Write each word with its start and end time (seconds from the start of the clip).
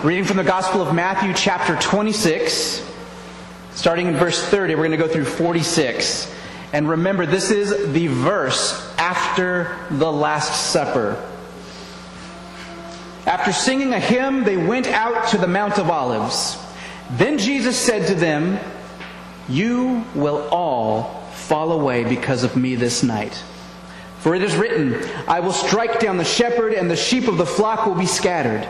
Reading 0.00 0.24
from 0.24 0.36
the 0.36 0.42
Gospel 0.42 0.82
of 0.82 0.92
Matthew, 0.92 1.32
chapter 1.32 1.76
26, 1.76 2.84
starting 3.70 4.08
in 4.08 4.16
verse 4.16 4.44
30, 4.48 4.74
we're 4.74 4.88
going 4.88 4.90
to 4.90 4.96
go 4.96 5.06
through 5.06 5.26
46. 5.26 6.34
And 6.72 6.88
remember, 6.88 7.24
this 7.24 7.52
is 7.52 7.92
the 7.92 8.08
verse 8.08 8.92
after 8.98 9.76
the 9.92 10.10
Last 10.10 10.72
Supper. 10.72 11.22
After 13.26 13.52
singing 13.52 13.92
a 13.92 14.00
hymn, 14.00 14.42
they 14.42 14.56
went 14.56 14.88
out 14.88 15.28
to 15.28 15.38
the 15.38 15.46
Mount 15.46 15.78
of 15.78 15.88
Olives. 15.88 16.58
Then 17.12 17.38
Jesus 17.38 17.78
said 17.78 18.08
to 18.08 18.16
them, 18.16 18.58
You 19.48 20.04
will 20.16 20.48
all 20.50 21.22
fall 21.34 21.70
away 21.70 22.02
because 22.02 22.42
of 22.42 22.56
me 22.56 22.74
this 22.74 23.04
night. 23.04 23.40
For 24.18 24.34
it 24.34 24.42
is 24.42 24.56
written, 24.56 25.00
I 25.28 25.38
will 25.38 25.52
strike 25.52 26.00
down 26.00 26.16
the 26.16 26.24
shepherd, 26.24 26.74
and 26.74 26.90
the 26.90 26.96
sheep 26.96 27.28
of 27.28 27.36
the 27.36 27.46
flock 27.46 27.86
will 27.86 27.94
be 27.94 28.06
scattered. 28.06 28.68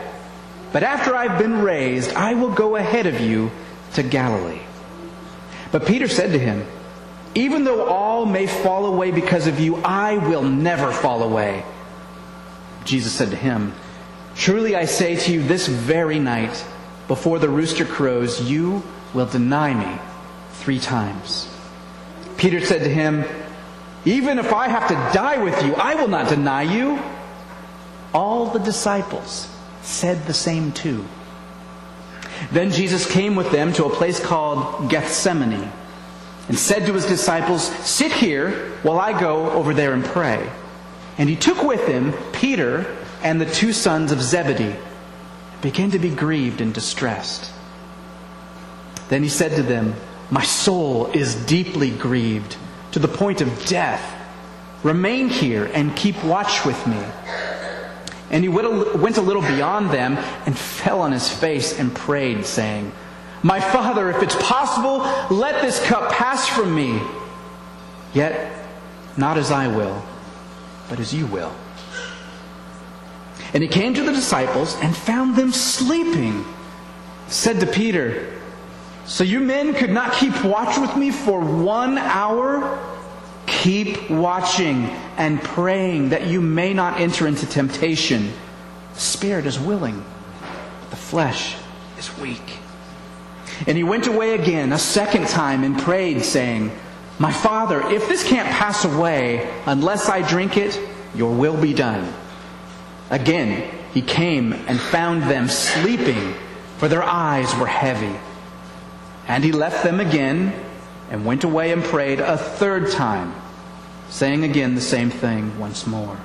But 0.73 0.81
after 0.81 1.15
I've 1.15 1.37
been 1.37 1.61
raised, 1.61 2.13
I 2.13 2.33
will 2.33 2.51
go 2.51 2.75
ahead 2.75 3.05
of 3.05 3.21
you 3.21 3.51
to 3.93 4.01
Galilee. 4.01 4.63
But 5.71 5.85
Peter 5.85 6.07
said 6.07 6.31
to 6.31 6.39
him, 6.39 6.65
Even 7.35 7.63
though 7.63 7.85
all 7.85 8.25
may 8.25 8.47
fall 8.47 8.87
away 8.87 9.11
because 9.11 9.45
of 9.45 9.59
you, 9.59 9.77
I 9.77 10.17
will 10.17 10.41
never 10.41 10.91
fall 10.91 11.21
away. 11.21 11.63
Jesus 12.85 13.13
said 13.13 13.29
to 13.29 13.35
him, 13.35 13.73
Truly 14.35 14.75
I 14.75 14.85
say 14.85 15.15
to 15.15 15.31
you, 15.31 15.43
this 15.43 15.67
very 15.67 16.17
night, 16.17 16.65
before 17.07 17.37
the 17.37 17.49
rooster 17.49 17.85
crows, 17.85 18.41
you 18.41 18.81
will 19.13 19.27
deny 19.27 19.75
me 19.75 20.01
three 20.53 20.79
times. 20.79 21.47
Peter 22.35 22.65
said 22.65 22.79
to 22.79 22.89
him, 22.89 23.25
Even 24.05 24.39
if 24.39 24.51
I 24.51 24.69
have 24.69 24.87
to 24.87 24.95
die 25.15 25.43
with 25.43 25.63
you, 25.63 25.75
I 25.75 25.93
will 25.95 26.07
not 26.07 26.29
deny 26.29 26.63
you. 26.63 26.99
All 28.11 28.47
the 28.47 28.59
disciples 28.59 29.52
said 29.83 30.25
the 30.25 30.33
same 30.33 30.71
too. 30.71 31.05
Then 32.51 32.71
Jesus 32.71 33.09
came 33.09 33.35
with 33.35 33.51
them 33.51 33.73
to 33.73 33.85
a 33.85 33.89
place 33.89 34.19
called 34.19 34.89
Gethsemane 34.89 35.71
and 36.47 36.57
said 36.57 36.85
to 36.85 36.93
his 36.93 37.05
disciples, 37.05 37.63
Sit 37.85 38.11
here 38.11 38.71
while 38.81 38.99
I 38.99 39.17
go 39.19 39.51
over 39.51 39.73
there 39.73 39.93
and 39.93 40.03
pray. 40.03 40.49
And 41.17 41.29
he 41.29 41.35
took 41.35 41.63
with 41.63 41.87
him 41.87 42.13
Peter 42.31 42.97
and 43.21 43.39
the 43.39 43.45
two 43.45 43.71
sons 43.71 44.11
of 44.11 44.21
Zebedee 44.21 44.63
and 44.63 45.61
began 45.61 45.91
to 45.91 45.99
be 45.99 46.09
grieved 46.09 46.59
and 46.59 46.73
distressed. 46.73 47.51
Then 49.09 49.23
he 49.23 49.29
said 49.29 49.55
to 49.55 49.63
them, 49.63 49.95
My 50.31 50.43
soul 50.43 51.07
is 51.11 51.35
deeply 51.45 51.91
grieved 51.91 52.57
to 52.91 52.99
the 52.99 53.07
point 53.07 53.41
of 53.41 53.65
death. 53.65 54.19
Remain 54.83 55.29
here 55.29 55.69
and 55.73 55.95
keep 55.95 56.21
watch 56.23 56.65
with 56.65 56.85
me. 56.87 56.99
And 58.33 58.43
he 58.43 58.49
went 58.49 58.65
a 59.17 59.21
little 59.21 59.43
beyond 59.43 59.91
them 59.91 60.17
and 60.17 60.57
fell 60.57 61.01
on 61.01 61.11
his 61.11 61.29
face 61.29 61.77
and 61.79 61.95
prayed, 61.95 62.47
saying, 62.47 62.91
My 63.43 63.59
Father, 63.59 64.09
if 64.09 64.23
it's 64.23 64.35
possible, 64.37 65.01
let 65.29 65.61
this 65.61 65.79
cup 65.85 66.11
pass 66.11 66.47
from 66.47 66.73
me. 66.73 66.99
Yet, 68.11 68.51
not 69.17 69.37
as 69.37 69.51
I 69.51 69.67
will, 69.67 70.03
but 70.89 70.99
as 70.99 71.13
you 71.13 71.27
will. 71.27 71.53
And 73.53 73.61
he 73.61 73.69
came 73.69 73.93
to 73.93 74.03
the 74.03 74.11
disciples 74.11 74.75
and 74.81 74.97
found 74.97 75.35
them 75.35 75.51
sleeping. 75.51 76.43
Said 77.27 77.59
to 77.59 77.67
Peter, 77.67 78.33
So 79.05 79.23
you 79.23 79.41
men 79.41 79.75
could 79.75 79.91
not 79.91 80.13
keep 80.13 80.43
watch 80.43 80.79
with 80.79 80.97
me 80.97 81.11
for 81.11 81.39
one 81.39 81.99
hour? 81.99 82.79
Keep 83.45 84.09
watching 84.09 84.89
and 85.17 85.41
praying 85.41 86.09
that 86.09 86.27
you 86.27 86.41
may 86.41 86.73
not 86.73 86.99
enter 86.99 87.27
into 87.27 87.45
temptation. 87.45 88.31
The 88.93 88.99
spirit 88.99 89.45
is 89.45 89.59
willing, 89.59 90.03
but 90.81 90.89
the 90.89 90.95
flesh 90.95 91.55
is 91.97 92.15
weak. 92.17 92.59
And 93.67 93.77
he 93.77 93.83
went 93.83 94.07
away 94.07 94.33
again 94.33 94.73
a 94.73 94.79
second 94.79 95.27
time 95.27 95.63
and 95.63 95.77
prayed, 95.77 96.23
saying, 96.23 96.71
My 97.19 97.31
father, 97.31 97.81
if 97.91 98.07
this 98.07 98.27
can't 98.27 98.49
pass 98.49 98.85
away 98.85 99.49
unless 99.65 100.09
I 100.09 100.27
drink 100.27 100.57
it, 100.57 100.79
your 101.15 101.33
will 101.33 101.59
be 101.59 101.73
done. 101.73 102.11
Again, 103.09 103.69
he 103.93 104.01
came 104.01 104.53
and 104.53 104.79
found 104.79 105.23
them 105.23 105.47
sleeping, 105.47 106.33
for 106.77 106.87
their 106.87 107.03
eyes 107.03 107.55
were 107.55 107.67
heavy. 107.67 108.17
And 109.27 109.43
he 109.43 109.51
left 109.51 109.83
them 109.83 109.99
again 109.99 110.53
and 111.09 111.25
went 111.25 111.43
away 111.43 111.71
and 111.71 111.83
prayed 111.83 112.19
a 112.19 112.37
third 112.37 112.91
time, 112.91 113.33
saying 114.13 114.43
again 114.43 114.75
the 114.75 114.81
same 114.81 115.09
thing 115.09 115.57
once 115.57 115.87
more. 115.87 116.15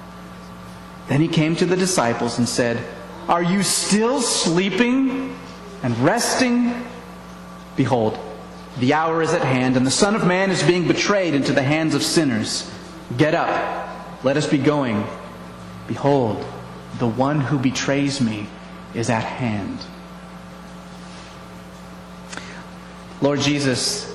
Then 1.08 1.22
he 1.22 1.28
came 1.28 1.56
to 1.56 1.64
the 1.64 1.74
disciples 1.74 2.36
and 2.36 2.46
said, 2.46 2.84
Are 3.28 3.42
you 3.42 3.62
still 3.62 4.20
sleeping 4.20 5.34
and 5.82 5.96
resting? 6.00 6.84
Behold, 7.76 8.18
the 8.78 8.92
hour 8.92 9.22
is 9.22 9.32
at 9.32 9.40
hand, 9.40 9.78
and 9.78 9.86
the 9.86 9.90
Son 9.90 10.14
of 10.14 10.26
Man 10.26 10.50
is 10.50 10.62
being 10.62 10.86
betrayed 10.86 11.32
into 11.32 11.54
the 11.54 11.62
hands 11.62 11.94
of 11.94 12.02
sinners. 12.02 12.70
Get 13.16 13.34
up, 13.34 13.88
let 14.22 14.36
us 14.36 14.46
be 14.46 14.58
going. 14.58 15.06
Behold, 15.86 16.44
the 16.98 17.08
one 17.08 17.40
who 17.40 17.58
betrays 17.58 18.20
me 18.20 18.48
is 18.92 19.08
at 19.08 19.24
hand. 19.24 19.78
Lord 23.22 23.40
Jesus, 23.40 24.14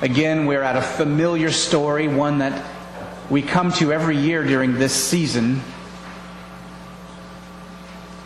again, 0.00 0.46
we're 0.46 0.62
at 0.62 0.76
a 0.76 0.82
familiar 0.82 1.50
story, 1.50 2.08
one 2.08 2.38
that 2.38 2.64
we 3.30 3.42
come 3.42 3.72
to 3.74 3.92
every 3.92 4.16
year 4.16 4.44
during 4.44 4.74
this 4.74 4.92
season. 4.92 5.60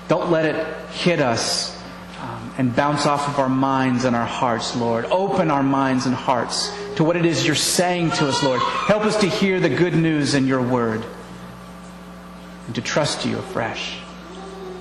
Don't 0.08 0.30
let 0.30 0.44
it 0.44 0.66
hit 0.90 1.20
us 1.20 1.80
um, 2.20 2.52
and 2.58 2.74
bounce 2.74 3.06
off 3.06 3.28
of 3.28 3.38
our 3.38 3.48
minds 3.48 4.04
and 4.04 4.14
our 4.14 4.26
hearts, 4.26 4.76
Lord. 4.76 5.04
Open 5.06 5.50
our 5.50 5.62
minds 5.62 6.06
and 6.06 6.14
hearts 6.14 6.72
to 6.96 7.04
what 7.04 7.16
it 7.16 7.24
is 7.24 7.46
you're 7.46 7.54
saying 7.54 8.10
to 8.12 8.28
us, 8.28 8.42
Lord. 8.42 8.60
Help 8.60 9.04
us 9.04 9.16
to 9.20 9.26
hear 9.26 9.60
the 9.60 9.68
good 9.68 9.94
news 9.94 10.34
in 10.34 10.46
your 10.46 10.62
word 10.62 11.04
and 12.66 12.74
to 12.74 12.82
trust 12.82 13.24
you 13.24 13.38
afresh. 13.38 13.98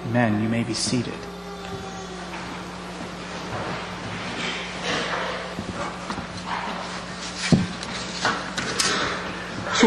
Amen. 0.08 0.42
You 0.42 0.50
may 0.50 0.64
be 0.64 0.74
seated. 0.74 1.14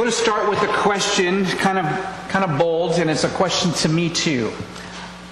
Want 0.03 0.13
to 0.13 0.21
start 0.21 0.51
with 0.51 0.61
a 0.65 0.67
question, 0.67 1.45
kind 1.45 1.79
of, 1.79 1.85
kind 2.29 2.45
of 2.45 2.59
bold, 2.59 2.99
and 2.99 3.09
it's 3.09 3.23
a 3.23 3.29
question 3.29 3.71
to 3.71 3.89
me 3.89 4.11
too. 4.11 4.51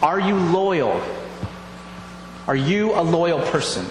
Are 0.00 0.20
you 0.20 0.36
loyal? 0.36 1.03
Are 2.47 2.54
you 2.54 2.94
a 2.94 3.03
loyal 3.03 3.41
person? 3.41 3.84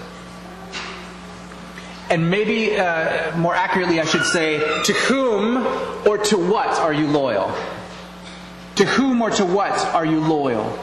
And 2.09 2.31
maybe 2.31 2.79
uh, 2.79 3.35
more 3.35 3.53
accurately, 3.53 4.00
I 4.00 4.06
should 4.06 4.23
say, 4.23 4.59
to 4.84 4.94
whom 4.94 5.67
or 6.07 6.17
to 6.17 6.38
what 6.38 6.69
are 6.79 6.94
you 6.94 7.07
loyal? 7.07 7.53
To 8.75 8.85
whom 8.85 9.22
or 9.22 9.31
to 9.31 9.46
what 9.46 9.78
are 9.88 10.06
you 10.06 10.22
loyal? 10.22 10.79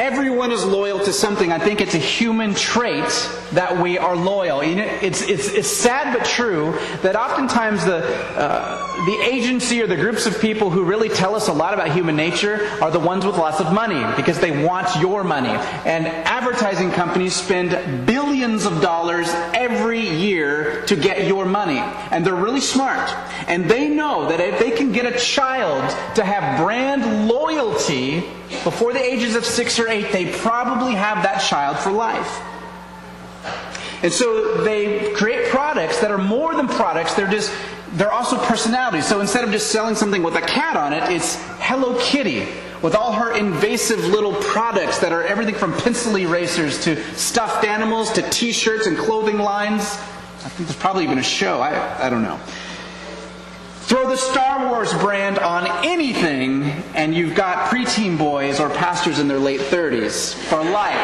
Everyone 0.00 0.50
is 0.50 0.64
loyal 0.64 0.98
to 1.00 1.12
something. 1.12 1.52
I 1.52 1.58
think 1.58 1.82
it's 1.82 1.94
a 1.94 1.98
human 1.98 2.54
trait 2.54 3.04
that 3.52 3.82
we 3.82 3.98
are 3.98 4.16
loyal. 4.16 4.62
It's, 4.62 5.20
it's, 5.20 5.48
it's 5.50 5.68
sad 5.68 6.16
but 6.16 6.26
true 6.26 6.72
that 7.02 7.16
oftentimes 7.16 7.84
the, 7.84 8.06
uh, 8.34 9.04
the 9.04 9.20
agency 9.22 9.82
or 9.82 9.86
the 9.86 9.96
groups 9.96 10.24
of 10.24 10.40
people 10.40 10.70
who 10.70 10.84
really 10.84 11.10
tell 11.10 11.34
us 11.34 11.48
a 11.48 11.52
lot 11.52 11.74
about 11.74 11.92
human 11.92 12.16
nature 12.16 12.66
are 12.80 12.90
the 12.90 12.98
ones 12.98 13.26
with 13.26 13.36
lots 13.36 13.60
of 13.60 13.74
money 13.74 14.02
because 14.16 14.40
they 14.40 14.64
want 14.64 14.88
your 15.02 15.22
money. 15.22 15.50
And 15.50 16.06
advertising 16.06 16.92
companies 16.92 17.36
spend 17.36 18.06
billions 18.06 18.64
of 18.64 18.80
dollars 18.80 19.28
every 19.52 20.00
year 20.00 20.82
to 20.86 20.96
get 20.96 21.26
your 21.26 21.44
money. 21.44 21.78
And 22.10 22.24
they're 22.24 22.34
really 22.34 22.62
smart. 22.62 23.10
And 23.46 23.68
they 23.68 23.88
know 23.88 24.28
that 24.28 24.40
if 24.40 24.58
they 24.58 24.70
can 24.70 24.92
get 24.92 25.06
a 25.06 25.18
child 25.18 25.82
to 26.16 26.24
have 26.24 26.60
brand 26.60 27.28
loyalty 27.28 28.20
before 28.64 28.92
the 28.92 29.02
ages 29.02 29.34
of 29.36 29.44
six 29.44 29.78
or 29.78 29.88
eight, 29.88 30.12
they 30.12 30.32
probably 30.32 30.94
have 30.94 31.22
that 31.22 31.38
child 31.38 31.78
for 31.78 31.90
life. 31.90 32.40
And 34.02 34.12
so 34.12 34.62
they 34.64 35.12
create 35.12 35.48
products 35.48 36.00
that 36.00 36.10
are 36.10 36.18
more 36.18 36.54
than 36.54 36.68
products, 36.68 37.14
they're 37.14 37.30
just 37.30 37.52
they're 37.94 38.12
also 38.12 38.38
personalities. 38.38 39.06
So 39.06 39.20
instead 39.20 39.42
of 39.42 39.50
just 39.50 39.72
selling 39.72 39.96
something 39.96 40.22
with 40.22 40.36
a 40.36 40.40
cat 40.40 40.76
on 40.76 40.92
it, 40.92 41.02
it's 41.10 41.36
Hello 41.58 41.98
Kitty 41.98 42.46
with 42.82 42.94
all 42.94 43.12
her 43.12 43.36
invasive 43.36 43.98
little 44.06 44.32
products 44.34 45.00
that 45.00 45.12
are 45.12 45.24
everything 45.24 45.54
from 45.54 45.72
pencil 45.72 46.16
erasers 46.16 46.82
to 46.84 47.02
stuffed 47.14 47.64
animals 47.64 48.12
to 48.12 48.22
t-shirts 48.30 48.86
and 48.86 48.96
clothing 48.96 49.38
lines. 49.38 49.82
I 49.82 50.48
think 50.48 50.68
there's 50.68 50.78
probably 50.78 51.04
even 51.04 51.18
a 51.18 51.22
show. 51.22 51.60
I, 51.60 52.06
I 52.06 52.08
don't 52.08 52.22
know. 52.22 52.40
Throw 53.90 54.08
the 54.08 54.16
Star 54.16 54.70
Wars 54.70 54.92
brand 54.94 55.40
on 55.40 55.66
anything, 55.84 56.62
and 56.94 57.12
you've 57.12 57.34
got 57.34 57.70
preteen 57.70 58.16
boys 58.16 58.60
or 58.60 58.70
pastors 58.70 59.18
in 59.18 59.26
their 59.26 59.40
late 59.40 59.58
30s 59.58 60.32
for 60.32 60.62
life. 60.62 60.94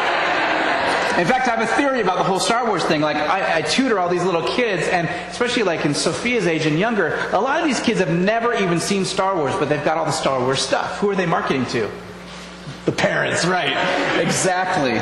In 1.19 1.27
fact, 1.27 1.49
I 1.49 1.57
have 1.57 1.59
a 1.59 1.75
theory 1.75 1.99
about 1.99 2.17
the 2.17 2.23
whole 2.23 2.39
Star 2.39 2.65
Wars 2.65 2.85
thing. 2.85 3.01
Like, 3.01 3.17
I, 3.17 3.57
I, 3.57 3.61
tutor 3.63 3.99
all 3.99 4.07
these 4.07 4.23
little 4.23 4.47
kids, 4.47 4.87
and 4.87 5.09
especially 5.29 5.63
like 5.63 5.83
in 5.83 5.93
Sophia's 5.93 6.47
age 6.47 6.65
and 6.65 6.79
younger, 6.79 7.27
a 7.33 7.41
lot 7.41 7.59
of 7.59 7.65
these 7.65 7.81
kids 7.81 7.99
have 7.99 8.17
never 8.17 8.53
even 8.53 8.79
seen 8.79 9.03
Star 9.03 9.35
Wars, 9.35 9.53
but 9.55 9.67
they've 9.67 9.83
got 9.83 9.97
all 9.97 10.05
the 10.05 10.11
Star 10.11 10.39
Wars 10.39 10.61
stuff. 10.61 10.97
Who 10.99 11.09
are 11.09 11.15
they 11.15 11.25
marketing 11.25 11.65
to? 11.65 11.91
The 12.85 12.93
parents, 12.93 13.45
right. 13.45 14.17
Exactly. 14.17 14.93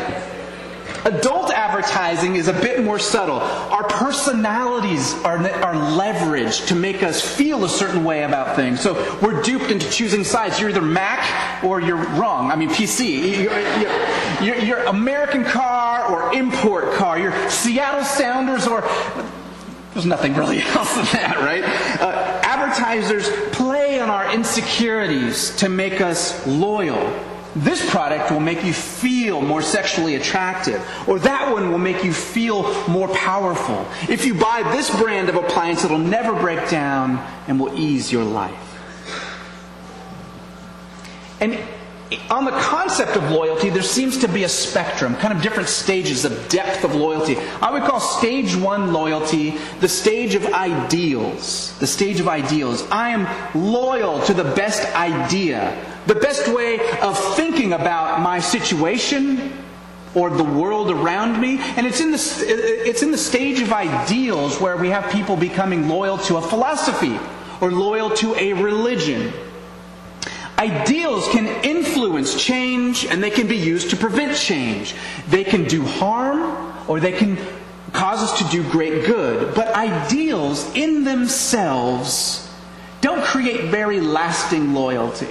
Adult 1.05 1.51
advertising 1.51 2.35
is 2.35 2.47
a 2.47 2.53
bit 2.53 2.83
more 2.83 2.97
subtle. 2.97 3.35
Our 3.37 3.83
personalities 3.83 5.13
are, 5.23 5.37
are 5.37 5.75
leveraged 5.75 6.67
to 6.69 6.75
make 6.75 7.03
us 7.03 7.21
feel 7.21 7.63
a 7.63 7.69
certain 7.69 8.03
way 8.03 8.23
about 8.23 8.55
things. 8.55 8.81
So 8.81 8.93
we're 9.21 9.43
duped 9.43 9.69
into 9.69 9.87
choosing 9.91 10.23
sides. 10.23 10.59
You're 10.59 10.71
either 10.71 10.81
Mac 10.81 11.63
or 11.63 11.79
you're 11.79 11.95
wrong. 11.95 12.49
I 12.49 12.55
mean, 12.55 12.69
PC. 12.69 13.43
You're, 13.43 14.43
you're, 14.43 14.65
you're 14.65 14.83
American 14.85 15.43
car 15.43 16.11
or 16.11 16.33
import 16.33 16.93
car. 16.95 17.19
You're 17.19 17.49
Seattle 17.51 18.03
Sounders 18.03 18.65
or. 18.65 18.81
There's 19.93 20.07
nothing 20.07 20.33
really 20.33 20.61
else 20.61 20.95
than 20.95 21.05
that, 21.13 21.37
right? 21.37 21.63
Uh, 22.01 22.41
advertisers 22.43 23.29
play 23.51 23.99
on 23.99 24.09
our 24.09 24.33
insecurities 24.33 25.55
to 25.57 25.69
make 25.69 26.01
us 26.01 26.45
loyal. 26.47 27.13
This 27.55 27.89
product 27.89 28.31
will 28.31 28.41
make 28.41 28.65
you 28.65 28.73
feel 28.73 29.41
more 29.41 29.61
sexually 29.61 30.15
attractive, 30.15 30.85
or 31.07 31.19
that 31.19 31.53
one 31.53 31.71
will 31.71 31.77
make 31.77 32.03
you 32.03 32.11
feel 32.11 32.63
more 32.87 33.07
powerful. 33.07 33.85
If 34.09 34.25
you 34.25 34.33
buy 34.33 34.63
this 34.73 34.89
brand 34.99 35.29
of 35.29 35.35
appliance, 35.35 35.85
it'll 35.85 35.97
never 35.97 36.33
break 36.33 36.69
down 36.69 37.25
and 37.47 37.59
will 37.59 37.73
ease 37.77 38.11
your 38.11 38.25
life. 38.25 38.61
And 41.39 41.57
on 42.29 42.45
the 42.45 42.51
concept 42.51 43.15
of 43.15 43.31
loyalty, 43.31 43.69
there 43.69 43.81
seems 43.81 44.17
to 44.19 44.27
be 44.27 44.43
a 44.43 44.49
spectrum, 44.49 45.15
kind 45.15 45.33
of 45.33 45.41
different 45.41 45.69
stages 45.69 46.25
of 46.25 46.49
depth 46.49 46.83
of 46.83 46.93
loyalty. 46.93 47.37
I 47.61 47.71
would 47.71 47.83
call 47.83 47.99
stage 47.99 48.55
one 48.55 48.93
loyalty 48.93 49.57
the 49.79 49.89
stage 49.89 50.35
of 50.35 50.45
ideals. 50.53 51.77
The 51.79 51.87
stage 51.87 52.19
of 52.19 52.27
ideals. 52.27 52.85
I 52.91 53.09
am 53.09 53.27
loyal 53.55 54.21
to 54.23 54.33
the 54.33 54.43
best 54.43 54.83
idea, 54.95 55.73
the 56.07 56.15
best 56.15 56.47
way 56.47 56.79
of 57.01 57.17
thinking 57.35 57.73
about 57.73 58.21
my 58.21 58.39
situation 58.39 59.51
or 60.13 60.29
the 60.29 60.43
world 60.43 60.89
around 60.91 61.39
me. 61.41 61.59
And 61.59 61.85
it's 61.85 61.99
in 61.99 62.11
the, 62.11 62.45
it's 62.47 63.03
in 63.03 63.11
the 63.11 63.17
stage 63.17 63.59
of 63.61 63.73
ideals 63.73 64.61
where 64.61 64.77
we 64.77 64.89
have 64.89 65.11
people 65.11 65.35
becoming 65.35 65.89
loyal 65.89 66.17
to 66.19 66.37
a 66.37 66.41
philosophy 66.41 67.19
or 67.61 67.71
loyal 67.71 68.09
to 68.11 68.35
a 68.35 68.53
religion 68.53 69.33
Ideals 70.57 71.27
can 71.29 71.47
influence 71.65 72.41
change 72.41 73.05
and 73.05 73.21
they 73.21 73.29
can 73.29 73.47
be 73.47 73.57
used 73.57 73.89
to 73.89 73.97
prevent 73.97 74.37
change. 74.37 74.95
They 75.27 75.43
can 75.43 75.65
do 75.65 75.83
harm 75.83 76.73
or 76.87 76.99
they 76.99 77.11
can 77.11 77.37
cause 77.91 78.23
us 78.23 78.37
to 78.39 78.49
do 78.49 78.63
great 78.71 79.05
good. 79.05 79.53
But 79.53 79.75
ideals 79.75 80.73
in 80.73 81.03
themselves 81.03 82.49
don't 83.01 83.23
create 83.23 83.65
very 83.65 83.99
lasting 83.99 84.73
loyalty. 84.73 85.27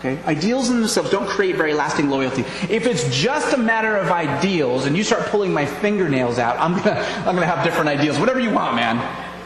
Okay? 0.00 0.18
Ideals 0.24 0.70
in 0.70 0.80
themselves 0.80 1.10
don't 1.10 1.28
create 1.28 1.56
very 1.56 1.74
lasting 1.74 2.08
loyalty. 2.08 2.40
If 2.70 2.86
it's 2.86 3.14
just 3.14 3.52
a 3.52 3.58
matter 3.58 3.96
of 3.96 4.10
ideals 4.10 4.86
and 4.86 4.96
you 4.96 5.04
start 5.04 5.26
pulling 5.26 5.52
my 5.52 5.66
fingernails 5.66 6.38
out, 6.38 6.58
I'm 6.58 6.74
gonna, 6.74 7.00
I'm 7.18 7.34
gonna 7.34 7.44
have 7.44 7.62
different 7.64 7.88
ideals. 7.88 8.18
Whatever 8.18 8.40
you 8.40 8.50
want, 8.50 8.76
man. 8.76 8.96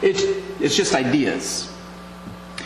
It's, 0.01 0.23
it's 0.61 0.75
just 0.75 0.95
ideas. 0.95 1.69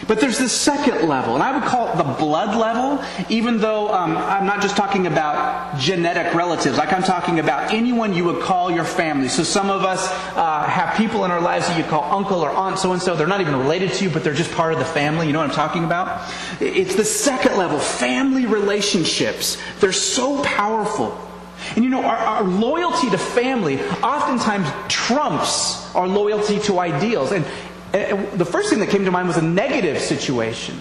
But 0.10 0.20
there's 0.20 0.40
this 0.40 0.52
second 0.52 1.08
level, 1.08 1.36
and 1.36 1.44
I 1.44 1.56
would 1.56 1.70
call 1.70 1.88
it 1.88 1.98
the 1.98 2.04
blood 2.04 2.58
level, 2.58 3.00
even 3.30 3.60
though 3.60 3.94
um, 3.94 4.18
I'm 4.18 4.48
not 4.48 4.60
just 4.60 4.76
talking 4.76 5.06
about 5.06 5.78
genetic 5.78 6.34
relatives. 6.34 6.80
Like 6.80 6.92
I'm 6.92 7.04
talking 7.04 7.38
about 7.38 7.72
anyone 7.72 8.16
you 8.16 8.24
would 8.24 8.42
call 8.42 8.72
your 8.72 8.86
family. 8.86 9.28
So 9.28 9.44
some 9.44 9.70
of 9.70 9.84
us 9.84 10.08
uh, 10.36 10.64
have 10.64 10.98
people 10.98 11.26
in 11.26 11.32
our 11.32 11.40
lives 11.40 11.68
that 11.68 11.78
you 11.78 11.84
call 11.84 12.12
uncle 12.12 12.42
or 12.42 12.50
aunt 12.50 12.80
so 12.80 12.92
and 12.92 13.00
so. 13.00 13.16
They're 13.16 13.28
not 13.28 13.40
even 13.40 13.56
related 13.56 13.94
to 13.94 14.04
you, 14.04 14.10
but 14.10 14.24
they're 14.24 14.34
just 14.34 14.52
part 14.54 14.74
of 14.74 14.80
the 14.80 14.86
family. 14.86 15.28
You 15.28 15.34
know 15.34 15.42
what 15.42 15.50
I'm 15.50 15.56
talking 15.56 15.84
about? 15.84 16.28
It's 16.60 16.96
the 16.96 17.06
second 17.06 17.56
level, 17.58 17.78
family 17.78 18.48
relationships. 18.48 19.62
They're 19.80 19.92
so 19.92 20.42
powerful. 20.42 21.16
And 21.76 21.84
you 21.84 21.92
know, 21.92 22.04
our, 22.04 22.18
our, 22.18 22.44
loyalty 22.44 23.10
to 23.12 23.18
family 23.18 23.80
oftentimes 24.02 24.68
trumps 24.88 25.94
our 25.94 26.08
loyalty 26.08 26.60
to 26.62 26.80
ideals. 26.80 27.32
And, 27.32 27.46
the 27.92 28.46
first 28.46 28.70
thing 28.70 28.80
that 28.80 28.90
came 28.90 29.06
to 29.06 29.12
mind 29.12 29.28
was 29.28 29.38
a 29.38 29.42
negative 29.42 30.00
situation. 30.00 30.80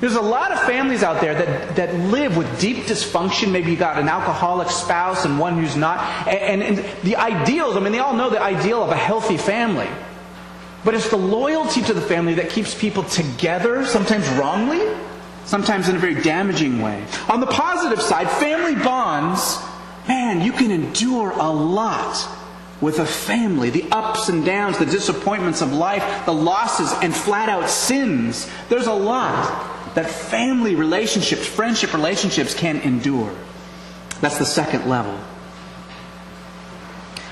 There's 0.00 0.14
a 0.14 0.22
lot 0.22 0.50
of 0.50 0.60
families 0.62 1.02
out 1.02 1.20
there 1.20 1.34
that, 1.34 1.76
that 1.76 1.94
live 1.94 2.36
with 2.36 2.58
deep 2.58 2.84
dysfunction. 2.84 3.50
Maybe 3.52 3.70
you 3.70 3.76
got 3.76 3.98
an 3.98 4.08
alcoholic 4.08 4.70
spouse 4.70 5.26
and 5.26 5.38
one 5.38 5.58
who's 5.58 5.76
not. 5.76 5.98
And, 6.26 6.62
and, 6.62 6.78
and 6.78 7.02
the 7.02 7.16
ideals, 7.16 7.76
I 7.76 7.80
mean, 7.80 7.92
they 7.92 7.98
all 7.98 8.14
know 8.14 8.30
the 8.30 8.40
ideal 8.40 8.82
of 8.82 8.90
a 8.90 8.96
healthy 8.96 9.36
family. 9.36 9.88
But 10.84 10.94
it's 10.94 11.10
the 11.10 11.18
loyalty 11.18 11.82
to 11.82 11.92
the 11.92 12.00
family 12.00 12.34
that 12.34 12.48
keeps 12.48 12.74
people 12.74 13.02
together, 13.02 13.84
sometimes 13.84 14.26
wrongly, 14.30 14.80
sometimes 15.44 15.90
in 15.90 15.96
a 15.96 15.98
very 15.98 16.14
damaging 16.22 16.80
way. 16.80 17.04
On 17.28 17.40
the 17.40 17.46
positive 17.46 18.00
side, 18.00 18.30
family 18.30 18.82
bonds, 18.82 19.58
man, 20.08 20.40
you 20.40 20.52
can 20.52 20.70
endure 20.70 21.32
a 21.32 21.50
lot 21.50 22.26
with 22.80 22.98
a 22.98 23.06
family, 23.06 23.70
the 23.70 23.86
ups 23.90 24.28
and 24.28 24.44
downs, 24.44 24.78
the 24.78 24.86
disappointments 24.86 25.60
of 25.60 25.72
life, 25.72 26.24
the 26.24 26.32
losses 26.32 26.92
and 27.02 27.14
flat 27.14 27.48
out 27.48 27.68
sins. 27.68 28.48
There's 28.68 28.86
a 28.86 28.94
lot 28.94 29.94
that 29.94 30.08
family 30.08 30.74
relationships, 30.74 31.44
friendship 31.46 31.92
relationships 31.92 32.54
can 32.54 32.80
endure. 32.80 33.34
That's 34.20 34.38
the 34.38 34.46
second 34.46 34.88
level. 34.88 35.18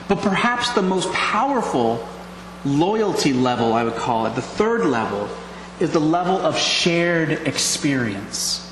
But 0.09 0.21
perhaps 0.21 0.71
the 0.71 0.83
most 0.83 1.13
powerful 1.13 2.07
loyalty 2.65 3.33
level, 3.33 3.73
I 3.73 3.85
would 3.85 3.97
call 3.97 4.27
it, 4.27 4.35
the 4.35 4.43
third 4.43 4.87
level, 4.87 5.29
is 5.81 5.93
the 5.93 6.01
level 6.01 6.37
of 6.37 6.59
shared 6.59 7.31
experience. 7.47 8.65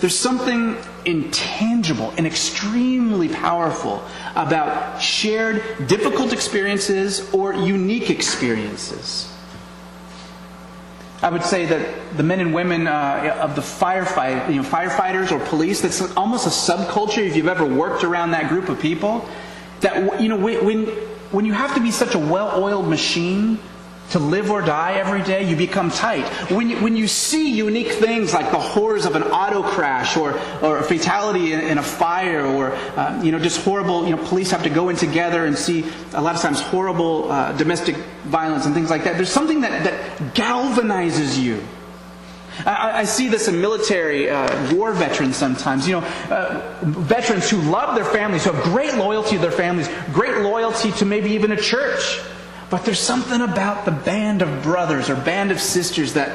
There's 0.00 0.18
something 0.18 0.76
intangible 1.04 2.12
and 2.16 2.26
extremely 2.26 3.28
powerful 3.28 4.02
about 4.34 5.00
shared 5.00 5.62
difficult 5.86 6.32
experiences 6.32 7.32
or 7.32 7.54
unique 7.54 8.10
experiences. 8.10 9.28
I 11.22 11.30
would 11.30 11.44
say 11.44 11.66
that 11.66 12.16
the 12.16 12.24
men 12.24 12.40
and 12.40 12.52
women 12.52 12.88
uh, 12.88 13.38
of 13.40 13.54
the 13.54 13.62
firefight, 13.62 14.48
you 14.48 14.56
know, 14.56 14.68
firefighters 14.68 15.30
or 15.30 15.38
police, 15.46 15.80
that's 15.80 16.00
almost 16.16 16.46
a 16.46 16.50
subculture 16.50 17.24
if 17.24 17.36
you've 17.36 17.46
ever 17.46 17.64
worked 17.64 18.02
around 18.02 18.32
that 18.32 18.48
group 18.48 18.68
of 18.68 18.80
people. 18.80 19.24
That, 19.80 20.20
you 20.20 20.28
know, 20.28 20.36
when, 20.36 20.86
when 21.30 21.44
you 21.44 21.52
have 21.52 21.74
to 21.74 21.80
be 21.80 21.92
such 21.92 22.16
a 22.16 22.18
well 22.18 22.60
oiled 22.60 22.88
machine 22.88 23.60
to 24.12 24.18
live 24.18 24.50
or 24.50 24.62
die 24.62 24.92
every 24.94 25.22
day, 25.22 25.42
you 25.48 25.56
become 25.56 25.90
tight. 25.90 26.26
When 26.50 26.68
you, 26.70 26.78
when 26.78 26.96
you 26.96 27.08
see 27.08 27.50
unique 27.50 27.92
things 27.92 28.32
like 28.32 28.50
the 28.50 28.58
horrors 28.58 29.06
of 29.06 29.16
an 29.16 29.22
auto 29.24 29.62
crash 29.62 30.16
or, 30.16 30.38
or 30.62 30.78
a 30.78 30.82
fatality 30.82 31.52
in, 31.52 31.60
in 31.60 31.78
a 31.78 31.82
fire 31.82 32.44
or, 32.44 32.72
uh, 32.72 33.20
you 33.22 33.32
know, 33.32 33.38
just 33.38 33.64
horrible, 33.64 34.04
you 34.06 34.14
know, 34.14 34.22
police 34.22 34.50
have 34.50 34.62
to 34.62 34.70
go 34.70 34.90
in 34.90 34.96
together 34.96 35.46
and 35.46 35.56
see 35.56 35.84
a 36.12 36.20
lot 36.20 36.34
of 36.34 36.40
times 36.40 36.60
horrible 36.60 37.30
uh, 37.32 37.52
domestic 37.56 37.96
violence 38.24 38.66
and 38.66 38.74
things 38.74 38.90
like 38.90 39.04
that. 39.04 39.16
There's 39.16 39.32
something 39.32 39.62
that, 39.62 39.84
that 39.84 40.34
galvanizes 40.34 41.42
you. 41.42 41.62
I, 42.66 43.00
I, 43.00 43.04
see 43.04 43.28
this 43.28 43.48
in 43.48 43.62
military 43.62 44.28
uh, 44.28 44.74
war 44.74 44.92
veterans 44.92 45.36
sometimes. 45.36 45.88
You 45.88 46.00
know, 46.00 46.06
uh, 46.28 46.78
veterans 46.82 47.48
who 47.48 47.56
love 47.62 47.94
their 47.94 48.04
families, 48.04 48.44
who 48.44 48.52
have 48.52 48.62
great 48.62 48.94
loyalty 48.94 49.36
to 49.36 49.38
their 49.38 49.50
families, 49.50 49.88
great 50.12 50.42
loyalty 50.42 50.92
to 50.92 51.06
maybe 51.06 51.30
even 51.30 51.52
a 51.52 51.56
church. 51.56 52.20
But 52.72 52.86
there's 52.86 52.98
something 52.98 53.42
about 53.42 53.84
the 53.84 53.90
band 53.90 54.40
of 54.40 54.62
brothers 54.62 55.10
or 55.10 55.14
band 55.14 55.50
of 55.50 55.60
sisters 55.60 56.14
that 56.14 56.30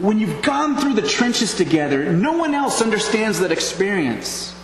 when 0.00 0.18
you've 0.18 0.40
gone 0.40 0.78
through 0.78 0.94
the 0.94 1.06
trenches 1.06 1.52
together, 1.54 2.10
no 2.10 2.38
one 2.38 2.54
else 2.54 2.80
understands 2.80 3.40
that 3.40 3.52
experience. 3.52 4.54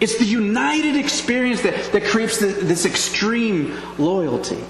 It's 0.00 0.16
the 0.16 0.24
united 0.24 0.96
experience 0.96 1.60
that, 1.60 1.92
that 1.92 2.04
creates 2.04 2.38
the, 2.38 2.46
this 2.46 2.86
extreme 2.86 3.76
loyalty. 3.98 4.64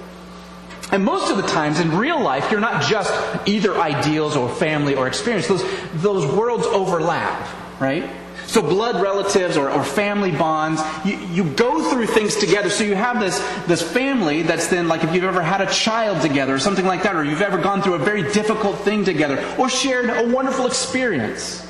And 0.90 1.04
most 1.04 1.30
of 1.30 1.36
the 1.36 1.46
times 1.46 1.78
in 1.78 1.96
real 1.96 2.20
life, 2.20 2.50
you're 2.50 2.58
not 2.58 2.82
just 2.82 3.14
either 3.46 3.76
ideals 3.76 4.34
or 4.34 4.48
family 4.48 4.96
or 4.96 5.06
experience. 5.06 5.46
Those, 5.46 5.62
those 6.02 6.26
worlds 6.26 6.66
overlap, 6.66 7.80
right? 7.80 8.10
So 8.46 8.62
blood 8.62 9.02
relatives 9.02 9.56
or, 9.56 9.70
or 9.70 9.82
family 9.82 10.30
bonds, 10.30 10.80
you, 11.04 11.18
you 11.18 11.44
go 11.44 11.90
through 11.90 12.06
things 12.06 12.36
together. 12.36 12.70
So 12.70 12.84
you 12.84 12.94
have 12.94 13.18
this, 13.20 13.38
this 13.66 13.82
family 13.82 14.42
that's 14.42 14.68
then 14.68 14.86
like 14.86 15.02
if 15.02 15.12
you've 15.14 15.24
ever 15.24 15.42
had 15.42 15.60
a 15.60 15.70
child 15.70 16.22
together 16.22 16.54
or 16.54 16.58
something 16.58 16.86
like 16.86 17.02
that, 17.02 17.16
or 17.16 17.24
you've 17.24 17.42
ever 17.42 17.58
gone 17.58 17.82
through 17.82 17.94
a 17.94 17.98
very 17.98 18.22
difficult 18.32 18.76
thing 18.78 19.04
together, 19.04 19.44
or 19.58 19.68
shared 19.68 20.10
a 20.10 20.32
wonderful 20.32 20.66
experience. 20.66 21.66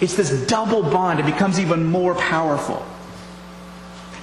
It's 0.00 0.16
this 0.16 0.46
double 0.46 0.82
bond. 0.82 1.20
It 1.20 1.26
becomes 1.26 1.58
even 1.58 1.84
more 1.84 2.14
powerful. 2.14 2.84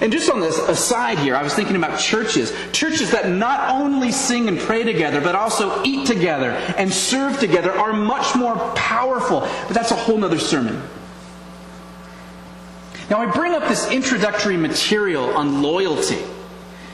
And 0.00 0.10
just 0.10 0.30
on 0.30 0.40
this 0.40 0.58
aside 0.58 1.18
here, 1.18 1.36
I 1.36 1.42
was 1.42 1.52
thinking 1.52 1.76
about 1.76 2.00
churches. 2.00 2.54
Churches 2.72 3.10
that 3.10 3.28
not 3.28 3.70
only 3.70 4.10
sing 4.12 4.48
and 4.48 4.58
pray 4.58 4.82
together, 4.82 5.20
but 5.20 5.34
also 5.34 5.84
eat 5.84 6.06
together 6.06 6.52
and 6.78 6.90
serve 6.90 7.38
together 7.38 7.72
are 7.72 7.92
much 7.92 8.34
more 8.34 8.56
powerful. 8.74 9.40
But 9.40 9.74
that's 9.74 9.90
a 9.90 9.96
whole 9.96 10.24
other 10.24 10.38
sermon. 10.38 10.82
Now, 13.10 13.18
I 13.18 13.26
bring 13.26 13.54
up 13.54 13.66
this 13.66 13.90
introductory 13.90 14.56
material 14.56 15.36
on 15.36 15.62
loyalty 15.62 16.22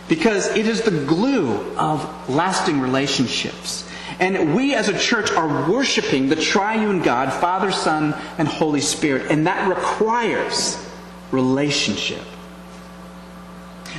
because 0.08 0.46
it 0.56 0.66
is 0.66 0.80
the 0.80 1.04
glue 1.04 1.52
of 1.76 2.30
lasting 2.30 2.80
relationships. 2.80 3.86
And 4.18 4.54
we 4.56 4.74
as 4.74 4.88
a 4.88 4.98
church 4.98 5.30
are 5.32 5.70
worshiping 5.70 6.30
the 6.30 6.36
triune 6.36 7.02
God, 7.02 7.30
Father, 7.34 7.70
Son, 7.70 8.14
and 8.38 8.48
Holy 8.48 8.80
Spirit. 8.80 9.30
And 9.30 9.46
that 9.46 9.68
requires 9.68 10.82
relationship. 11.32 12.22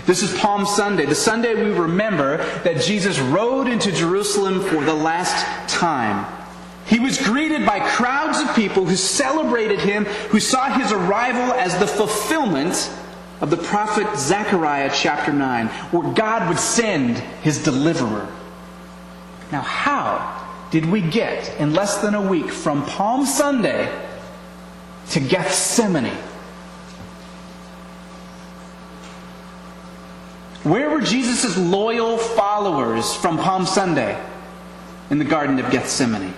This 0.07 0.23
is 0.23 0.35
Palm 0.39 0.65
Sunday, 0.65 1.05
the 1.05 1.15
Sunday 1.15 1.53
we 1.55 1.71
remember 1.71 2.37
that 2.61 2.81
Jesus 2.81 3.19
rode 3.19 3.67
into 3.67 3.91
Jerusalem 3.91 4.61
for 4.61 4.83
the 4.83 4.93
last 4.93 5.69
time. 5.69 6.36
He 6.87 6.99
was 6.99 7.21
greeted 7.21 7.65
by 7.65 7.79
crowds 7.81 8.39
of 8.39 8.55
people 8.55 8.85
who 8.85 8.95
celebrated 8.95 9.79
him, 9.79 10.05
who 10.05 10.39
saw 10.39 10.69
his 10.71 10.91
arrival 10.91 11.53
as 11.53 11.77
the 11.77 11.87
fulfillment 11.87 12.89
of 13.41 13.49
the 13.49 13.57
prophet 13.57 14.17
Zechariah 14.17 14.89
chapter 14.93 15.33
9, 15.33 15.67
where 15.67 16.13
God 16.13 16.47
would 16.47 16.57
send 16.57 17.17
his 17.43 17.61
deliverer. 17.61 18.27
Now, 19.51 19.61
how 19.61 20.47
did 20.71 20.85
we 20.85 21.01
get 21.01 21.59
in 21.59 21.73
less 21.73 21.97
than 22.01 22.15
a 22.15 22.21
week 22.21 22.49
from 22.49 22.85
Palm 22.85 23.25
Sunday 23.25 23.91
to 25.09 25.19
Gethsemane? 25.19 26.17
Where 30.63 30.89
were 30.89 31.01
Jesus' 31.01 31.57
loyal 31.57 32.17
followers 32.17 33.13
from 33.13 33.37
Palm 33.37 33.65
Sunday? 33.65 34.21
In 35.09 35.19
the 35.19 35.25
Garden 35.25 35.59
of 35.59 35.71
Gethsemane. 35.71 36.33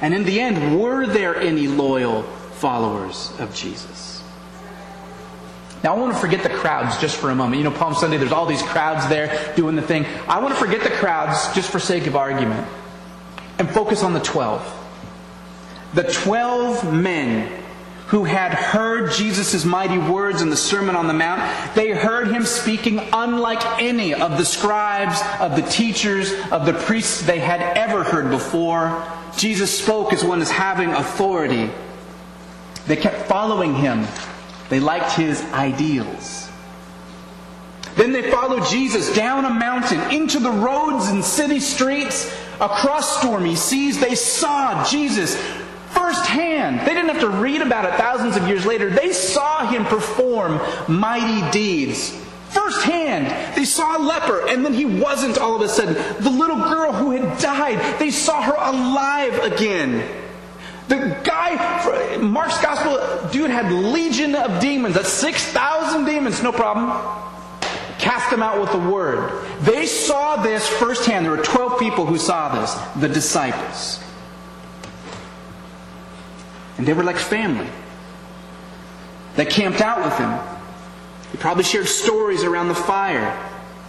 And 0.00 0.12
in 0.14 0.24
the 0.24 0.40
end, 0.40 0.80
were 0.80 1.06
there 1.06 1.36
any 1.36 1.68
loyal 1.68 2.22
followers 2.22 3.32
of 3.38 3.54
Jesus? 3.54 4.22
Now, 5.82 5.94
I 5.94 5.98
want 5.98 6.14
to 6.14 6.18
forget 6.18 6.42
the 6.42 6.50
crowds 6.50 6.98
just 6.98 7.16
for 7.16 7.30
a 7.30 7.34
moment. 7.34 7.58
You 7.58 7.64
know, 7.64 7.76
Palm 7.76 7.94
Sunday, 7.94 8.16
there's 8.16 8.32
all 8.32 8.46
these 8.46 8.62
crowds 8.62 9.08
there 9.08 9.54
doing 9.56 9.76
the 9.76 9.82
thing. 9.82 10.04
I 10.26 10.40
want 10.40 10.54
to 10.54 10.60
forget 10.60 10.82
the 10.82 10.90
crowds 10.90 11.54
just 11.54 11.70
for 11.70 11.78
sake 11.78 12.06
of 12.06 12.16
argument 12.16 12.66
and 13.58 13.70
focus 13.70 14.02
on 14.02 14.12
the 14.12 14.20
12. 14.20 14.72
The 15.94 16.02
12 16.02 16.92
men 16.92 17.64
who 18.08 18.22
had 18.22 18.54
heard 18.54 19.10
Jesus' 19.12 19.64
mighty 19.64 19.98
words 19.98 20.40
in 20.40 20.48
the 20.48 20.56
Sermon 20.56 20.94
on 20.94 21.08
the 21.08 21.12
Mount, 21.12 21.40
they 21.74 21.90
heard 21.90 22.28
him 22.28 22.44
speaking 22.44 23.00
unlike 23.12 23.82
any 23.82 24.14
of 24.14 24.38
the 24.38 24.44
scribes, 24.44 25.20
of 25.40 25.56
the 25.56 25.68
teachers, 25.68 26.32
of 26.52 26.66
the 26.66 26.72
priests 26.72 27.22
they 27.22 27.40
had 27.40 27.60
ever 27.76 28.04
heard 28.04 28.30
before. 28.30 29.04
Jesus 29.36 29.76
spoke 29.76 30.12
as 30.12 30.24
one 30.24 30.40
as 30.40 30.50
having 30.50 30.90
authority. 30.90 31.68
They 32.86 32.96
kept 32.96 33.26
following 33.26 33.74
him. 33.74 34.06
They 34.68 34.78
liked 34.78 35.12
his 35.12 35.42
ideals. 35.52 36.48
Then 37.96 38.12
they 38.12 38.30
followed 38.30 38.66
Jesus 38.66 39.12
down 39.14 39.44
a 39.46 39.50
mountain, 39.50 40.00
into 40.12 40.38
the 40.38 40.50
roads 40.50 41.08
and 41.08 41.24
city 41.24 41.58
streets, 41.58 42.32
across 42.60 43.18
stormy 43.18 43.56
seas. 43.56 43.98
They 43.98 44.14
saw 44.14 44.84
Jesus 44.84 45.34
firsthand. 45.96 46.80
They 46.80 46.94
didn't 46.94 47.08
have 47.08 47.20
to 47.20 47.28
read 47.28 47.62
about 47.62 47.86
it 47.86 47.94
thousands 47.94 48.36
of 48.36 48.46
years 48.46 48.66
later. 48.66 48.90
They 48.90 49.12
saw 49.12 49.66
him 49.66 49.84
perform 49.86 50.60
mighty 50.88 51.50
deeds. 51.50 52.10
Firsthand, 52.50 53.56
they 53.56 53.64
saw 53.64 53.98
a 53.98 54.00
leper, 54.00 54.48
and 54.48 54.64
then 54.64 54.72
he 54.72 54.84
wasn't 54.84 55.38
all 55.38 55.56
of 55.56 55.62
a 55.62 55.68
sudden. 55.68 55.94
The 56.22 56.30
little 56.30 56.56
girl 56.56 56.92
who 56.92 57.10
had 57.10 57.38
died, 57.38 57.98
they 57.98 58.10
saw 58.10 58.40
her 58.42 58.54
alive 58.54 59.38
again. 59.40 60.06
The 60.88 61.20
guy, 61.24 62.16
Mark's 62.18 62.60
gospel, 62.62 63.30
dude 63.30 63.50
had 63.50 63.72
legion 63.72 64.34
of 64.36 64.60
demons. 64.60 64.94
That's 64.94 65.08
6,000 65.08 66.04
demons, 66.04 66.42
no 66.42 66.52
problem. 66.52 66.90
Cast 67.98 68.30
them 68.30 68.42
out 68.42 68.60
with 68.60 68.70
the 68.70 68.78
word. 68.78 69.44
They 69.62 69.86
saw 69.86 70.36
this 70.36 70.66
firsthand. 70.68 71.24
There 71.24 71.32
were 71.32 71.42
12 71.42 71.80
people 71.80 72.06
who 72.06 72.18
saw 72.18 72.60
this, 72.60 72.74
the 73.00 73.08
disciples. 73.08 74.05
And 76.78 76.86
they 76.86 76.92
were 76.92 77.04
like 77.04 77.16
family. 77.16 77.68
They 79.36 79.44
camped 79.44 79.80
out 79.80 80.04
with 80.04 80.16
him. 80.18 80.30
They 81.32 81.38
probably 81.38 81.64
shared 81.64 81.86
stories 81.86 82.44
around 82.44 82.68
the 82.68 82.74
fire. 82.74 83.36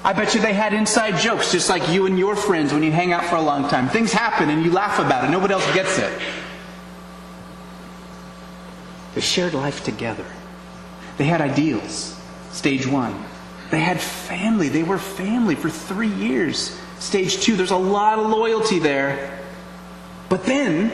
I 0.03 0.13
bet 0.13 0.36
you 0.36 0.41
they 0.41 0.53
had 0.53 0.74
inside 0.74 1.20
jokes 1.20 1.51
just 1.51 1.70
like 1.70 1.89
you 1.89 2.06
and 2.06 2.17
your 2.17 2.36
friends 2.36 2.74
when 2.74 2.84
you 2.84 2.91
hang 2.91 3.12
out 3.12 3.25
for 3.25 3.36
a 3.36 3.41
long 3.41 3.70
time. 3.70 3.89
Things 3.89 4.12
happen 4.12 4.50
and 4.50 4.63
you 4.63 4.72
laugh 4.72 5.00
about 5.00 5.25
it. 5.25 5.32
Nobody 5.32 5.53
else 5.53 5.74
gets 5.74 5.98
it. 5.98 6.22
They 9.15 9.22
shared 9.22 9.53
life 9.53 9.84
together. 9.84 10.25
They 11.17 11.25
had 11.25 11.41
ideals. 11.41 12.20
Stage 12.51 12.86
one. 12.86 13.24
They 13.72 13.79
had 13.79 14.00
family. 14.00 14.70
They 14.70 14.84
were 14.84 14.98
family 14.98 15.56
for 15.56 15.70
three 15.70 16.13
years. 16.13 16.79
Stage 17.00 17.41
two, 17.41 17.56
there's 17.56 17.72
a 17.72 17.77
lot 17.77 18.20
of 18.20 18.29
loyalty 18.29 18.79
there. 18.79 19.39
But 20.29 20.46
then 20.46 20.91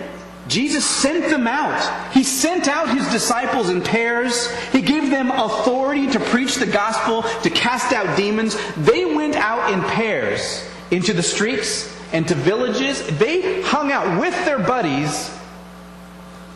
Jesus 0.48 0.86
sent 0.86 1.30
them 1.30 1.48
out. 1.48 2.12
He 2.14 2.24
sent 2.24 2.68
out 2.68 2.90
his 2.90 3.08
disciples 3.12 3.70
in 3.70 3.82
pairs. 3.82 4.52
He 4.72 4.82
gave 4.82 5.10
them 5.10 5.32
authority 5.32 6.08
to 6.12 6.20
preach 6.20 6.56
the 6.56 6.66
gospel, 6.66 7.24
to 7.44 7.50
cast 7.50 7.94
out 7.94 8.18
demons. 8.18 8.58
They 8.76 9.06
went 9.06 9.36
out 9.36 9.72
in 9.72 9.82
pairs 9.82 10.68
into 10.92 11.14
the 11.14 11.24
streets 11.24 11.90
and 12.12 12.28
to 12.28 12.36
villages. 12.36 13.06
They 13.18 13.62
hung 13.62 13.92
out 13.92 14.20
with 14.20 14.34
their 14.46 14.60
buddies 14.60 15.32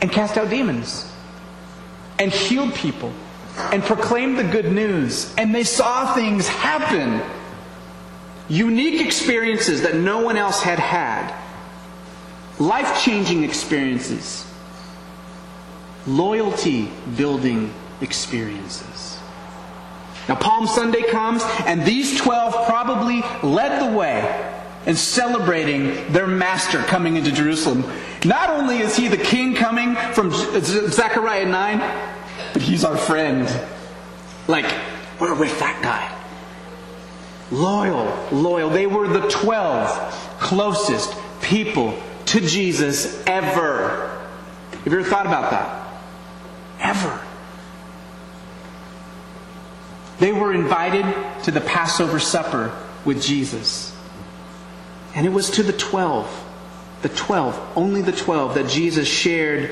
and 0.02 0.12
cast 0.12 0.38
out 0.38 0.50
demons 0.50 1.10
and 2.20 2.32
healed 2.32 2.74
people 2.76 3.14
and 3.72 3.82
proclaimed 3.84 4.38
the 4.38 4.44
good 4.44 4.72
news. 4.72 5.34
And 5.38 5.56
they 5.56 5.64
saw 5.64 6.14
things 6.14 6.48
happen. 6.48 7.22
Unique 8.50 9.02
experiences 9.02 9.82
that 9.84 9.96
no 9.96 10.22
one 10.22 10.36
else 10.36 10.62
had 10.62 10.78
had 10.78 11.47
life 12.60 13.04
changing 13.04 13.44
experiences, 13.44 14.46
loyalty 16.06 16.92
building 17.16 17.74
experiences. 18.02 19.18
Now, 20.28 20.36
Palm 20.36 20.68
Sunday 20.68 21.04
comes, 21.04 21.42
and 21.66 21.86
these 21.86 22.20
12 22.20 22.68
probably 22.68 23.22
led 23.44 23.82
the 23.82 23.98
way 23.98 24.54
in 24.86 24.96
celebrating 24.96 26.12
their 26.12 26.28
master 26.28 26.80
coming 26.80 27.16
into 27.16 27.32
Jerusalem. 27.32 27.84
Not 28.26 28.50
only 28.50 28.80
is 28.80 28.96
he 28.96 29.08
the 29.08 29.18
king 29.18 29.56
coming 29.56 29.96
from 30.14 30.32
Zechariah 30.32 31.46
9, 31.46 31.80
but 32.54 32.62
he's 32.62 32.84
our 32.84 32.98
friend. 32.98 33.48
Like, 34.48 34.66
we're 35.20 35.36
with 35.36 35.58
that 35.60 35.82
guy. 35.82 36.14
Loyal, 37.52 38.28
loyal. 38.32 38.70
They 38.70 38.88
were 38.88 39.08
the 39.08 39.28
12 39.30 40.38
closest 40.40 41.16
people 41.42 41.98
to 42.28 42.42
Jesus 42.42 43.26
ever. 43.26 44.26
Have 44.72 44.86
you 44.86 45.00
ever 45.00 45.10
thought 45.10 45.26
about 45.26 45.52
that? 45.52 45.88
Ever. 46.80 47.22
They 50.20 50.34
were 50.34 50.54
invited 50.54 51.06
to 51.44 51.52
the 51.52 51.62
Passover 51.62 52.20
supper 52.20 52.76
with 53.06 53.22
Jesus. 53.22 53.96
And 55.16 55.26
it 55.26 55.30
was 55.30 55.50
to 55.52 55.64
the 55.64 55.74
12, 55.74 56.46
the 57.02 57.10
12, 57.10 57.74
only 57.76 58.02
the 58.02 58.12
12, 58.12 58.56
that 58.56 58.68
Jesus 58.68 59.08
shared 59.08 59.72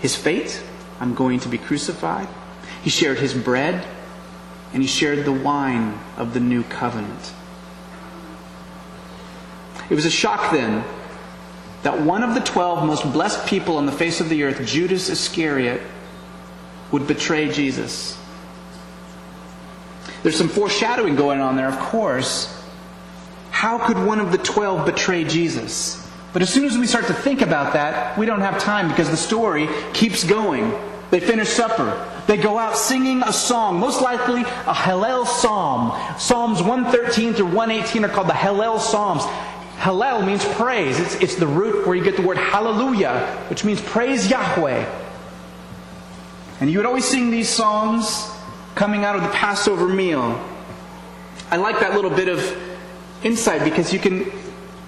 his 0.00 0.14
fate. 0.14 0.62
I'm 1.00 1.14
going 1.14 1.40
to 1.40 1.48
be 1.48 1.58
crucified. 1.58 2.28
He 2.82 2.90
shared 2.90 3.18
his 3.18 3.34
bread, 3.34 3.84
and 4.72 4.82
he 4.82 4.88
shared 4.88 5.24
the 5.24 5.32
wine 5.32 5.98
of 6.16 6.32
the 6.32 6.40
new 6.40 6.62
covenant. 6.62 7.32
It 9.90 9.94
was 9.94 10.06
a 10.06 10.10
shock 10.10 10.52
then 10.52 10.84
that 11.82 12.00
one 12.00 12.22
of 12.22 12.34
the 12.34 12.40
twelve 12.40 12.86
most 12.86 13.10
blessed 13.12 13.46
people 13.46 13.76
on 13.76 13.86
the 13.86 13.92
face 13.92 14.20
of 14.20 14.28
the 14.28 14.44
earth, 14.44 14.64
Judas 14.66 15.08
Iscariot, 15.08 15.82
would 16.90 17.06
betray 17.06 17.50
Jesus. 17.50 18.18
There's 20.22 20.36
some 20.36 20.48
foreshadowing 20.48 21.16
going 21.16 21.40
on 21.40 21.56
there, 21.56 21.68
of 21.68 21.78
course. 21.78 22.62
How 23.50 23.78
could 23.78 23.98
one 23.98 24.20
of 24.20 24.30
the 24.30 24.38
twelve 24.38 24.86
betray 24.86 25.24
Jesus? 25.24 25.98
But 26.32 26.42
as 26.42 26.52
soon 26.52 26.64
as 26.64 26.78
we 26.78 26.86
start 26.86 27.06
to 27.06 27.14
think 27.14 27.42
about 27.42 27.74
that, 27.74 28.16
we 28.16 28.24
don't 28.24 28.40
have 28.40 28.58
time 28.58 28.88
because 28.88 29.10
the 29.10 29.16
story 29.16 29.68
keeps 29.92 30.24
going. 30.24 30.72
They 31.10 31.20
finish 31.20 31.48
supper. 31.48 32.08
They 32.26 32.38
go 32.38 32.56
out 32.56 32.78
singing 32.78 33.22
a 33.22 33.32
song, 33.32 33.78
most 33.78 34.00
likely 34.00 34.40
a 34.40 34.72
Hallel 34.72 35.26
psalm. 35.26 35.92
Psalms 36.18 36.62
113 36.62 37.34
through 37.34 37.46
118 37.46 38.04
are 38.04 38.08
called 38.08 38.28
the 38.28 38.32
Hallel 38.32 38.80
Psalms. 38.80 39.24
Hallel 39.82 40.24
means 40.24 40.44
praise. 40.44 41.00
It's, 41.00 41.14
it's 41.16 41.34
the 41.34 41.46
root 41.48 41.88
where 41.88 41.96
you 41.96 42.04
get 42.04 42.14
the 42.14 42.22
word 42.22 42.38
hallelujah, 42.38 43.26
which 43.50 43.64
means 43.64 43.80
praise 43.80 44.30
Yahweh. 44.30 44.88
And 46.60 46.70
you 46.70 46.78
would 46.78 46.86
always 46.86 47.04
sing 47.04 47.32
these 47.32 47.48
songs 47.48 48.30
coming 48.76 49.04
out 49.04 49.16
of 49.16 49.22
the 49.22 49.30
Passover 49.30 49.88
meal. 49.88 50.40
I 51.50 51.56
like 51.56 51.80
that 51.80 51.96
little 51.96 52.12
bit 52.12 52.28
of 52.28 52.78
insight 53.24 53.64
because 53.64 53.92
you 53.92 53.98
can, 53.98 54.30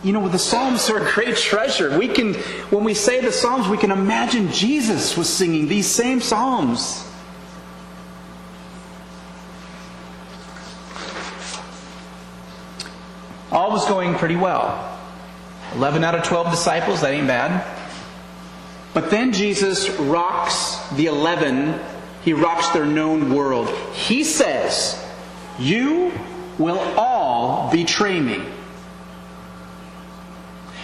you 0.04 0.12
know, 0.12 0.28
the 0.28 0.38
Psalms 0.38 0.88
are 0.88 1.04
a 1.04 1.12
great 1.12 1.36
treasure. 1.36 1.98
We 1.98 2.06
can, 2.06 2.34
when 2.70 2.84
we 2.84 2.94
say 2.94 3.20
the 3.20 3.32
Psalms, 3.32 3.66
we 3.66 3.76
can 3.76 3.90
imagine 3.90 4.52
Jesus 4.52 5.16
was 5.16 5.28
singing 5.28 5.66
these 5.66 5.88
same 5.88 6.20
Psalms. 6.20 7.04
All 13.54 13.70
was 13.70 13.86
going 13.86 14.16
pretty 14.16 14.36
well. 14.36 14.98
11 15.76 16.02
out 16.02 16.16
of 16.16 16.24
12 16.24 16.50
disciples, 16.50 17.00
that 17.00 17.12
ain't 17.12 17.28
bad. 17.28 17.64
But 18.92 19.10
then 19.10 19.32
Jesus 19.32 19.88
rocks 19.90 20.78
the 20.90 21.06
11, 21.06 21.78
he 22.22 22.32
rocks 22.32 22.68
their 22.70 22.84
known 22.84 23.32
world. 23.32 23.68
He 23.92 24.24
says, 24.24 25.00
You 25.58 26.12
will 26.58 26.78
all 26.96 27.70
betray 27.70 28.20
me. 28.20 28.42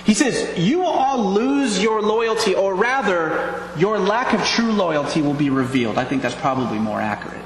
He 0.04 0.14
says, 0.14 0.58
You 0.58 0.78
will 0.78 0.86
all 0.86 1.32
lose 1.32 1.82
your 1.82 2.00
loyalty, 2.02 2.54
or 2.54 2.74
rather, 2.74 3.68
your 3.76 3.98
lack 3.98 4.32
of 4.32 4.44
true 4.44 4.72
loyalty 4.72 5.22
will 5.22 5.34
be 5.34 5.50
revealed. 5.50 5.98
I 5.98 6.04
think 6.04 6.22
that's 6.22 6.34
probably 6.36 6.78
more 6.78 7.00
accurate. 7.00 7.44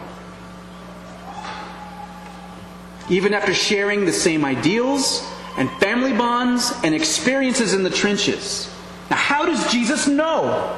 Even 3.08 3.34
after 3.34 3.52
sharing 3.52 4.04
the 4.04 4.12
same 4.12 4.44
ideals 4.44 5.28
and 5.56 5.70
family 5.72 6.12
bonds 6.12 6.72
and 6.82 6.94
experiences 6.94 7.74
in 7.74 7.82
the 7.82 7.90
trenches. 7.90 8.72
Now, 9.10 9.16
how 9.16 9.46
does 9.46 9.70
Jesus 9.70 10.06
know? 10.06 10.76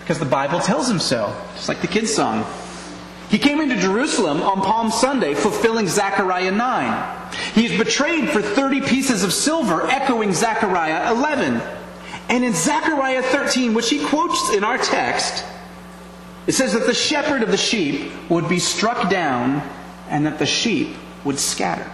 Because 0.00 0.18
the 0.18 0.24
Bible 0.24 0.60
tells 0.60 0.88
him 0.88 1.00
so, 1.00 1.34
just 1.54 1.68
like 1.68 1.80
the 1.80 1.88
kids' 1.88 2.14
song. 2.14 2.44
He 3.28 3.38
came 3.38 3.60
into 3.60 3.76
Jerusalem 3.76 4.40
on 4.42 4.62
Palm 4.62 4.90
Sunday, 4.92 5.34
fulfilling 5.34 5.88
Zechariah 5.88 6.52
9. 6.52 7.30
He 7.54 7.66
is 7.66 7.76
betrayed 7.76 8.30
for 8.30 8.40
30 8.40 8.82
pieces 8.82 9.24
of 9.24 9.32
silver, 9.32 9.82
echoing 9.90 10.32
Zechariah 10.32 11.12
11. 11.12 11.60
And 12.28 12.44
in 12.44 12.54
Zechariah 12.54 13.22
13, 13.22 13.74
which 13.74 13.90
he 13.90 14.04
quotes 14.04 14.54
in 14.54 14.62
our 14.62 14.78
text, 14.78 15.44
it 16.46 16.52
says 16.52 16.72
that 16.74 16.86
the 16.86 16.94
shepherd 16.94 17.42
of 17.42 17.50
the 17.50 17.56
sheep 17.56 18.12
would 18.28 18.48
be 18.48 18.60
struck 18.60 19.10
down 19.10 19.60
and 20.08 20.26
that 20.26 20.38
the 20.38 20.46
sheep 20.46 20.96
would 21.24 21.38
scatter. 21.38 21.90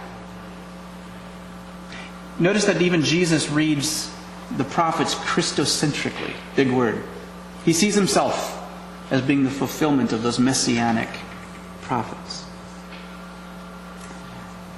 Notice 2.39 2.65
that 2.65 2.81
even 2.81 3.03
Jesus 3.03 3.49
reads 3.49 4.11
the 4.57 4.63
prophets 4.63 5.15
Christocentrically. 5.15 6.33
Big 6.55 6.71
word. 6.71 7.03
He 7.65 7.73
sees 7.73 7.95
himself 7.95 8.59
as 9.11 9.21
being 9.21 9.43
the 9.43 9.51
fulfillment 9.51 10.13
of 10.13 10.23
those 10.23 10.39
messianic 10.39 11.09
prophets. 11.81 12.45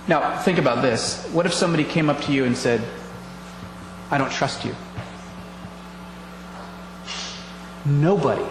Now, 0.08 0.38
think 0.40 0.60
about 0.60 0.82
this. 0.82 1.26
What 1.32 1.46
if 1.46 1.54
somebody 1.54 1.84
came 1.84 2.10
up 2.10 2.22
to 2.22 2.32
you 2.32 2.46
and 2.46 2.56
said, 2.56 2.82
I 4.12 4.18
don't 4.18 4.32
trust 4.32 4.66
you? 4.66 4.76
Nobody 7.86 8.46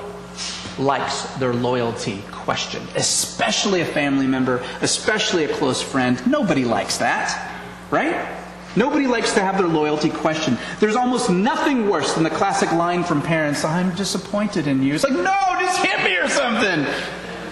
likes 0.78 1.22
their 1.36 1.52
loyalty 1.52 2.22
questioned, 2.30 2.88
especially 2.96 3.80
a 3.80 3.86
family 3.86 4.26
member, 4.26 4.64
especially 4.80 5.44
a 5.44 5.48
close 5.48 5.80
friend. 5.82 6.24
Nobody 6.26 6.64
likes 6.64 6.98
that, 6.98 7.52
right? 7.90 8.28
Nobody 8.76 9.06
likes 9.06 9.32
to 9.34 9.40
have 9.40 9.56
their 9.56 9.68
loyalty 9.68 10.10
questioned. 10.10 10.58
There's 10.80 10.96
almost 10.96 11.30
nothing 11.30 11.88
worse 11.88 12.14
than 12.14 12.24
the 12.24 12.30
classic 12.30 12.72
line 12.72 13.04
from 13.04 13.22
parents 13.22 13.64
I'm 13.64 13.94
disappointed 13.94 14.66
in 14.66 14.82
you. 14.82 14.94
It's 14.94 15.04
like, 15.04 15.12
no, 15.12 15.38
just 15.60 15.84
hit 15.84 16.02
me 16.02 16.16
or 16.16 16.28
something. 16.28 16.84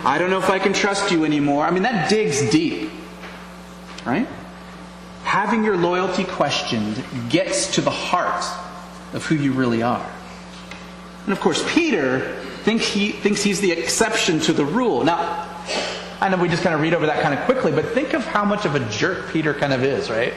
I 0.05 0.19
don't 0.19 0.31
know 0.31 0.39
if 0.39 0.51
I 0.51 0.59
can 0.59 0.73
trust 0.73 1.13
you 1.13 1.25
anymore. 1.25 1.65
I 1.65 1.71
mean, 1.71 1.85
that 1.85 2.11
digs 2.11 2.51
deep, 2.51 2.91
right? 4.05 4.27
Having 5.23 5.63
your 5.63 5.77
loyalty 5.77 6.25
questioned 6.25 7.05
gets 7.31 7.77
to 7.77 7.81
the 7.81 7.91
heart 7.91 8.45
of 9.15 9.25
who 9.25 9.37
you 9.37 9.53
really 9.53 9.83
are. 9.83 10.11
And 11.25 11.33
of 11.33 11.41
course, 11.41 11.65
Peter 11.73 12.42
thinks, 12.63 12.87
he, 12.87 13.11
thinks 13.11 13.43
he's 13.43 13.61
the 13.61 13.73
exception 13.73 14.41
to 14.41 14.53
the 14.53 14.65
rule. 14.65 15.05
Now, 15.05 15.49
I 16.21 16.29
know 16.29 16.37
we 16.37 16.49
just 16.49 16.63
kind 16.63 16.75
of 16.75 16.81
read 16.81 16.95
over 16.95 17.07
that 17.07 17.23
kind 17.23 17.39
of 17.39 17.45
quickly, 17.47 17.73
but 17.73 17.87
think 17.87 18.15
of 18.15 18.25
how 18.25 18.45
much 18.45 18.65
of 18.65 18.75
a 18.75 18.81
jerk 18.91 19.33
Peter 19.33 19.53
kind 19.53 19.73
of 19.73 19.83
is, 19.83 20.09
right? 20.09 20.33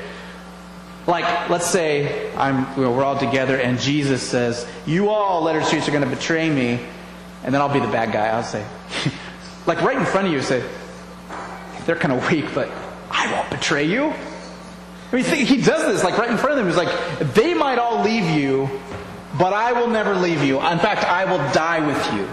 Like, 1.07 1.49
let's 1.49 1.67
say 1.67 2.33
I'm, 2.35 2.65
you 2.75 2.83
know, 2.83 2.91
we're 2.91 3.03
all 3.03 3.19
together 3.19 3.59
and 3.59 3.79
Jesus 3.79 4.23
says, 4.23 4.67
You 4.87 5.09
all, 5.09 5.43
letter 5.43 5.63
streets, 5.63 5.87
are 5.87 5.91
going 5.91 6.03
to 6.03 6.09
betray 6.09 6.49
me. 6.49 6.79
And 7.43 7.53
then 7.53 7.61
I'll 7.61 7.71
be 7.71 7.79
the 7.79 7.87
bad 7.87 8.11
guy. 8.11 8.27
I'll 8.27 8.43
say, 8.43 8.65
like 9.67 9.81
right 9.81 9.97
in 9.97 10.05
front 10.05 10.27
of 10.27 10.33
you, 10.33 10.41
say, 10.41 10.67
They're 11.85 11.95
kind 11.95 12.13
of 12.13 12.31
weak, 12.31 12.45
but 12.55 12.71
I 13.11 13.31
won't 13.31 13.51
betray 13.51 13.83
you. 13.83 14.11
I 15.11 15.15
mean, 15.15 15.45
he 15.45 15.61
does 15.61 15.85
this 15.85 16.03
like 16.03 16.17
right 16.17 16.31
in 16.31 16.37
front 16.37 16.53
of 16.53 16.57
them. 16.57 16.67
He's 16.67 16.75
like, 16.75 17.33
They 17.35 17.53
might 17.53 17.77
all 17.77 18.03
leave 18.03 18.25
you, 18.25 18.67
but 19.37 19.53
I 19.53 19.73
will 19.73 19.87
never 19.87 20.15
leave 20.15 20.43
you. 20.43 20.57
In 20.59 20.79
fact, 20.79 21.03
I 21.03 21.25
will 21.25 21.39
die 21.51 21.85
with 21.85 22.13
you. 22.13 22.29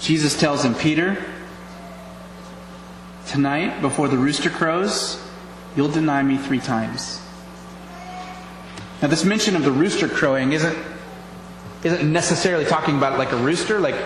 Jesus 0.00 0.38
tells 0.38 0.64
him, 0.64 0.74
Peter, 0.74 1.24
tonight, 3.26 3.80
before 3.80 4.08
the 4.08 4.18
rooster 4.18 4.50
crows, 4.50 5.24
You'll 5.76 5.88
deny 5.88 6.22
me 6.22 6.36
three 6.36 6.60
times. 6.60 7.20
Now, 9.02 9.08
this 9.08 9.24
mention 9.24 9.56
of 9.56 9.64
the 9.64 9.72
rooster 9.72 10.08
crowing 10.08 10.52
isn't, 10.52 10.78
isn't 11.82 12.12
necessarily 12.12 12.64
talking 12.64 12.96
about 12.96 13.18
like 13.18 13.32
a 13.32 13.36
rooster. 13.36 13.80
Like, 13.80 13.96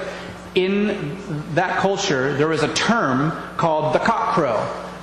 in 0.55 1.19
that 1.55 1.79
culture, 1.79 2.35
there 2.37 2.49
was 2.49 2.63
a 2.63 2.73
term 2.73 3.33
called 3.59 3.95
the 3.95 3.99
cock 3.99 4.35
crow. 4.35 4.57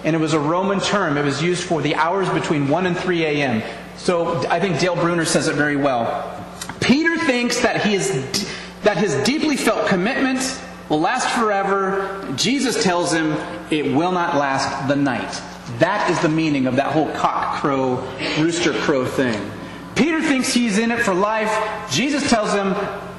And 0.03 0.15
it 0.15 0.19
was 0.19 0.34
a 0.34 0.39
Roman 0.39 0.79
term. 0.79 1.17
It 1.17 1.25
was 1.25 1.41
used 1.41 1.63
for 1.63 1.81
the 1.81 1.95
hours 1.95 2.29
between 2.29 2.67
1 2.67 2.86
and 2.88 2.97
3 2.97 3.25
a.m. 3.25 3.63
So 3.97 4.47
I 4.49 4.60
think 4.60 4.79
Dale 4.79 4.95
Bruner 4.95 5.25
says 5.25 5.47
it 5.47 5.55
very 5.55 5.75
well. 5.75 6.31
Peter 6.79 7.17
thinks 7.17 7.62
that, 7.62 7.84
he 7.84 7.95
is, 7.95 8.51
that 8.84 8.97
his 8.97 9.15
deeply 9.23 9.58
felt 9.58 9.88
commitment 9.88 10.62
will 10.89 10.99
last 10.99 11.27
forever. 11.39 12.34
Jesus 12.36 12.84
tells 12.84 13.12
him 13.12 13.36
it 13.71 13.95
will 13.95 14.12
not 14.12 14.36
last 14.36 14.88
the 14.88 14.95
night. 14.95 15.41
That 15.79 16.10
is 16.12 16.19
the 16.21 16.29
meaning 16.29 16.67
of 16.67 16.75
that 16.75 16.91
whole 16.91 17.12
cock 17.13 17.60
crow, 17.60 17.95
rooster 18.38 18.73
crow 18.73 19.05
thing. 19.05 19.51
Peter 19.95 20.21
thinks 20.21 20.53
he's 20.53 20.77
in 20.77 20.91
it 20.91 20.99
for 20.99 21.13
life. 21.13 21.89
Jesus 21.91 22.29
tells 22.29 22.53
him, 22.53 22.75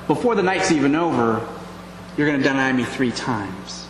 before 0.07 0.35
the 0.35 0.43
night's 0.43 0.71
even 0.71 0.95
over, 0.95 1.47
you're 2.17 2.29
going 2.29 2.41
to 2.41 2.49
deny 2.49 2.73
me 2.73 2.85
three 2.85 3.11
times. 3.11 3.86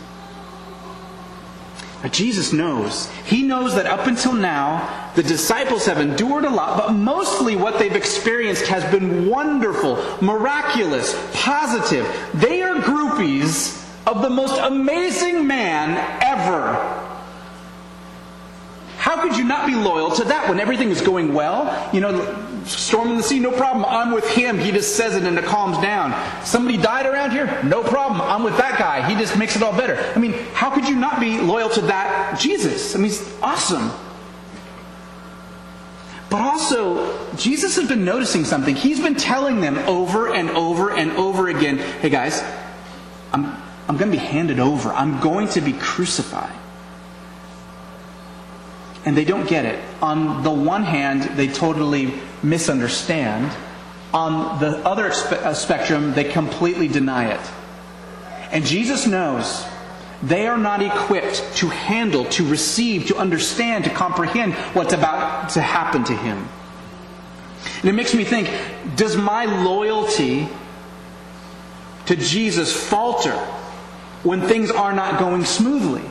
Now, 2.06 2.12
Jesus 2.12 2.52
knows. 2.52 3.10
He 3.24 3.42
knows 3.42 3.74
that 3.74 3.86
up 3.86 4.06
until 4.06 4.32
now, 4.32 5.10
the 5.16 5.24
disciples 5.24 5.86
have 5.86 5.98
endured 5.98 6.44
a 6.44 6.50
lot, 6.50 6.76
but 6.78 6.92
mostly 6.92 7.56
what 7.56 7.80
they've 7.80 7.96
experienced 7.96 8.64
has 8.66 8.88
been 8.92 9.28
wonderful, 9.28 9.96
miraculous, 10.20 11.20
positive. 11.32 12.06
They 12.32 12.62
are 12.62 12.76
groupies 12.76 13.84
of 14.06 14.22
the 14.22 14.30
most 14.30 14.56
amazing 14.56 15.48
man 15.48 15.98
ever. 16.22 17.05
Could 19.26 19.36
you 19.36 19.44
not 19.44 19.66
be 19.66 19.74
loyal 19.74 20.12
to 20.12 20.24
that 20.26 20.48
when 20.48 20.60
everything 20.60 20.90
is 20.90 21.00
going 21.00 21.34
well? 21.34 21.90
You 21.92 22.00
know, 22.00 22.64
storm 22.64 23.08
in 23.08 23.16
the 23.16 23.24
sea, 23.24 23.40
no 23.40 23.50
problem. 23.50 23.84
I'm 23.84 24.12
with 24.12 24.24
him. 24.28 24.56
He 24.56 24.70
just 24.70 24.94
says 24.94 25.16
it 25.16 25.24
and 25.24 25.36
it 25.36 25.44
calms 25.44 25.78
down. 25.78 26.14
Somebody 26.44 26.78
died 26.78 27.06
around 27.06 27.32
here? 27.32 27.60
No 27.64 27.82
problem. 27.82 28.20
I'm 28.20 28.44
with 28.44 28.56
that 28.58 28.78
guy. 28.78 29.04
He 29.08 29.16
just 29.16 29.36
makes 29.36 29.56
it 29.56 29.64
all 29.64 29.76
better. 29.76 29.96
I 30.14 30.20
mean, 30.20 30.34
how 30.54 30.70
could 30.70 30.88
you 30.88 30.94
not 30.94 31.18
be 31.18 31.40
loyal 31.40 31.68
to 31.70 31.80
that 31.82 32.38
Jesus? 32.38 32.94
I 32.94 32.98
mean, 32.98 33.08
he's 33.08 33.34
awesome. 33.42 33.90
But 36.30 36.42
also, 36.42 37.34
Jesus 37.34 37.74
has 37.74 37.88
been 37.88 38.04
noticing 38.04 38.44
something. 38.44 38.76
He's 38.76 39.00
been 39.00 39.16
telling 39.16 39.60
them 39.60 39.76
over 39.88 40.32
and 40.32 40.50
over 40.50 40.94
and 40.94 41.10
over 41.12 41.48
again 41.48 41.78
hey 41.78 42.10
guys, 42.10 42.44
I'm, 43.32 43.46
I'm 43.88 43.96
going 43.96 44.12
to 44.12 44.16
be 44.16 44.24
handed 44.24 44.60
over. 44.60 44.92
I'm 44.92 45.18
going 45.18 45.48
to 45.48 45.60
be 45.60 45.72
crucified 45.72 46.54
and 49.06 49.16
they 49.16 49.24
don't 49.24 49.48
get 49.48 49.64
it. 49.64 49.82
On 50.02 50.42
the 50.42 50.50
one 50.50 50.82
hand, 50.82 51.22
they 51.36 51.46
totally 51.46 52.12
misunderstand. 52.42 53.56
On 54.12 54.58
the 54.58 54.78
other 54.78 55.06
uh, 55.06 55.54
spectrum, 55.54 56.12
they 56.12 56.24
completely 56.24 56.88
deny 56.88 57.32
it. 57.32 57.40
And 58.50 58.64
Jesus 58.64 59.06
knows 59.06 59.64
they 60.22 60.48
are 60.48 60.58
not 60.58 60.82
equipped 60.82 61.44
to 61.56 61.68
handle, 61.68 62.24
to 62.26 62.44
receive, 62.48 63.06
to 63.06 63.16
understand, 63.16 63.84
to 63.84 63.90
comprehend 63.90 64.54
what's 64.74 64.92
about 64.92 65.50
to 65.50 65.60
happen 65.60 66.02
to 66.04 66.16
him. 66.16 66.48
And 67.80 67.90
it 67.90 67.92
makes 67.92 68.14
me 68.14 68.24
think 68.24 68.50
does 68.96 69.16
my 69.16 69.44
loyalty 69.44 70.48
to 72.06 72.16
Jesus 72.16 72.72
falter 72.72 73.36
when 74.24 74.40
things 74.42 74.70
are 74.70 74.92
not 74.92 75.20
going 75.20 75.44
smoothly? 75.44 76.02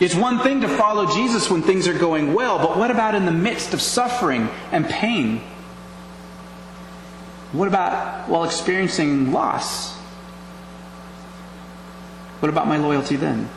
It's 0.00 0.14
one 0.14 0.38
thing 0.38 0.62
to 0.62 0.68
follow 0.68 1.06
Jesus 1.14 1.50
when 1.50 1.62
things 1.62 1.86
are 1.86 1.96
going 1.96 2.32
well, 2.32 2.58
but 2.58 2.78
what 2.78 2.90
about 2.90 3.14
in 3.14 3.26
the 3.26 3.32
midst 3.32 3.74
of 3.74 3.82
suffering 3.82 4.48
and 4.72 4.88
pain? 4.88 5.42
What 7.52 7.68
about 7.68 8.26
while 8.26 8.44
experiencing 8.44 9.30
loss? 9.30 9.94
What 12.40 12.48
about 12.48 12.66
my 12.66 12.78
loyalty 12.78 13.16
then? 13.16 13.50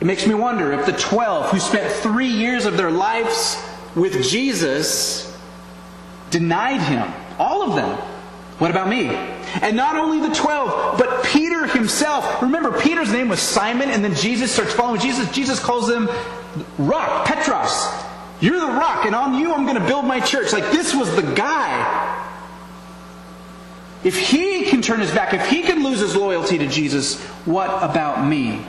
It 0.00 0.04
makes 0.04 0.24
me 0.24 0.34
wonder 0.34 0.72
if 0.72 0.86
the 0.86 0.92
12 0.92 1.50
who 1.50 1.58
spent 1.58 1.90
three 1.90 2.28
years 2.28 2.64
of 2.64 2.76
their 2.76 2.92
lives 2.92 3.60
with 3.96 4.22
Jesus 4.22 5.36
denied 6.30 6.80
him, 6.80 7.12
all 7.38 7.68
of 7.68 7.74
them, 7.74 7.98
What 8.58 8.70
about 8.70 8.88
me? 8.88 9.08
And 9.60 9.76
not 9.76 9.96
only 9.96 10.26
the 10.26 10.34
12, 10.34 10.98
but 10.98 11.24
Peter 11.24 11.66
himself. 11.66 12.40
Remember, 12.42 12.80
Peter's 12.80 13.12
name 13.12 13.28
was 13.28 13.40
Simon, 13.40 13.90
and 13.90 14.02
then 14.02 14.14
Jesus 14.14 14.52
starts 14.52 14.72
following 14.72 15.00
Jesus. 15.00 15.30
Jesus 15.30 15.60
calls 15.60 15.90
him 15.90 16.08
Rock, 16.78 17.26
Petros. 17.26 17.86
You're 18.40 18.60
the 18.60 18.66
rock, 18.66 19.04
and 19.04 19.14
on 19.14 19.34
you 19.34 19.52
I'm 19.52 19.64
going 19.64 19.80
to 19.80 19.86
build 19.86 20.04
my 20.04 20.20
church. 20.20 20.52
Like, 20.52 20.70
this 20.70 20.94
was 20.94 21.14
the 21.16 21.22
guy. 21.22 22.22
If 24.04 24.18
he 24.18 24.64
can 24.64 24.82
turn 24.82 25.00
his 25.00 25.10
back, 25.10 25.34
if 25.34 25.48
he 25.48 25.62
can 25.62 25.82
lose 25.82 26.00
his 26.00 26.14
loyalty 26.14 26.58
to 26.58 26.66
Jesus, 26.66 27.20
what 27.44 27.68
about 27.82 28.26
me? 28.26 28.64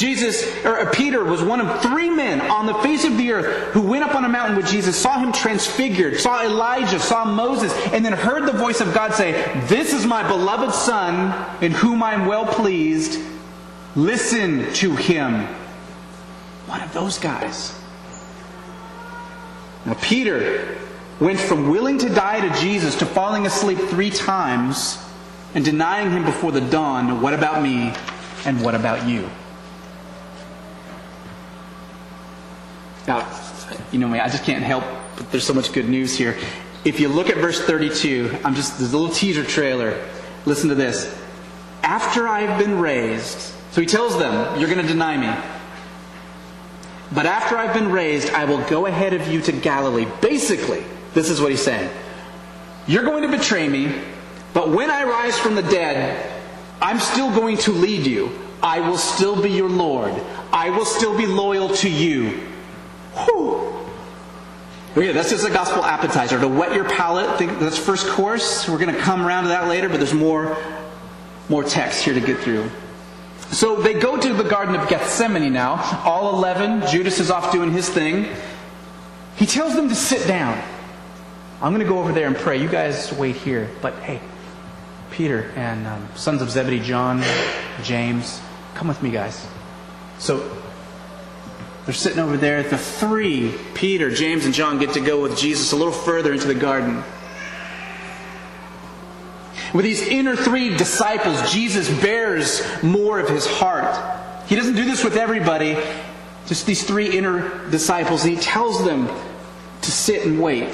Jesus, 0.00 0.42
or 0.64 0.80
uh, 0.80 0.90
Peter 0.90 1.22
was 1.22 1.42
one 1.42 1.60
of 1.60 1.82
three 1.82 2.08
men 2.08 2.40
on 2.40 2.64
the 2.64 2.72
face 2.74 3.04
of 3.04 3.18
the 3.18 3.32
earth 3.32 3.74
who 3.74 3.82
went 3.82 4.02
up 4.02 4.14
on 4.14 4.24
a 4.24 4.28
mountain 4.30 4.56
with 4.56 4.66
Jesus, 4.66 4.96
saw 4.96 5.18
him 5.18 5.30
transfigured, 5.30 6.18
saw 6.18 6.42
Elijah, 6.42 6.98
saw 6.98 7.26
Moses, 7.26 7.70
and 7.92 8.02
then 8.02 8.14
heard 8.14 8.46
the 8.46 8.56
voice 8.56 8.80
of 8.80 8.94
God 8.94 9.12
say, 9.12 9.32
This 9.66 9.92
is 9.92 10.06
my 10.06 10.26
beloved 10.26 10.74
Son, 10.74 11.62
in 11.62 11.72
whom 11.72 12.02
I'm 12.02 12.24
well 12.24 12.46
pleased. 12.46 13.20
Listen 13.94 14.72
to 14.74 14.96
him. 14.96 15.46
One 16.66 16.80
of 16.80 16.94
those 16.94 17.18
guys. 17.18 17.78
Now, 19.84 19.94
Peter 20.00 20.78
went 21.20 21.38
from 21.38 21.68
willing 21.68 21.98
to 21.98 22.08
die 22.08 22.40
to 22.48 22.60
Jesus 22.60 22.96
to 22.96 23.06
falling 23.06 23.44
asleep 23.44 23.78
three 23.78 24.10
times 24.10 24.98
and 25.54 25.62
denying 25.62 26.10
him 26.10 26.24
before 26.24 26.52
the 26.52 26.62
dawn. 26.62 27.20
What 27.20 27.34
about 27.34 27.62
me 27.62 27.92
and 28.46 28.62
what 28.64 28.74
about 28.74 29.06
you? 29.06 29.28
Now, 33.10 33.28
you 33.90 33.98
know 33.98 34.06
me, 34.06 34.20
I 34.20 34.28
just 34.28 34.44
can't 34.44 34.62
help, 34.62 34.84
but 35.16 35.32
there's 35.32 35.42
so 35.42 35.52
much 35.52 35.72
good 35.72 35.88
news 35.88 36.16
here. 36.16 36.36
If 36.84 37.00
you 37.00 37.08
look 37.08 37.28
at 37.28 37.38
verse 37.38 37.60
32, 37.60 38.38
I'm 38.44 38.54
just, 38.54 38.78
there's 38.78 38.92
a 38.92 38.96
little 38.96 39.12
teaser 39.12 39.42
trailer. 39.42 40.00
Listen 40.46 40.68
to 40.68 40.76
this. 40.76 41.12
After 41.82 42.28
I've 42.28 42.56
been 42.56 42.78
raised, 42.78 43.36
so 43.72 43.80
he 43.80 43.86
tells 43.88 44.16
them, 44.16 44.60
You're 44.60 44.68
going 44.72 44.80
to 44.80 44.86
deny 44.86 45.16
me. 45.16 45.42
But 47.10 47.26
after 47.26 47.56
I've 47.56 47.74
been 47.74 47.90
raised, 47.90 48.30
I 48.30 48.44
will 48.44 48.62
go 48.68 48.86
ahead 48.86 49.12
of 49.12 49.26
you 49.26 49.40
to 49.40 49.50
Galilee. 49.50 50.06
Basically, 50.20 50.84
this 51.12 51.30
is 51.30 51.40
what 51.40 51.50
he's 51.50 51.64
saying. 51.64 51.90
You're 52.86 53.02
going 53.02 53.28
to 53.28 53.36
betray 53.36 53.68
me, 53.68 53.92
but 54.54 54.70
when 54.70 54.88
I 54.88 55.02
rise 55.02 55.36
from 55.36 55.56
the 55.56 55.62
dead, 55.62 56.30
I'm 56.80 57.00
still 57.00 57.34
going 57.34 57.56
to 57.56 57.72
lead 57.72 58.06
you. 58.06 58.30
I 58.62 58.78
will 58.78 58.98
still 58.98 59.42
be 59.42 59.50
your 59.50 59.68
Lord. 59.68 60.14
I 60.52 60.70
will 60.70 60.84
still 60.84 61.18
be 61.18 61.26
loyal 61.26 61.70
to 61.70 61.90
you. 61.90 62.46
Whew. 63.24 63.80
Yeah, 64.96 65.12
that's 65.12 65.30
just 65.30 65.46
a 65.46 65.50
gospel 65.50 65.84
appetizer 65.84 66.40
to 66.40 66.48
wet 66.48 66.74
your 66.74 66.84
palate. 66.84 67.38
Think 67.38 67.60
that's 67.60 67.78
first 67.78 68.08
course. 68.08 68.68
We're 68.68 68.78
going 68.78 68.94
to 68.94 69.00
come 69.00 69.24
around 69.24 69.44
to 69.44 69.48
that 69.50 69.68
later, 69.68 69.88
but 69.88 69.98
there's 69.98 70.14
more, 70.14 70.56
more 71.48 71.62
text 71.62 72.02
here 72.04 72.14
to 72.14 72.20
get 72.20 72.38
through. 72.38 72.68
So 73.52 73.76
they 73.76 73.94
go 73.94 74.16
to 74.16 74.32
the 74.32 74.44
Garden 74.44 74.74
of 74.74 74.88
Gethsemane 74.88 75.52
now. 75.52 76.02
All 76.04 76.36
11. 76.36 76.88
Judas 76.88 77.20
is 77.20 77.30
off 77.30 77.52
doing 77.52 77.72
his 77.72 77.88
thing. 77.88 78.26
He 79.36 79.46
tells 79.46 79.74
them 79.74 79.88
to 79.88 79.94
sit 79.94 80.26
down. 80.26 80.60
I'm 81.62 81.72
going 81.72 81.86
to 81.86 81.92
go 81.92 81.98
over 81.98 82.12
there 82.12 82.26
and 82.26 82.36
pray. 82.36 82.60
You 82.60 82.68
guys 82.68 83.12
wait 83.12 83.36
here. 83.36 83.68
But 83.80 83.94
hey, 84.00 84.20
Peter 85.10 85.50
and 85.56 85.86
um, 85.86 86.08
sons 86.14 86.42
of 86.42 86.50
Zebedee, 86.50 86.80
John, 86.80 87.22
James, 87.82 88.40
come 88.74 88.88
with 88.88 89.02
me, 89.02 89.10
guys. 89.10 89.46
So 90.18 90.59
they're 91.90 91.96
sitting 91.96 92.20
over 92.20 92.36
there. 92.36 92.58
At 92.58 92.70
the 92.70 92.78
three, 92.78 93.52
Peter, 93.74 94.12
James, 94.12 94.44
and 94.44 94.54
John, 94.54 94.78
get 94.78 94.92
to 94.92 95.00
go 95.00 95.20
with 95.20 95.36
Jesus 95.36 95.72
a 95.72 95.76
little 95.76 95.92
further 95.92 96.32
into 96.32 96.46
the 96.46 96.54
garden. 96.54 97.02
With 99.74 99.84
these 99.84 100.00
inner 100.00 100.36
three 100.36 100.76
disciples, 100.76 101.50
Jesus 101.50 101.88
bears 102.00 102.62
more 102.84 103.18
of 103.18 103.28
his 103.28 103.44
heart. 103.44 104.46
He 104.46 104.54
doesn't 104.54 104.76
do 104.76 104.84
this 104.84 105.02
with 105.02 105.16
everybody, 105.16 105.76
just 106.46 106.64
these 106.64 106.84
three 106.84 107.18
inner 107.18 107.68
disciples. 107.70 108.22
He 108.22 108.36
tells 108.36 108.84
them 108.84 109.08
to 109.82 109.90
sit 109.90 110.24
and 110.24 110.40
wait. 110.40 110.72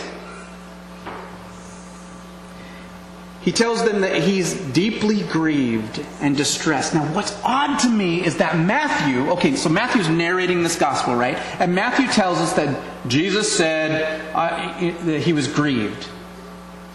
He 3.46 3.52
tells 3.52 3.84
them 3.84 4.00
that 4.00 4.24
he's 4.24 4.54
deeply 4.54 5.22
grieved 5.22 6.04
and 6.20 6.36
distressed. 6.36 6.94
Now, 6.94 7.04
what's 7.14 7.32
odd 7.44 7.78
to 7.78 7.88
me 7.88 8.26
is 8.26 8.38
that 8.38 8.58
Matthew, 8.58 9.30
okay, 9.30 9.54
so 9.54 9.68
Matthew's 9.68 10.08
narrating 10.08 10.64
this 10.64 10.76
gospel, 10.76 11.14
right? 11.14 11.36
And 11.60 11.72
Matthew 11.72 12.08
tells 12.08 12.38
us 12.38 12.54
that 12.54 12.82
Jesus 13.06 13.56
said 13.56 14.20
uh, 14.34 14.80
that 15.04 15.20
he 15.20 15.32
was 15.32 15.46
grieved. 15.46 16.08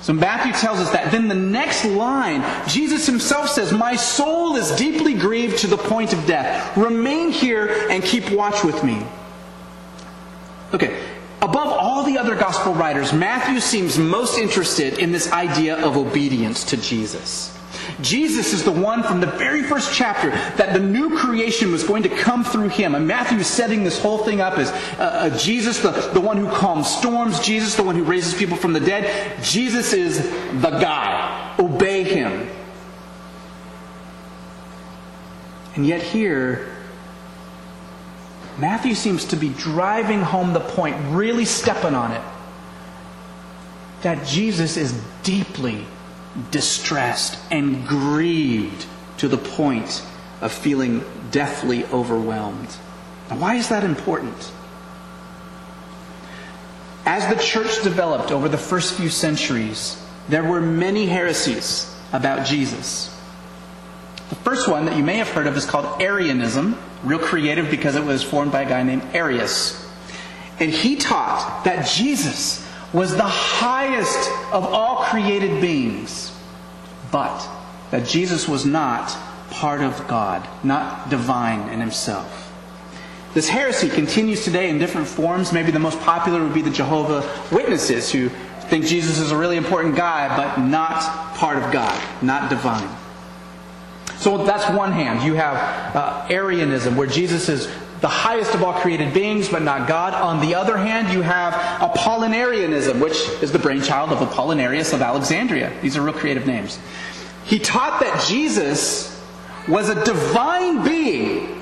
So 0.01 0.11
Matthew 0.11 0.51
tells 0.51 0.79
us 0.79 0.91
that. 0.91 1.09
Then 1.09 1.29
the 1.29 1.35
next 1.35 1.85
line, 1.85 2.43
Jesus 2.67 3.05
himself 3.05 3.47
says, 3.47 3.71
My 3.71 3.95
soul 3.95 4.57
is 4.57 4.71
deeply 4.71 5.13
grieved 5.13 5.59
to 5.59 5.67
the 5.67 5.77
point 5.77 6.11
of 6.11 6.25
death. 6.25 6.75
Remain 6.75 7.31
here 7.31 7.87
and 7.89 8.03
keep 8.03 8.29
watch 8.29 8.61
with 8.61 8.83
me. 8.83 9.01
Okay. 10.73 10.99
Above 11.41 11.69
all 11.69 12.04
the 12.04 12.19
other 12.19 12.36
gospel 12.36 12.73
writers, 12.73 13.13
Matthew 13.13 13.60
seems 13.60 13.97
most 13.97 14.38
interested 14.38 14.99
in 14.99 15.12
this 15.12 15.32
idea 15.32 15.84
of 15.84 15.97
obedience 15.97 16.63
to 16.65 16.77
Jesus. 16.77 17.58
Jesus 18.01 18.54
is 18.54 18.63
the 18.63 18.71
one 18.71 19.01
from 19.01 19.21
the 19.21 19.27
very 19.27 19.63
first 19.63 19.93
chapter 19.93 20.30
that 20.30 20.73
the 20.73 20.80
new 20.80 21.17
creation 21.17 21.71
was 21.71 21.84
going 21.84 22.04
to 22.04 22.10
come 22.10 22.43
through 22.43 22.69
him. 22.69 22.93
And 22.93 23.08
Matthew 23.08 23.39
is 23.39 23.47
setting 23.47 23.84
this 23.84 23.99
whole 23.99 24.19
thing 24.19 24.39
up 24.39 24.60
as 24.60 24.69
uh, 24.99 25.01
uh, 25.04 25.38
Jesus, 25.38 25.80
the, 25.80 25.91
the 26.13 26.21
one 26.21 26.38
who 26.38 26.47
calms 26.49 26.88
storms, 26.88 27.39
Jesus, 27.39 27.75
the 27.75 27.84
one 27.84 27.95
who 27.95 28.04
raises 28.04 28.36
people 28.36 28.56
from 28.58 28.73
the 28.73 28.80
dead. 28.80 29.41
Jesus 29.43 29.93
is 29.93 30.21
the 30.62 30.77
guy. 30.80 31.56
Obey 31.58 32.04
him. 32.04 32.47
And 35.75 35.88
yet, 35.88 36.04
here, 36.04 36.70
Matthew 38.62 38.93
seems 38.93 39.26
to 39.26 39.36
be 39.36 39.50
driving 39.50 40.21
home 40.21 40.54
the 40.54 40.60
point, 40.60 40.95
really 41.10 41.45
stepping 41.45 41.95
on 41.95 42.12
it, 42.12 42.21
that 44.04 44.28
Jesus 44.28 44.78
is 44.78 44.93
deeply 45.24 45.84
distressed 46.52 47.39
and 47.50 47.88
grieved 47.88 48.86
to 49.17 49.28
the 49.28 49.38
point 49.38 50.06
of 50.41 50.52
feeling 50.52 51.04
deathly 51.32 51.86
overwhelmed. 51.86 52.69
Now, 53.32 53.38
why 53.38 53.56
is 53.56 53.69
that 53.69 53.84
important? 53.84 54.52
As 57.04 57.28
the 57.36 57.41
church 57.41 57.82
developed 57.82 58.32
over 58.32 58.47
the 58.47 58.60
first 58.60 58.93
few 58.93 59.10
centuries, 59.10 60.00
there 60.30 60.43
were 60.43 60.62
many 60.62 61.08
heresies 61.08 61.91
about 62.13 62.45
Jesus. 62.45 63.11
The 64.32 64.38
first 64.38 64.70
one 64.70 64.86
that 64.86 64.96
you 64.96 65.04
may 65.04 65.17
have 65.17 65.28
heard 65.28 65.46
of 65.46 65.58
is 65.58 65.65
called 65.65 66.02
Arianism, 66.02 66.78
real 67.04 67.20
creative 67.20 67.70
because 67.70 67.98
it 67.98 68.04
was 68.06 68.24
formed 68.24 68.54
by 68.54 68.62
a 68.62 68.65
guy 68.70 68.82
named 68.82 69.04
Arius. 69.13 69.86
And 70.58 70.72
he 70.72 70.96
taught 70.96 71.63
that 71.65 71.86
Jesus 71.86 72.65
was 72.94 73.13
the 73.13 73.24
highest 73.24 74.30
of 74.54 74.63
all 74.63 75.04
created 75.04 75.60
beings, 75.60 76.34
but 77.12 77.46
that 77.89 78.08
Jesus 78.08 78.48
was 78.48 78.65
not 78.65 79.13
part 79.50 79.82
of 79.82 80.08
God, 80.08 80.48
not 80.63 81.10
divine 81.10 81.67
in 81.67 81.82
himself. 81.82 82.54
This 83.34 83.50
heresy 83.50 83.89
continues 83.89 84.46
today 84.46 84.70
in 84.70 84.80
different 84.80 85.08
forms. 85.08 85.52
Maybe 85.52 85.72
the 85.72 85.80
most 85.80 86.00
popular 86.00 86.41
would 86.41 86.54
be 86.54 86.62
the 86.62 86.70
Jehovah 86.70 87.30
Witnesses, 87.54 88.10
who 88.10 88.30
think 88.70 88.86
Jesus 88.86 89.20
is 89.20 89.32
a 89.32 89.38
really 89.38 89.58
important 89.58 89.98
guy, 89.98 90.34
but 90.38 90.58
not 90.58 91.02
part 91.36 91.62
of 91.62 91.70
God, 91.74 92.02
not 92.24 92.50
divine. 92.50 93.00
So 94.21 94.45
that's 94.45 94.69
one 94.77 94.91
hand. 94.91 95.23
You 95.23 95.34
have 95.34 95.95
uh, 95.95 96.27
Arianism, 96.29 96.95
where 96.95 97.07
Jesus 97.07 97.49
is 97.49 97.67
the 98.01 98.07
highest 98.07 98.53
of 98.53 98.63
all 98.63 98.73
created 98.73 99.15
beings, 99.15 99.49
but 99.49 99.63
not 99.63 99.88
God. 99.88 100.13
On 100.13 100.39
the 100.45 100.53
other 100.53 100.77
hand, 100.77 101.12
you 101.12 101.23
have 101.23 101.53
Apollinarianism, 101.81 103.01
which 103.01 103.15
is 103.41 103.51
the 103.51 103.57
brainchild 103.57 104.12
of 104.12 104.19
Apollinarius 104.19 104.93
of 104.93 105.01
Alexandria. 105.01 105.73
These 105.81 105.97
are 105.97 106.03
real 106.03 106.13
creative 106.13 106.45
names. 106.45 106.79
He 107.45 107.57
taught 107.57 107.99
that 108.01 108.23
Jesus 108.27 109.19
was 109.67 109.89
a 109.89 110.05
divine 110.05 110.84
being, 110.84 111.60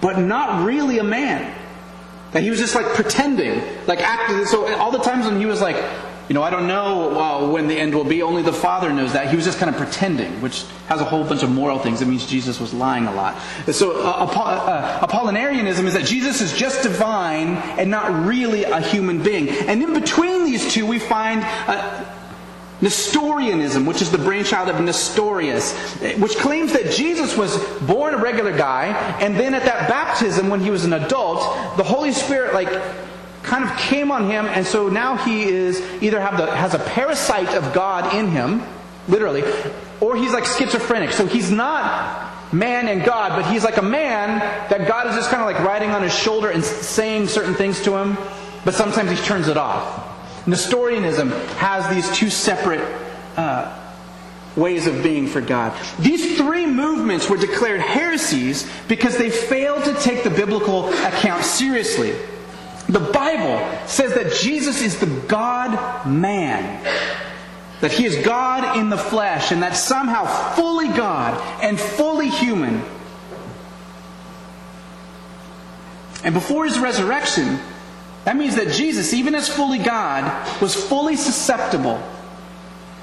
but 0.00 0.16
not 0.16 0.64
really 0.64 1.00
a 1.00 1.04
man. 1.04 1.52
That 2.30 2.44
he 2.44 2.50
was 2.50 2.60
just 2.60 2.76
like 2.76 2.86
pretending, 2.94 3.62
like 3.88 4.00
acting. 4.00 4.44
So 4.46 4.72
all 4.76 4.92
the 4.92 4.98
times 5.00 5.26
when 5.26 5.40
he 5.40 5.46
was 5.46 5.60
like, 5.60 5.76
you 6.28 6.34
know, 6.34 6.42
I 6.42 6.50
don't 6.50 6.66
know 6.68 7.18
uh, 7.18 7.50
when 7.50 7.68
the 7.68 7.74
end 7.74 7.94
will 7.94 8.04
be. 8.04 8.22
Only 8.22 8.42
the 8.42 8.52
Father 8.52 8.92
knows 8.92 9.14
that. 9.14 9.30
He 9.30 9.36
was 9.36 9.46
just 9.46 9.58
kind 9.58 9.74
of 9.74 9.80
pretending, 9.80 10.42
which 10.42 10.64
has 10.86 11.00
a 11.00 11.04
whole 11.04 11.24
bunch 11.24 11.42
of 11.42 11.50
moral 11.50 11.78
things. 11.78 12.02
It 12.02 12.08
means 12.08 12.26
Jesus 12.26 12.60
was 12.60 12.74
lying 12.74 13.06
a 13.06 13.12
lot. 13.12 13.40
So, 13.72 14.02
uh, 14.04 14.26
uh, 14.26 15.06
Apollinarianism 15.06 15.84
is 15.84 15.94
that 15.94 16.04
Jesus 16.04 16.42
is 16.42 16.52
just 16.52 16.82
divine 16.82 17.56
and 17.78 17.90
not 17.90 18.26
really 18.26 18.64
a 18.64 18.80
human 18.80 19.22
being. 19.22 19.48
And 19.48 19.82
in 19.82 19.94
between 19.94 20.44
these 20.44 20.70
two, 20.72 20.84
we 20.84 20.98
find 20.98 21.40
uh, 21.42 22.04
Nestorianism, 22.80 23.86
which 23.86 24.02
is 24.02 24.12
the 24.12 24.18
brainchild 24.18 24.68
of 24.68 24.80
Nestorius, 24.80 25.72
which 26.18 26.36
claims 26.36 26.74
that 26.74 26.92
Jesus 26.92 27.36
was 27.36 27.56
born 27.80 28.14
a 28.14 28.18
regular 28.18 28.56
guy, 28.56 28.88
and 29.20 29.34
then 29.34 29.54
at 29.54 29.64
that 29.64 29.88
baptism, 29.88 30.48
when 30.48 30.60
he 30.60 30.70
was 30.70 30.84
an 30.84 30.92
adult, 30.92 31.76
the 31.76 31.82
Holy 31.82 32.12
Spirit, 32.12 32.54
like, 32.54 32.68
kind 33.48 33.64
of 33.64 33.76
came 33.76 34.12
on 34.12 34.30
him, 34.30 34.46
and 34.46 34.66
so 34.66 34.88
now 34.88 35.16
he 35.16 35.44
is 35.44 35.80
either 36.02 36.20
have 36.20 36.36
the, 36.36 36.46
has 36.54 36.74
a 36.74 36.78
parasite 36.78 37.48
of 37.54 37.72
God 37.72 38.14
in 38.14 38.28
him, 38.28 38.62
literally, 39.08 39.42
or 40.00 40.16
he's 40.16 40.32
like 40.32 40.44
schizophrenic. 40.44 41.12
So 41.12 41.26
he's 41.26 41.50
not 41.50 42.52
man 42.52 42.88
and 42.88 43.04
God, 43.04 43.30
but 43.30 43.50
he's 43.50 43.64
like 43.64 43.76
a 43.76 43.82
man 43.82 44.38
that 44.70 44.86
God 44.86 45.06
is 45.08 45.16
just 45.16 45.30
kind 45.30 45.42
of 45.42 45.46
like 45.46 45.58
riding 45.66 45.90
on 45.90 46.02
his 46.02 46.14
shoulder 46.14 46.50
and 46.50 46.64
saying 46.64 47.28
certain 47.28 47.54
things 47.54 47.82
to 47.82 47.96
him, 47.96 48.16
but 48.64 48.74
sometimes 48.74 49.10
he 49.10 49.16
turns 49.16 49.48
it 49.48 49.56
off. 49.56 50.46
Nestorianism 50.46 51.30
has 51.56 51.88
these 51.94 52.10
two 52.16 52.30
separate 52.30 52.80
uh, 53.36 53.74
ways 54.56 54.86
of 54.86 55.02
being 55.02 55.26
for 55.26 55.40
God. 55.40 55.78
These 55.98 56.36
three 56.36 56.66
movements 56.66 57.28
were 57.28 57.36
declared 57.36 57.80
heresies 57.80 58.68
because 58.88 59.16
they 59.16 59.30
failed 59.30 59.84
to 59.84 59.94
take 59.94 60.24
the 60.24 60.30
biblical 60.30 60.88
account 61.04 61.44
seriously. 61.44 62.14
The 62.88 63.00
Bible 63.00 63.86
says 63.86 64.14
that 64.14 64.32
Jesus 64.32 64.82
is 64.82 64.98
the 64.98 65.06
God 65.28 66.06
man. 66.06 66.82
That 67.80 67.92
he 67.92 68.06
is 68.06 68.16
God 68.24 68.78
in 68.78 68.90
the 68.90 68.96
flesh, 68.96 69.52
and 69.52 69.62
that 69.62 69.76
somehow 69.76 70.24
fully 70.54 70.88
God 70.88 71.40
and 71.62 71.78
fully 71.78 72.28
human. 72.28 72.82
And 76.24 76.34
before 76.34 76.64
his 76.64 76.78
resurrection, 76.78 77.60
that 78.24 78.36
means 78.36 78.56
that 78.56 78.72
Jesus, 78.72 79.14
even 79.14 79.34
as 79.34 79.48
fully 79.48 79.78
God, 79.78 80.60
was 80.60 80.74
fully 80.74 81.16
susceptible 81.16 82.02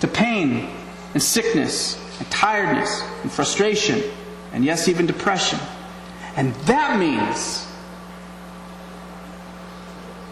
to 0.02 0.08
pain 0.08 0.70
and 1.14 1.24
sickness 1.24 1.98
and 2.20 2.30
tiredness 2.30 3.02
and 3.24 3.32
frustration 3.32 4.04
and 4.52 4.64
yes, 4.64 4.88
even 4.88 5.06
depression. 5.06 5.60
And 6.38 6.54
that 6.66 6.98
means 6.98 7.65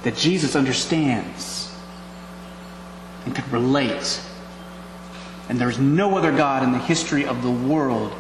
that 0.04 0.16
Jesus 0.16 0.56
understands 0.56 1.74
and 3.26 3.36
can 3.36 3.50
relate. 3.52 4.22
And 5.50 5.60
there 5.60 5.70
is 5.70 5.80
no 5.80 6.18
other 6.18 6.32
God 6.32 6.64
in 6.64 6.72
the 6.72 6.80
history 6.80 7.26
of 7.26 7.42
the 7.42 7.52
world 7.52 8.14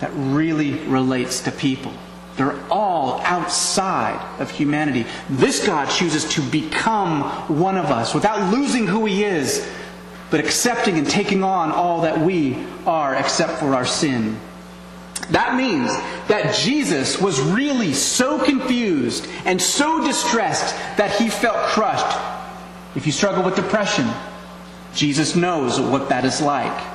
that 0.00 0.10
really 0.14 0.72
relates 0.86 1.40
to 1.42 1.50
people. 1.50 1.92
They're 2.36 2.58
all 2.70 3.20
outside 3.24 4.40
of 4.40 4.50
humanity. 4.50 5.06
This 5.28 5.66
God 5.66 5.86
chooses 5.90 6.24
to 6.34 6.40
become 6.40 7.22
one 7.48 7.76
of 7.76 7.86
us 7.86 8.14
without 8.14 8.52
losing 8.52 8.86
who 8.86 9.06
He 9.06 9.24
is, 9.24 9.68
but 10.30 10.38
accepting 10.38 10.98
and 10.98 11.08
taking 11.08 11.42
on 11.42 11.72
all 11.72 12.02
that 12.02 12.20
we 12.20 12.64
are 12.86 13.16
except 13.16 13.58
for 13.58 13.74
our 13.74 13.86
sin. 13.86 14.38
That 15.30 15.56
means 15.56 15.90
that 16.28 16.54
Jesus 16.54 17.20
was 17.20 17.40
really 17.40 17.92
so 17.92 18.42
confused 18.42 19.26
and 19.44 19.60
so 19.60 20.04
distressed 20.06 20.74
that 20.96 21.10
he 21.20 21.28
felt 21.28 21.58
crushed. 21.68 22.16
If 22.96 23.06
you 23.06 23.12
struggle 23.12 23.44
with 23.44 23.54
depression, 23.54 24.08
Jesus 24.94 25.36
knows 25.36 25.78
what 25.80 26.08
that 26.08 26.24
is 26.24 26.40
like. 26.40 26.86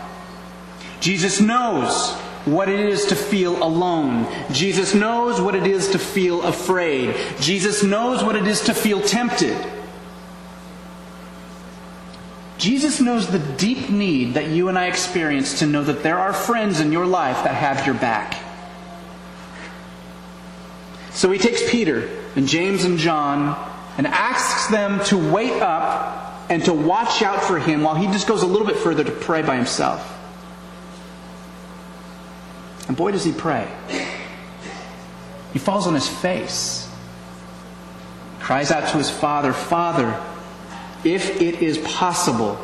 Jesus 1.00 1.40
knows 1.40 2.12
what 2.46 2.70
it 2.70 2.80
is 2.80 3.06
to 3.06 3.16
feel 3.16 3.62
alone. 3.64 4.28
Jesus 4.52 4.94
knows 4.94 5.40
what 5.40 5.56
it 5.56 5.68
is 5.68 5.90
to 5.90 6.00
feel 6.00 6.42
afraid. 6.42 7.16
Jesus 7.40 7.84
knows 7.84 8.24
what 8.24 8.36
it 8.36 8.48
is 8.48 8.62
to 8.62 8.74
feel 8.74 9.02
tempted. 9.02 9.56
Jesus 12.64 13.02
knows 13.02 13.28
the 13.28 13.40
deep 13.40 13.90
need 13.90 14.36
that 14.36 14.48
you 14.48 14.70
and 14.70 14.80
I 14.80 14.86
experience 14.86 15.60
to 15.60 15.66
know 15.66 15.84
that 15.84 16.02
there 16.02 16.18
are 16.18 16.32
friends 16.32 16.80
in 16.80 16.94
your 16.94 17.06
life 17.06 17.44
that 17.44 17.54
have 17.56 17.86
your 17.86 17.94
back. 17.94 18.42
So 21.12 21.30
he 21.30 21.38
takes 21.40 21.70
Peter 21.70 22.10
and 22.38 22.48
James 22.48 22.86
and 22.86 22.98
John 22.98 23.60
and 23.98 24.08
asks 24.08 24.68
them 24.68 25.04
to 25.08 25.18
wait 25.18 25.62
up 25.62 26.50
and 26.50 26.64
to 26.64 26.74
watch 26.74 27.22
out 27.22 27.44
for 27.44 27.60
him 27.60 27.82
while 27.82 27.96
he 27.96 28.06
just 28.08 28.30
goes 28.30 28.44
a 28.44 28.48
little 28.48 28.66
bit 28.66 28.78
further 28.78 29.04
to 29.04 29.12
pray 29.12 29.42
by 29.42 29.58
himself. 29.58 30.10
And 32.88 32.96
boy, 32.96 33.12
does 33.12 33.26
he 33.26 33.34
pray. 33.34 33.68
He 35.52 35.60
falls 35.60 35.86
on 35.86 35.96
his 35.96 36.08
face, 36.08 36.90
cries 38.40 38.72
out 38.72 38.88
to 38.92 38.98
his 38.98 39.10
father, 39.10 39.52
Father, 39.52 40.18
if 41.04 41.42
it 41.42 41.62
is 41.62 41.78
possible, 41.80 42.58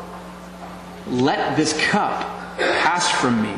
let 1.06 1.56
this 1.56 1.72
cup 1.88 2.22
pass 2.58 3.08
from 3.08 3.42
me. 3.42 3.54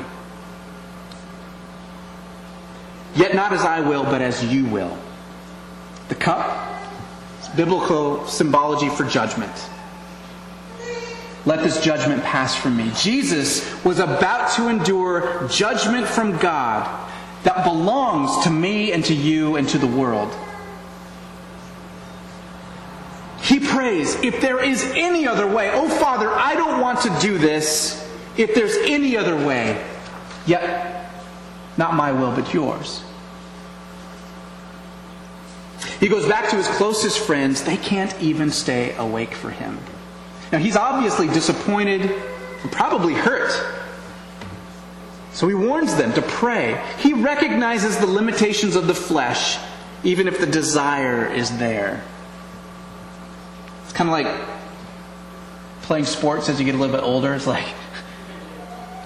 Yet 3.14 3.34
not 3.34 3.52
as 3.52 3.62
I 3.62 3.80
will, 3.80 4.04
but 4.04 4.22
as 4.22 4.42
you 4.44 4.64
will. 4.66 4.96
The 6.08 6.14
cup 6.14 6.80
is 7.42 7.48
biblical 7.50 8.26
symbology 8.26 8.88
for 8.88 9.04
judgment. 9.04 9.52
Let 11.44 11.62
this 11.62 11.82
judgment 11.82 12.22
pass 12.22 12.54
from 12.54 12.76
me. 12.76 12.90
Jesus 12.96 13.84
was 13.84 13.98
about 13.98 14.52
to 14.56 14.68
endure 14.68 15.48
judgment 15.48 16.06
from 16.06 16.38
God 16.38 17.10
that 17.42 17.64
belongs 17.64 18.44
to 18.44 18.50
me 18.50 18.92
and 18.92 19.04
to 19.06 19.14
you 19.14 19.56
and 19.56 19.68
to 19.70 19.78
the 19.78 19.86
world. 19.86 20.32
He 23.42 23.58
prays, 23.58 24.14
if 24.22 24.40
there 24.40 24.62
is 24.62 24.84
any 24.94 25.26
other 25.26 25.48
way, 25.48 25.70
oh 25.72 25.88
Father, 25.88 26.30
I 26.30 26.54
don't 26.54 26.80
want 26.80 27.00
to 27.00 27.18
do 27.20 27.38
this. 27.38 27.98
If 28.36 28.54
there's 28.54 28.76
any 28.84 29.16
other 29.16 29.34
way, 29.34 29.84
yet 30.46 31.10
not 31.76 31.94
my 31.94 32.12
will, 32.12 32.32
but 32.34 32.54
yours. 32.54 33.02
He 35.98 36.08
goes 36.08 36.28
back 36.28 36.50
to 36.50 36.56
his 36.56 36.68
closest 36.68 37.18
friends. 37.18 37.64
They 37.64 37.76
can't 37.76 38.14
even 38.22 38.52
stay 38.52 38.94
awake 38.94 39.34
for 39.34 39.50
him. 39.50 39.78
Now, 40.52 40.58
he's 40.58 40.76
obviously 40.76 41.26
disappointed 41.26 42.02
and 42.02 42.70
probably 42.70 43.14
hurt. 43.14 43.50
So 45.32 45.48
he 45.48 45.54
warns 45.54 45.96
them 45.96 46.12
to 46.12 46.22
pray. 46.22 46.80
He 46.98 47.12
recognizes 47.12 47.98
the 47.98 48.06
limitations 48.06 48.76
of 48.76 48.86
the 48.86 48.94
flesh, 48.94 49.58
even 50.04 50.28
if 50.28 50.38
the 50.38 50.46
desire 50.46 51.26
is 51.26 51.56
there. 51.58 52.04
It's 53.92 53.98
kind 53.98 54.08
of 54.08 54.12
like 54.12 54.48
playing 55.82 56.06
sports 56.06 56.48
as 56.48 56.58
you 56.58 56.64
get 56.64 56.74
a 56.74 56.78
little 56.78 56.96
bit 56.96 57.04
older. 57.04 57.34
It's 57.34 57.46
like, 57.46 57.66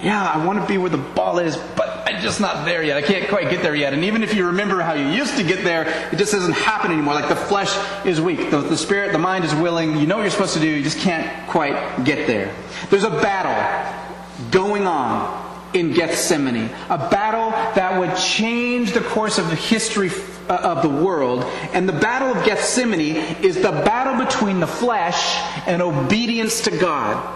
yeah, 0.00 0.24
I 0.24 0.46
want 0.46 0.60
to 0.60 0.66
be 0.68 0.78
where 0.78 0.90
the 0.90 0.96
ball 0.96 1.40
is, 1.40 1.56
but 1.74 2.04
I'm 2.06 2.22
just 2.22 2.40
not 2.40 2.64
there 2.64 2.84
yet. 2.84 2.96
I 2.96 3.02
can't 3.02 3.28
quite 3.28 3.50
get 3.50 3.62
there 3.62 3.74
yet. 3.74 3.94
And 3.94 4.04
even 4.04 4.22
if 4.22 4.32
you 4.32 4.46
remember 4.46 4.80
how 4.82 4.92
you 4.92 5.08
used 5.08 5.38
to 5.38 5.42
get 5.42 5.64
there, 5.64 5.88
it 6.12 6.18
just 6.18 6.30
doesn't 6.30 6.52
happen 6.52 6.92
anymore. 6.92 7.14
Like 7.14 7.28
the 7.28 7.34
flesh 7.34 7.76
is 8.06 8.20
weak. 8.20 8.48
The, 8.52 8.60
the 8.60 8.76
spirit, 8.76 9.10
the 9.10 9.18
mind 9.18 9.44
is 9.44 9.52
willing. 9.56 9.96
You 9.96 10.06
know 10.06 10.18
what 10.18 10.22
you're 10.22 10.30
supposed 10.30 10.54
to 10.54 10.60
do. 10.60 10.68
You 10.68 10.84
just 10.84 11.00
can't 11.00 11.48
quite 11.48 12.04
get 12.04 12.28
there. 12.28 12.54
There's 12.88 13.02
a 13.02 13.10
battle 13.10 14.52
going 14.52 14.86
on 14.86 15.45
in 15.76 15.92
Gethsemane, 15.92 16.70
a 16.88 16.98
battle 16.98 17.50
that 17.74 18.00
would 18.00 18.16
change 18.16 18.92
the 18.92 19.02
course 19.02 19.38
of 19.38 19.48
the 19.50 19.56
history 19.56 20.10
uh, 20.48 20.54
of 20.54 20.82
the 20.82 20.88
world. 20.88 21.44
And 21.72 21.88
the 21.88 21.92
battle 21.92 22.28
of 22.28 22.44
Gethsemane 22.44 23.16
is 23.44 23.56
the 23.56 23.72
battle 23.72 24.24
between 24.24 24.58
the 24.58 24.66
flesh 24.66 25.36
and 25.66 25.82
obedience 25.82 26.62
to 26.62 26.76
God. 26.76 27.34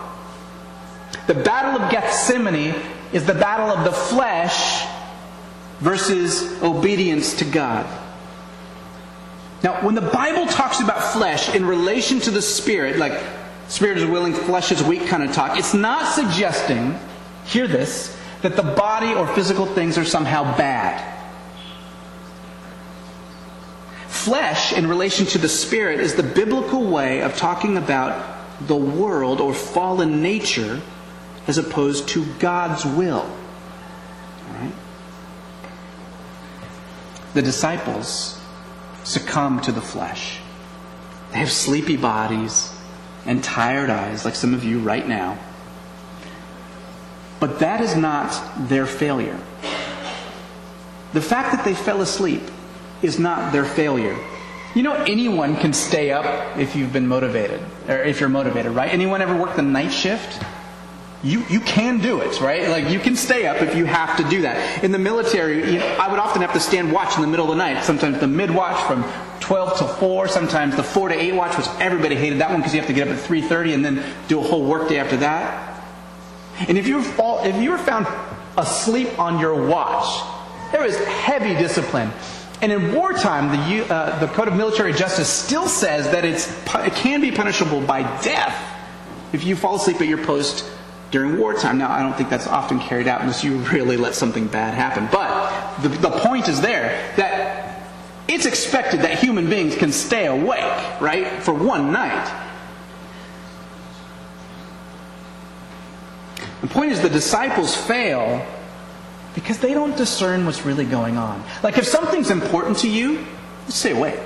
The 1.26 1.34
battle 1.34 1.80
of 1.80 1.90
Gethsemane 1.90 2.74
is 3.12 3.26
the 3.26 3.34
battle 3.34 3.68
of 3.68 3.84
the 3.84 3.92
flesh 3.92 4.86
versus 5.80 6.62
obedience 6.62 7.34
to 7.34 7.44
God. 7.44 7.86
Now, 9.62 9.84
when 9.84 9.94
the 9.94 10.00
Bible 10.00 10.46
talks 10.46 10.80
about 10.80 11.12
flesh 11.12 11.54
in 11.54 11.66
relation 11.66 12.20
to 12.20 12.30
the 12.30 12.40
spirit, 12.40 12.96
like 12.96 13.20
spirit 13.68 13.98
is 13.98 14.06
willing, 14.06 14.32
flesh 14.32 14.72
is 14.72 14.82
weak 14.82 15.06
kind 15.06 15.22
of 15.22 15.32
talk, 15.32 15.58
it's 15.58 15.74
not 15.74 16.14
suggesting, 16.14 16.98
hear 17.44 17.68
this, 17.68 18.16
that 18.42 18.56
the 18.56 18.62
body 18.62 19.12
or 19.12 19.26
physical 19.26 19.66
things 19.66 19.98
are 19.98 20.04
somehow 20.04 20.56
bad. 20.56 21.06
Flesh, 24.08 24.72
in 24.72 24.86
relation 24.86 25.26
to 25.26 25.38
the 25.38 25.48
spirit, 25.48 26.00
is 26.00 26.14
the 26.14 26.22
biblical 26.22 26.84
way 26.84 27.22
of 27.22 27.36
talking 27.36 27.76
about 27.76 28.38
the 28.66 28.76
world 28.76 29.40
or 29.40 29.54
fallen 29.54 30.20
nature 30.20 30.80
as 31.46 31.58
opposed 31.58 32.08
to 32.08 32.24
God's 32.38 32.84
will. 32.84 33.28
The 37.32 37.42
disciples 37.42 38.40
succumb 39.04 39.60
to 39.60 39.72
the 39.72 39.80
flesh. 39.80 40.40
They 41.32 41.38
have 41.38 41.52
sleepy 41.52 41.96
bodies 41.96 42.72
and 43.24 43.42
tired 43.42 43.88
eyes, 43.88 44.24
like 44.24 44.34
some 44.34 44.52
of 44.52 44.64
you 44.64 44.80
right 44.80 45.06
now. 45.06 45.38
But 47.40 47.58
that 47.60 47.80
is 47.80 47.96
not 47.96 48.68
their 48.68 48.86
failure. 48.86 49.38
The 51.12 51.22
fact 51.22 51.56
that 51.56 51.64
they 51.64 51.74
fell 51.74 52.02
asleep 52.02 52.42
is 53.02 53.18
not 53.18 53.52
their 53.52 53.64
failure. 53.64 54.16
You 54.74 54.84
know, 54.84 54.94
anyone 54.94 55.56
can 55.56 55.72
stay 55.72 56.12
up 56.12 56.56
if 56.56 56.76
you've 56.76 56.92
been 56.92 57.08
motivated, 57.08 57.60
or 57.88 57.96
if 57.96 58.20
you're 58.20 58.28
motivated, 58.28 58.72
right? 58.72 58.92
Anyone 58.92 59.20
ever 59.20 59.36
worked 59.36 59.56
the 59.56 59.62
night 59.62 59.90
shift? 59.90 60.40
You, 61.22 61.44
you 61.50 61.60
can 61.60 61.98
do 61.98 62.20
it, 62.20 62.40
right? 62.40 62.68
Like 62.68 62.88
you 62.88 63.00
can 63.00 63.16
stay 63.16 63.46
up 63.46 63.60
if 63.60 63.74
you 63.74 63.84
have 63.84 64.16
to 64.18 64.24
do 64.30 64.42
that. 64.42 64.84
In 64.84 64.92
the 64.92 64.98
military, 64.98 65.72
you 65.72 65.78
know, 65.80 65.86
I 66.00 66.08
would 66.08 66.20
often 66.20 66.40
have 66.42 66.52
to 66.52 66.60
stand 66.60 66.92
watch 66.92 67.16
in 67.16 67.22
the 67.22 67.26
middle 67.26 67.50
of 67.50 67.50
the 67.50 67.62
night, 67.62 67.84
sometimes 67.84 68.20
the 68.20 68.28
mid 68.28 68.50
watch 68.50 68.80
from 68.86 69.04
12 69.40 69.78
to 69.78 69.88
4, 69.88 70.28
sometimes 70.28 70.76
the 70.76 70.82
4 70.82 71.08
to 71.08 71.14
8 71.14 71.34
watch, 71.34 71.58
which 71.58 71.66
everybody 71.80 72.14
hated 72.14 72.38
that 72.38 72.50
one 72.50 72.60
because 72.60 72.72
you 72.72 72.80
have 72.80 72.88
to 72.88 72.94
get 72.94 73.08
up 73.08 73.14
at 73.16 73.22
3.30 73.24 73.74
and 73.74 73.84
then 73.84 74.04
do 74.28 74.38
a 74.38 74.42
whole 74.42 74.64
workday 74.64 74.98
after 74.98 75.16
that. 75.18 75.69
And 76.68 76.76
if 76.78 76.86
you, 76.86 77.02
fall, 77.02 77.44
if 77.44 77.56
you 77.56 77.70
were 77.70 77.78
found 77.78 78.06
asleep 78.56 79.18
on 79.18 79.38
your 79.38 79.66
watch, 79.66 80.22
there 80.72 80.84
is 80.84 80.96
heavy 81.04 81.54
discipline. 81.54 82.10
And 82.62 82.70
in 82.72 82.94
wartime, 82.94 83.48
the, 83.48 83.92
uh, 83.92 84.18
the 84.18 84.26
Code 84.28 84.48
of 84.48 84.54
Military 84.54 84.92
Justice 84.92 85.28
still 85.28 85.66
says 85.66 86.10
that 86.10 86.24
it's, 86.24 86.50
it 86.74 86.92
can 86.94 87.20
be 87.20 87.30
punishable 87.30 87.80
by 87.80 88.02
death 88.20 88.54
if 89.32 89.44
you 89.44 89.56
fall 89.56 89.76
asleep 89.76 90.00
at 90.00 90.08
your 90.08 90.22
post 90.24 90.68
during 91.10 91.38
wartime. 91.38 91.78
Now, 91.78 91.90
I 91.90 92.02
don't 92.02 92.16
think 92.16 92.28
that's 92.28 92.46
often 92.46 92.78
carried 92.78 93.08
out 93.08 93.22
unless 93.22 93.42
you 93.42 93.56
really 93.72 93.96
let 93.96 94.14
something 94.14 94.46
bad 94.46 94.74
happen. 94.74 95.08
But 95.10 95.78
the, 95.78 95.88
the 95.88 96.10
point 96.10 96.48
is 96.48 96.60
there 96.60 97.12
that 97.16 97.82
it's 98.28 98.46
expected 98.46 99.00
that 99.00 99.18
human 99.18 99.48
beings 99.48 99.76
can 99.76 99.90
stay 99.90 100.26
awake, 100.26 101.00
right, 101.00 101.42
for 101.42 101.54
one 101.54 101.92
night. 101.92 102.49
The 106.60 106.66
point 106.66 106.92
is 106.92 107.00
the 107.00 107.08
disciples 107.08 107.74
fail 107.74 108.46
because 109.34 109.58
they 109.58 109.72
don't 109.72 109.96
discern 109.96 110.44
what's 110.44 110.64
really 110.64 110.84
going 110.84 111.16
on. 111.16 111.42
Like 111.62 111.78
if 111.78 111.86
something's 111.86 112.30
important 112.30 112.78
to 112.78 112.88
you, 112.88 113.12
you 113.12 113.26
stay 113.68 113.92
awake. 113.92 114.20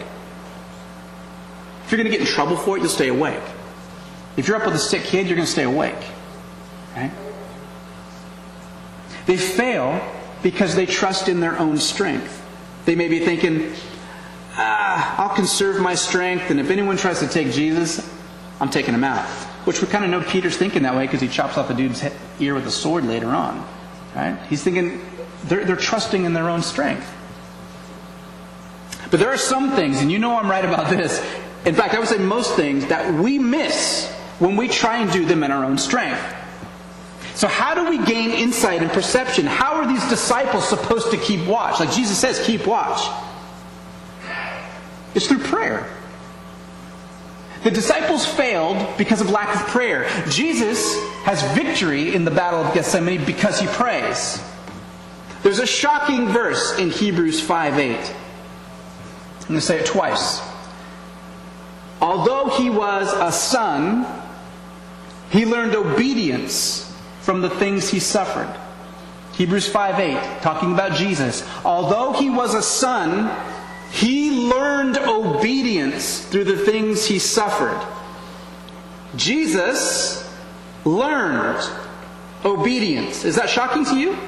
If 1.85 1.93
you're 1.93 1.99
going 1.99 2.11
to 2.11 2.17
get 2.17 2.21
in 2.21 2.27
trouble 2.27 2.57
for 2.57 2.77
it, 2.77 2.81
you'll 2.81 2.89
stay 2.89 3.09
awake. 3.09 3.43
If 4.37 4.49
you're 4.49 4.57
up 4.57 4.65
with 4.65 4.75
a 4.75 4.79
sick 4.79 5.03
kid, 5.03 5.27
you're 5.27 5.37
going 5.37 5.47
to 5.47 5.53
stay 5.53 5.65
awake. 5.65 5.95
Right? 6.97 7.13
They 9.27 9.37
fail 9.37 10.01
because 10.43 10.75
they 10.75 10.87
trust 10.87 11.29
in 11.29 11.41
their 11.41 11.59
own 11.59 11.79
strength. 11.79 12.43
They 12.85 12.95
may 12.95 13.09
be 13.09 13.21
thinking, 13.21 13.73
ah, 14.53 15.15
I'll 15.19 15.35
conserve 15.35 15.81
my 15.81 15.95
strength, 15.95 16.51
and 16.51 16.61
if 16.61 16.71
anyone 16.71 16.97
tries 16.97 17.21
to 17.21 17.29
take 17.29 17.51
Jesus, 17.53 18.11
I'm 18.61 18.71
taking 18.71 18.95
him 18.95 19.05
out. 19.05 19.27
Which 19.65 19.81
we 19.81 19.89
kind 19.89 20.05
of 20.05 20.11
know 20.11 20.23
Peter's 20.23 20.57
thinking 20.57 20.83
that 20.83 20.95
way 20.95 21.07
because 21.07 21.21
he 21.21 21.29
chops 21.29 21.57
off 21.57 21.71
a 21.71 21.75
dude's 21.75 22.05
ear 22.39 22.55
with 22.55 22.67
a 22.67 22.71
sword 22.71 23.05
later 23.05 23.29
on. 23.29 23.67
Right? 24.15 24.39
He's 24.49 24.63
thinking 24.63 25.01
they're, 25.45 25.65
they're 25.65 25.77
trusting 25.77 26.25
in 26.25 26.33
their 26.33 26.49
own 26.49 26.63
strength. 26.63 27.11
But 29.11 29.21
there 29.21 29.31
are 29.31 29.39
some 29.39 29.73
things, 29.73 30.01
and 30.01 30.11
you 30.11 30.19
know 30.19 30.37
I'm 30.37 30.51
right 30.51 30.65
about 30.65 30.91
this. 30.91 31.19
In 31.65 31.75
fact, 31.75 31.95
I 31.95 31.99
would 31.99 32.09
say 32.09 32.19
most 32.19 32.57
things 32.57 32.87
that 32.87 33.15
we 33.15 33.39
miss 33.39 34.11
when 34.39 34.57
we 34.57 34.69
try 34.69 34.99
and 34.99 35.11
do 35.11 35.25
them 35.25 35.43
in 35.43 35.51
our 35.51 35.65
own 35.65 35.79
strength. 35.79 36.21
So, 37.35 37.49
how 37.49 37.75
do 37.75 37.89
we 37.89 38.05
gain 38.05 38.31
insight 38.31 38.83
and 38.83 38.91
perception? 38.91 39.47
How 39.47 39.75
are 39.75 39.87
these 39.87 40.07
disciples 40.09 40.69
supposed 40.69 41.11
to 41.11 41.17
keep 41.17 41.47
watch? 41.47 41.81
Like 41.81 41.93
Jesus 41.93 42.19
says, 42.19 42.45
keep 42.45 42.67
watch. 42.67 43.09
It's 45.15 45.27
through 45.27 45.39
prayer. 45.39 45.89
The 47.65 47.71
disciples 47.71 48.27
failed 48.27 48.99
because 48.99 49.23
of 49.23 49.31
lack 49.31 49.57
of 49.57 49.67
prayer. 49.69 50.07
Jesus 50.29 50.95
has 51.25 51.43
victory 51.55 52.15
in 52.15 52.27
the 52.27 52.31
Battle 52.31 52.61
of 52.61 52.75
Gethsemane 52.75 53.25
because 53.25 53.59
he 53.59 53.67
prays. 53.67 54.43
There's 55.43 55.61
a 55.61 55.67
shocking 55.67 56.29
verse 56.29 56.79
in 56.79 56.91
Hebrews 56.91 57.41
5 57.41 57.79
8. 57.79 57.97
I'm 57.97 59.49
going 59.49 59.61
to 59.61 59.61
say 59.63 59.79
it 59.81 59.87
twice. 59.87 60.43
Although 62.03 62.51
he 62.51 62.69
was 62.69 63.11
a 63.15 63.33
son, 63.33 64.07
he 65.31 65.47
learned 65.47 65.75
obedience 65.75 66.95
from 67.23 67.41
the 67.41 67.49
things 67.49 67.89
he 67.89 67.99
suffered. 67.99 68.55
Hebrews 69.33 69.69
5 69.69 70.01
8, 70.01 70.43
talking 70.43 70.73
about 70.75 70.99
Jesus. 70.99 71.49
Although 71.65 72.13
he 72.13 72.29
was 72.29 72.55
a 72.55 72.63
son, 72.63 73.31
he 73.95 74.33
learned 74.33 74.99
obedience 74.99 76.19
through 76.27 76.43
the 76.43 76.57
things 76.57 77.07
he 77.07 77.21
suffered. 77.21 77.81
Jesus 79.15 80.29
learned 80.85 81.65
obedience. 82.45 83.25
Is 83.25 83.37
that 83.37 83.49
shocking 83.49 83.85
to 83.85 83.97
you? 83.97 84.19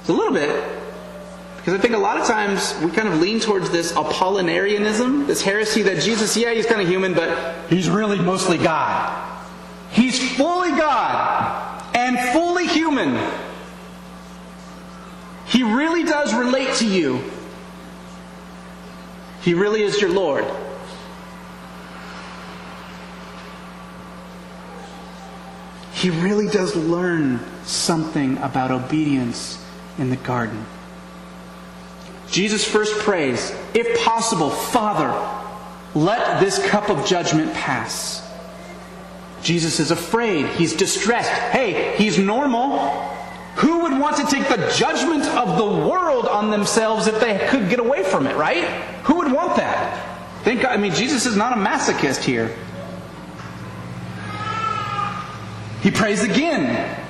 It's 0.00 0.08
a 0.08 0.12
little 0.14 0.32
bit. 0.32 0.48
Because 1.58 1.74
I 1.74 1.78
think 1.78 1.92
a 1.92 1.98
lot 1.98 2.16
of 2.16 2.26
times 2.26 2.74
we 2.82 2.90
kind 2.90 3.08
of 3.08 3.20
lean 3.20 3.40
towards 3.40 3.68
this 3.68 3.92
Apollinarianism, 3.92 5.26
this 5.26 5.42
heresy 5.42 5.82
that 5.82 6.00
Jesus, 6.00 6.34
yeah, 6.34 6.54
he's 6.54 6.64
kind 6.64 6.80
of 6.80 6.88
human, 6.88 7.12
but 7.12 7.68
he's 7.68 7.90
really 7.90 8.18
mostly 8.18 8.56
God. 8.56 9.38
He's 9.90 10.34
fully 10.34 10.70
God 10.70 11.94
and 11.94 12.18
fully 12.30 12.66
human. 12.68 13.22
He 15.44 15.62
really 15.62 16.04
does 16.04 16.32
relate 16.32 16.74
to 16.76 16.86
you. 16.86 17.22
He 19.42 19.54
really 19.54 19.82
is 19.82 20.00
your 20.00 20.10
Lord. 20.10 20.44
He 25.94 26.10
really 26.10 26.48
does 26.48 26.74
learn 26.74 27.40
something 27.64 28.38
about 28.38 28.70
obedience 28.70 29.64
in 29.98 30.10
the 30.10 30.16
garden. 30.16 30.66
Jesus 32.30 32.64
first 32.64 32.98
prays, 33.00 33.54
if 33.74 34.04
possible, 34.04 34.50
Father, 34.50 35.12
let 35.94 36.40
this 36.40 36.64
cup 36.68 36.88
of 36.88 37.06
judgment 37.06 37.52
pass. 37.52 38.28
Jesus 39.42 39.80
is 39.80 39.90
afraid. 39.90 40.46
He's 40.46 40.74
distressed. 40.74 41.30
Hey, 41.30 41.96
he's 41.96 42.18
normal. 42.18 42.78
Who 43.56 43.82
would 43.82 43.98
want 43.98 44.16
to 44.16 44.26
take 44.26 44.48
the 44.48 44.72
judgment 44.76 45.24
of 45.24 45.58
the 45.58 45.86
world 45.86 46.26
on 46.26 46.50
themselves 46.50 47.06
if 47.06 47.20
they 47.20 47.46
could 47.48 47.68
get 47.68 47.78
away 47.78 48.02
from 48.02 48.26
it, 48.26 48.36
right? 48.36 48.64
Who 49.04 49.16
would 49.16 49.30
want 49.32 49.56
that? 49.56 50.42
Thank 50.42 50.62
God. 50.62 50.72
I 50.72 50.76
mean, 50.76 50.92
Jesus 50.94 51.26
is 51.26 51.36
not 51.36 51.52
a 51.52 51.56
masochist 51.56 52.22
here. 52.22 52.56
He 55.82 55.90
prays 55.90 56.22
again. 56.22 57.01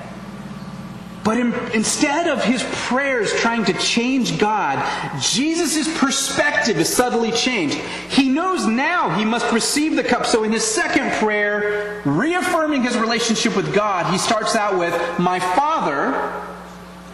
But 1.25 1.39
in, 1.39 1.55
instead 1.73 2.27
of 2.27 2.43
his 2.43 2.65
prayers 2.73 3.33
trying 3.33 3.65
to 3.67 3.73
change 3.75 4.39
God, 4.39 4.85
Jesus' 5.21 5.87
perspective 5.99 6.79
is 6.79 6.93
subtly 6.93 7.31
changed. 7.31 7.77
He 8.09 8.29
knows 8.29 8.67
now 8.67 9.11
he 9.11 9.25
must 9.25 9.53
receive 9.53 9.95
the 9.95 10.03
cup. 10.03 10.27
So 10.27 10.43
in 10.43 10.51
his 10.51 10.65
second 10.65 11.13
prayer, 11.13 12.03
reaffirming 12.05 12.83
his 12.83 12.99
relationship 12.99 13.55
with 13.55 13.73
God, 13.73 14.11
he 14.11 14.19
starts 14.19 14.57
out 14.57 14.79
with, 14.79 14.95
My 15.21 15.39
Father, 15.39 16.33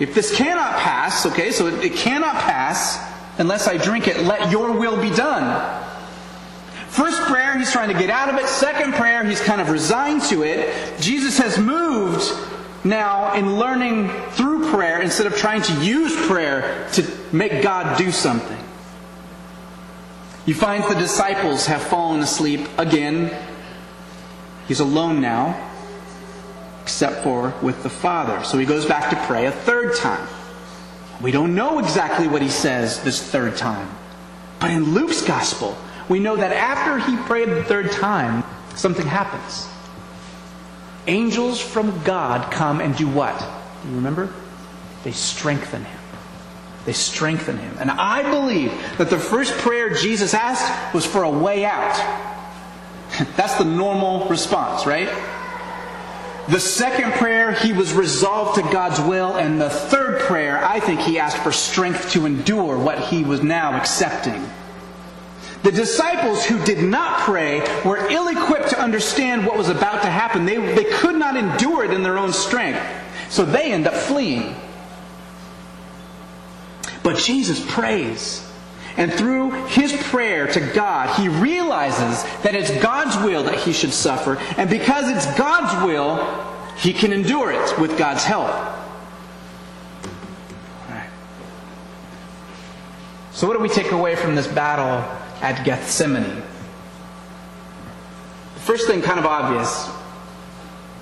if 0.01 0.15
this 0.15 0.35
cannot 0.35 0.77
pass, 0.77 1.27
okay, 1.27 1.51
so 1.51 1.67
it, 1.67 1.85
it 1.85 1.95
cannot 1.95 2.37
pass 2.37 2.99
unless 3.39 3.69
I 3.69 3.77
drink 3.77 4.09
it, 4.09 4.21
let 4.21 4.51
your 4.51 4.73
will 4.73 5.01
be 5.01 5.11
done. 5.11 5.85
First 6.89 7.21
prayer, 7.23 7.59
he's 7.59 7.71
trying 7.71 7.89
to 7.89 7.99
get 7.99 8.09
out 8.09 8.31
of 8.31 8.37
it. 8.37 8.47
Second 8.49 8.95
prayer, 8.95 9.23
he's 9.23 9.41
kind 9.41 9.61
of 9.61 9.69
resigned 9.69 10.23
to 10.25 10.43
it. 10.43 10.99
Jesus 10.99 11.37
has 11.39 11.59
moved 11.59 12.23
now 12.85 13.35
in 13.35 13.59
learning 13.59 14.09
through 14.33 14.71
prayer 14.71 15.01
instead 15.01 15.27
of 15.27 15.37
trying 15.37 15.63
to 15.63 15.73
use 15.85 16.15
prayer 16.27 16.89
to 16.93 17.07
make 17.33 17.63
God 17.63 17.99
do 17.99 18.11
something. 18.11 18.59
He 20.47 20.53
finds 20.53 20.89
the 20.89 20.95
disciples 20.95 21.67
have 21.67 21.83
fallen 21.83 22.21
asleep 22.21 22.67
again. 22.79 23.37
He's 24.67 24.81
alone 24.81 25.21
now, 25.21 25.71
except 26.83 27.23
for 27.23 27.53
with 27.63 27.83
the 27.83 27.91
Father. 27.91 28.43
So 28.45 28.59
he 28.59 28.65
goes 28.65 28.87
back 28.87 29.11
to 29.11 29.17
pray 29.27 29.47
a 29.47 29.53
third 29.53 29.97
time. 29.97 30.27
We 31.21 31.33
don't 31.33 31.55
know 31.55 31.81
exactly 31.81 32.29
what 32.29 32.43
he 32.43 32.49
says 32.49 33.03
this 33.03 33.23
third 33.23 33.57
time. 33.57 33.91
But 34.61 34.71
in 34.71 34.95
Luke's 34.95 35.23
gospel, 35.23 35.77
we 36.09 36.21
know 36.21 36.37
that 36.37 36.53
after 36.53 36.99
he 36.99 37.17
prayed 37.17 37.51
the 37.51 37.65
third 37.65 37.91
time, 37.93 38.45
something 38.75 39.07
happens 39.07 39.69
angels 41.09 41.61
from 41.61 42.03
God 42.05 42.53
come 42.53 42.81
and 42.81 42.97
do 42.97 43.09
what? 43.09 43.41
You 43.85 43.97
remember? 43.97 44.33
They 45.05 45.13
strengthen 45.13 45.85
him. 45.85 46.01
They 46.85 46.93
strengthen 46.93 47.59
him. 47.59 47.77
And 47.81 47.91
I 47.91 48.31
believe 48.31 48.73
that 48.99 49.11
the 49.11 49.19
first 49.19 49.53
prayer 49.59 49.91
Jesus 49.91 50.35
asked 50.35 50.95
was 50.95 51.05
for 51.05 51.25
a 51.25 51.31
way 51.31 51.65
out. 51.65 51.97
That's 53.37 53.57
the 53.57 53.65
normal 53.65 54.29
response, 54.29 54.87
right? 54.87 55.09
The 56.49 56.61
second 56.61 57.13
prayer, 57.13 57.53
he 57.53 57.75
was 57.75 57.93
resolved 57.93 58.55
to 58.55 58.63
God's 58.63 59.01
will. 59.01 59.37
And 59.37 59.61
the 59.61 59.69
third 59.69 60.21
prayer, 60.21 60.65
I 60.65 60.81
think 60.81 61.01
he 61.01 61.19
asked 61.19 61.37
for 61.39 61.53
strength 61.53 62.13
to 62.13 62.25
endure 62.25 62.79
what 62.79 62.99
he 62.99 63.23
was 63.23 63.43
now 63.43 63.77
accepting. 63.77 64.49
The 65.63 65.73
disciples 65.73 66.45
who 66.45 66.63
did 66.65 66.83
not 66.83 67.21
pray 67.21 67.61
were 67.85 68.09
ill 68.11 68.29
equipped 68.29 68.71
to 68.71 68.81
understand 68.81 69.45
what 69.45 69.57
was 69.57 69.69
about 69.69 70.03
to 70.03 70.09
happen. 70.09 70.45
They, 70.45 70.57
they 70.57 70.85
could 70.85 71.17
not 71.17 71.37
endure 71.37 71.85
it 71.85 71.91
in 71.91 72.03
their 72.03 72.17
own 72.17 72.33
strength. 72.33 72.81
So 73.29 73.45
they 73.45 73.73
end 73.73 73.87
up 73.87 73.95
fleeing. 73.95 74.55
But 77.03 77.19
Jesus 77.19 77.65
prays. 77.69 78.45
And 78.97 79.13
through 79.13 79.51
his 79.67 79.93
prayer 80.05 80.47
to 80.49 80.61
God, 80.61 81.19
he 81.21 81.29
realizes 81.29 82.23
that 82.43 82.55
it's 82.55 82.71
God's 82.83 83.17
will 83.25 83.45
that 83.45 83.59
he 83.61 83.73
should 83.73 83.93
suffer. 83.93 84.39
And 84.57 84.69
because 84.71 85.09
it's 85.09 85.39
God's 85.39 85.85
will, 85.87 86.17
he 86.77 86.93
can 86.93 87.13
endure 87.13 87.53
it 87.53 87.79
with 87.79 87.99
God's 87.99 88.25
help. 88.25 88.51
So, 93.33 93.47
what 93.47 93.57
do 93.57 93.63
we 93.63 93.69
take 93.69 93.93
away 93.93 94.17
from 94.17 94.35
this 94.35 94.49
battle 94.49 95.09
at 95.41 95.65
Gethsemane? 95.65 96.43
The 98.55 98.61
first 98.61 98.87
thing, 98.87 99.03
kind 99.03 99.19
of 99.19 99.27
obvious, 99.27 99.89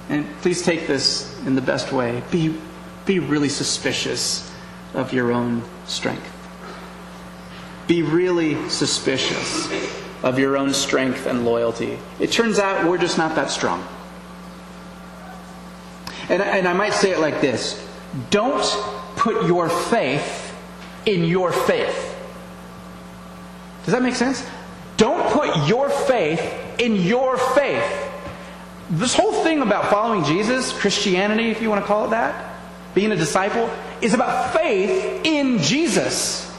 and 0.09 0.27
please 0.41 0.63
take 0.63 0.87
this 0.87 1.39
in 1.47 1.55
the 1.55 1.61
best 1.61 1.93
way 1.93 2.23
be, 2.31 2.57
be 3.05 3.19
really 3.19 3.49
suspicious 3.49 4.53
of 4.95 5.13
your 5.13 5.33
own 5.33 5.63
strength. 5.87 6.33
Be 7.87 8.03
really 8.03 8.69
suspicious 8.69 9.69
of 10.23 10.39
your 10.39 10.57
own 10.57 10.73
strength 10.73 11.27
and 11.27 11.45
loyalty. 11.45 11.99
It 12.19 12.33
turns 12.33 12.59
out 12.59 12.89
we're 12.89 12.99
just 12.99 13.19
not 13.19 13.37
that 13.37 13.51
strong. 13.51 13.87
And, 16.29 16.43
and 16.43 16.67
I 16.67 16.73
might 16.73 16.93
say 16.93 17.13
it 17.13 17.21
like 17.21 17.41
this 17.41 17.87
don't 18.31 18.65
put 19.17 19.47
your 19.47 19.69
faith 19.69 20.55
in 21.05 21.25
your 21.25 21.53
faith. 21.53 22.06
Does 23.87 23.95
that 23.95 24.03
make 24.03 24.17
sense? 24.17 24.45
Don't 24.97 25.33
put 25.33 25.69
your 25.69 25.89
faith 25.89 26.43
in 26.81 26.97
your 26.97 27.39
faith. 27.39 27.85
This 28.91 29.15
whole 29.15 29.45
thing 29.45 29.63
about 29.63 29.91
following 29.91 30.25
Jesus, 30.25 30.73
Christianity, 30.73 31.51
if 31.51 31.63
you 31.63 31.71
want 31.71 31.83
to 31.83 31.87
call 31.87 32.07
it 32.07 32.11
that, 32.11 32.57
being 32.95 33.13
a 33.13 33.17
disciple, 33.17 33.71
is 34.01 34.13
about 34.13 34.53
faith 34.53 35.25
in 35.25 35.61
Jesus. 35.61 36.53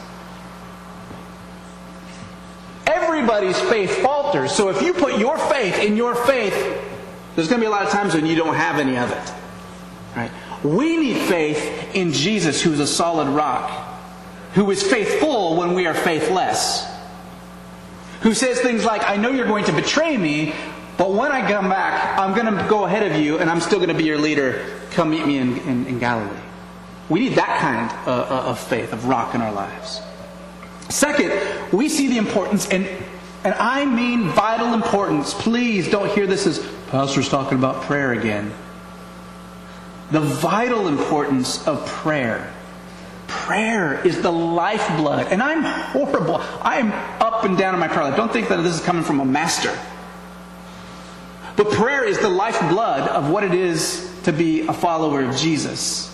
Everybody's 2.86 3.60
faith 3.60 3.98
falters. 3.98 4.54
So 4.54 4.70
if 4.70 4.82
you 4.82 4.94
put 4.94 5.20
your 5.20 5.38
faith 5.38 5.80
in 5.80 5.98
your 5.98 6.16
faith, 6.16 6.54
there's 7.36 7.50
going 7.50 7.60
to 7.60 7.66
be 7.66 7.68
a 7.68 7.70
lot 7.72 7.86
of 7.86 7.90
times 7.90 8.14
when 8.14 8.26
you 8.26 8.36
don't 8.36 8.56
have 8.56 8.80
any 8.80 8.98
of 8.98 9.12
it. 9.12 9.34
Right? 10.16 10.32
We 10.64 10.96
need 10.98 11.18
faith 11.28 11.94
in 11.94 12.14
Jesus, 12.14 12.62
who 12.62 12.72
is 12.72 12.80
a 12.80 12.88
solid 12.88 13.28
rock, 13.28 13.70
who 14.54 14.72
is 14.72 14.82
faithful 14.82 15.58
when 15.58 15.74
we 15.74 15.88
are 15.88 15.94
faithless, 15.94 16.88
who 18.22 18.34
says 18.34 18.60
things 18.60 18.86
like, 18.86 19.04
I 19.08 19.18
know 19.18 19.32
you're 19.32 19.48
going 19.48 19.66
to 19.66 19.74
betray 19.74 20.18
me, 20.18 20.54
but 20.98 21.14
when 21.14 21.32
I 21.32 21.48
come 21.50 21.70
back, 21.70 22.18
I'm 22.20 22.34
going 22.34 22.52
to 22.54 22.68
go 22.68 22.86
ahead 22.86 23.12
of 23.12 23.22
you 23.22 23.38
and 23.38 23.50
I'm 23.50 23.62
still 23.62 23.78
going 23.78 23.90
to 23.90 23.96
be 23.96 24.06
your 24.06 24.18
leader. 24.18 24.66
Come 24.92 25.12
meet 25.12 25.26
me 25.26 25.38
in, 25.38 25.58
in, 25.60 25.86
in 25.86 26.00
Galilee. 26.00 26.40
We 27.10 27.22
need 27.22 27.36
that 27.36 27.60
kind 27.60 27.92
of, 28.08 28.32
of 28.32 28.60
faith, 28.60 28.92
of 28.92 29.06
rock 29.06 29.36
in 29.36 29.42
our 29.42 29.52
lives. 29.52 30.02
Second, 30.90 31.32
we 31.72 31.90
see 31.90 32.08
the 32.08 32.18
importance, 32.18 32.70
and, 32.70 32.88
and 33.44 33.54
I 33.54 33.86
mean 33.86 34.30
vital 34.30 34.74
importance. 34.74 35.34
Please 35.34 35.90
don't 35.90 36.10
hear 36.12 36.28
this 36.28 36.48
as 36.48 36.66
Pastor's 36.90 37.30
talking 37.30 37.58
about 37.58 37.84
prayer 37.84 38.14
again. 38.14 38.52
The 40.12 40.22
vital 40.22 40.88
importance 40.88 41.66
of 41.68 41.86
prayer. 41.86 42.54
Prayer 43.28 44.06
is 44.06 44.22
the 44.22 44.32
lifeblood. 44.32 45.28
And 45.28 45.44
I'm 45.44 45.64
horrible. 45.64 46.42
I'm 46.62 46.92
up 47.38 47.44
and 47.44 47.58
down 47.58 47.74
in 47.74 47.80
my 47.80 47.88
prayer 47.88 48.06
life. 48.06 48.16
Don't 48.16 48.32
think 48.32 48.50
that 48.50 48.62
this 48.64 48.76
is 48.76 48.82
coming 48.82 49.04
from 49.04 49.20
a 49.20 49.26
master. 49.26 49.78
But 51.56 51.72
prayer 51.72 52.04
is 52.04 52.20
the 52.20 52.30
lifeblood 52.30 53.08
of 53.10 53.30
what 53.30 53.44
it 53.44 53.54
is 53.54 54.12
to 54.24 54.34
be 54.34 54.62
a 54.68 54.74
follower 54.74 55.24
of 55.24 55.36
Jesus. 55.36 56.14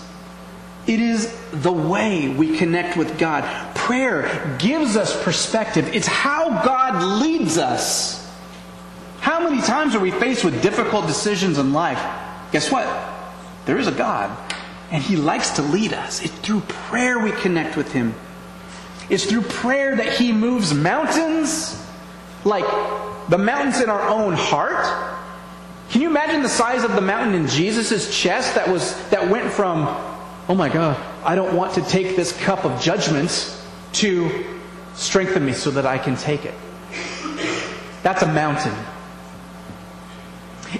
It 0.86 1.00
is 1.00 1.34
the 1.50 1.72
way 1.72 2.28
we 2.28 2.56
connect 2.58 2.96
with 2.96 3.18
God. 3.18 3.44
Prayer 3.74 4.56
gives 4.58 4.96
us 4.96 5.22
perspective. 5.24 5.94
It's 5.94 6.06
how 6.06 6.62
God 6.62 7.22
leads 7.22 7.56
us. 7.56 8.20
How 9.20 9.48
many 9.48 9.62
times 9.62 9.94
are 9.94 10.00
we 10.00 10.10
faced 10.10 10.44
with 10.44 10.62
difficult 10.62 11.06
decisions 11.06 11.58
in 11.58 11.72
life? 11.72 12.02
Guess 12.52 12.70
what? 12.70 12.86
There 13.64 13.78
is 13.78 13.86
a 13.86 13.92
God, 13.92 14.36
and 14.90 15.02
He 15.02 15.16
likes 15.16 15.52
to 15.52 15.62
lead 15.62 15.94
us. 15.94 16.22
It's 16.22 16.34
through 16.34 16.60
prayer 16.60 17.18
we 17.18 17.32
connect 17.32 17.76
with 17.76 17.92
Him. 17.92 18.14
It's 19.10 19.24
through 19.24 19.42
prayer 19.42 19.96
that 19.96 20.14
He 20.14 20.32
moves 20.32 20.72
mountains, 20.72 21.80
like 22.44 22.64
the 23.28 23.38
mountains 23.38 23.80
in 23.80 23.90
our 23.90 24.08
own 24.08 24.34
heart. 24.34 24.86
Can 25.90 26.00
you 26.00 26.08
imagine 26.08 26.42
the 26.42 26.48
size 26.48 26.82
of 26.82 26.94
the 26.94 27.00
mountain 27.00 27.34
in 27.34 27.46
Jesus' 27.46 28.16
chest 28.16 28.54
that 28.54 28.68
was 28.68 28.96
that 29.10 29.28
went 29.30 29.52
from 29.52 29.86
oh 30.48 30.54
my 30.54 30.68
God, 30.68 31.00
I 31.24 31.34
don't 31.34 31.56
want 31.56 31.74
to 31.74 31.82
take 31.82 32.16
this 32.16 32.32
cup 32.32 32.64
of 32.64 32.80
judgment 32.80 33.58
to 33.92 34.44
strengthen 34.94 35.44
me 35.44 35.52
so 35.52 35.70
that 35.70 35.86
I 35.86 35.98
can 35.98 36.16
take 36.16 36.44
it. 36.44 36.54
That's 38.02 38.22
a 38.22 38.32
mountain. 38.32 38.74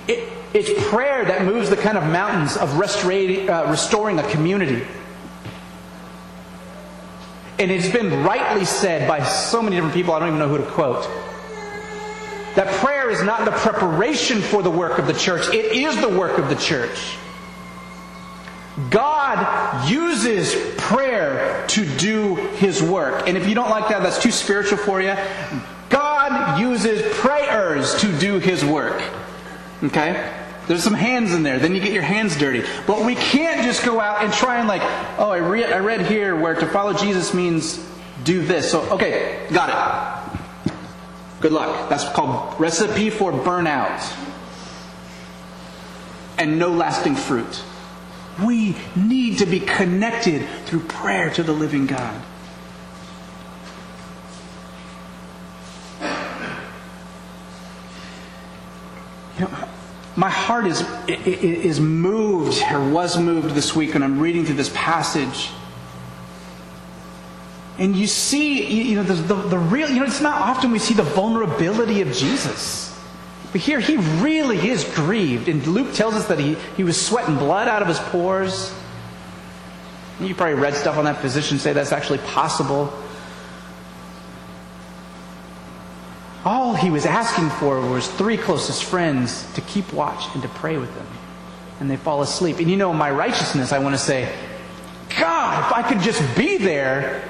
It, 0.08 0.30
it's 0.52 0.70
prayer 0.88 1.24
that 1.24 1.44
moves 1.44 1.70
the 1.70 1.76
kind 1.76 1.96
of 1.96 2.04
mountains 2.04 2.56
of 2.56 2.78
uh, 2.78 3.66
restoring 3.70 4.18
a 4.18 4.30
community. 4.30 4.86
And 7.58 7.70
it's 7.70 7.88
been 7.88 8.24
rightly 8.24 8.64
said 8.64 9.06
by 9.06 9.24
so 9.24 9.62
many 9.62 9.76
different 9.76 9.94
people, 9.94 10.12
I 10.14 10.18
don't 10.18 10.28
even 10.28 10.40
know 10.40 10.48
who 10.48 10.58
to 10.58 10.70
quote, 10.70 11.04
that 12.56 12.66
prayer 12.74 13.10
is 13.10 13.22
not 13.22 13.44
the 13.44 13.52
preparation 13.52 14.40
for 14.40 14.62
the 14.62 14.70
work 14.70 14.98
of 14.98 15.06
the 15.06 15.12
church, 15.12 15.52
it 15.54 15.72
is 15.72 16.00
the 16.00 16.08
work 16.08 16.38
of 16.38 16.48
the 16.48 16.56
church. 16.56 17.16
God 18.90 19.88
uses 19.88 20.54
prayer 20.78 21.64
to 21.68 21.86
do 21.96 22.34
his 22.34 22.82
work. 22.82 23.28
And 23.28 23.36
if 23.36 23.48
you 23.48 23.54
don't 23.54 23.70
like 23.70 23.88
that, 23.88 24.02
that's 24.02 24.20
too 24.20 24.32
spiritual 24.32 24.78
for 24.78 25.00
you. 25.00 25.14
God 25.90 26.60
uses 26.60 27.02
prayers 27.18 27.94
to 28.00 28.18
do 28.18 28.40
his 28.40 28.64
work. 28.64 29.00
Okay? 29.84 30.43
There's 30.66 30.82
some 30.82 30.94
hands 30.94 31.34
in 31.34 31.42
there. 31.42 31.58
Then 31.58 31.74
you 31.74 31.80
get 31.80 31.92
your 31.92 32.02
hands 32.02 32.36
dirty. 32.36 32.64
But 32.86 33.04
we 33.04 33.14
can't 33.14 33.64
just 33.64 33.84
go 33.84 34.00
out 34.00 34.22
and 34.24 34.32
try 34.32 34.58
and 34.58 34.68
like, 34.68 34.82
oh, 35.18 35.30
I 35.30 35.38
read, 35.38 35.72
I 35.72 35.78
read 35.78 36.02
here 36.02 36.34
where 36.36 36.54
to 36.54 36.66
follow 36.66 36.94
Jesus 36.94 37.34
means 37.34 37.84
do 38.24 38.42
this. 38.42 38.70
So, 38.70 38.80
okay, 38.92 39.46
got 39.52 39.68
it. 39.68 40.72
Good 41.40 41.52
luck. 41.52 41.90
That's 41.90 42.08
called 42.08 42.58
recipe 42.58 43.10
for 43.10 43.32
burnout 43.32 44.00
and 46.38 46.58
no 46.58 46.70
lasting 46.70 47.16
fruit. 47.16 47.62
We 48.44 48.76
need 48.96 49.38
to 49.38 49.46
be 49.46 49.60
connected 49.60 50.46
through 50.66 50.80
prayer 50.80 51.30
to 51.30 51.42
the 51.42 51.52
living 51.52 51.86
God. 51.86 52.20
My 60.16 60.30
heart 60.30 60.66
is, 60.66 60.84
is 61.08 61.80
moved, 61.80 62.62
or 62.70 62.88
was 62.90 63.18
moved 63.18 63.50
this 63.50 63.74
week 63.74 63.94
when 63.94 64.02
I'm 64.02 64.20
reading 64.20 64.44
through 64.44 64.56
this 64.56 64.72
passage. 64.74 65.50
And 67.78 67.96
you 67.96 68.06
see, 68.06 68.64
you 68.82 68.96
know, 68.96 69.02
the, 69.02 69.14
the, 69.14 69.34
the 69.34 69.58
real, 69.58 69.88
you 69.88 69.96
know, 69.96 70.04
it's 70.04 70.20
not 70.20 70.40
often 70.40 70.70
we 70.70 70.78
see 70.78 70.94
the 70.94 71.02
vulnerability 71.02 72.00
of 72.00 72.12
Jesus. 72.12 72.96
But 73.50 73.60
here 73.60 73.80
he 73.80 73.96
really 74.22 74.68
is 74.68 74.84
grieved. 74.94 75.48
And 75.48 75.66
Luke 75.66 75.94
tells 75.94 76.14
us 76.14 76.26
that 76.28 76.38
he, 76.38 76.54
he 76.76 76.84
was 76.84 77.00
sweating 77.00 77.36
blood 77.36 77.66
out 77.66 77.82
of 77.82 77.88
his 77.88 77.98
pores. 77.98 78.72
You 80.20 80.34
probably 80.34 80.54
read 80.54 80.74
stuff 80.74 80.96
on 80.96 81.04
that. 81.04 81.18
Physicians 81.18 81.62
say 81.62 81.72
that's 81.72 81.92
actually 81.92 82.18
possible. 82.18 82.92
All 86.44 86.74
he 86.74 86.90
was 86.90 87.06
asking 87.06 87.48
for 87.50 87.80
was 87.80 88.06
three 88.06 88.36
closest 88.36 88.84
friends 88.84 89.50
to 89.54 89.62
keep 89.62 89.90
watch 89.92 90.26
and 90.34 90.42
to 90.42 90.48
pray 90.50 90.76
with 90.76 90.94
him. 90.94 91.06
And 91.80 91.90
they 91.90 91.96
fall 91.96 92.20
asleep. 92.22 92.58
And 92.58 92.70
you 92.70 92.76
know, 92.76 92.92
my 92.92 93.10
righteousness, 93.10 93.72
I 93.72 93.78
want 93.78 93.94
to 93.94 93.98
say, 93.98 94.30
God, 95.18 95.66
if 95.66 95.72
I 95.72 95.82
could 95.88 96.00
just 96.00 96.22
be 96.36 96.58
there, 96.58 97.26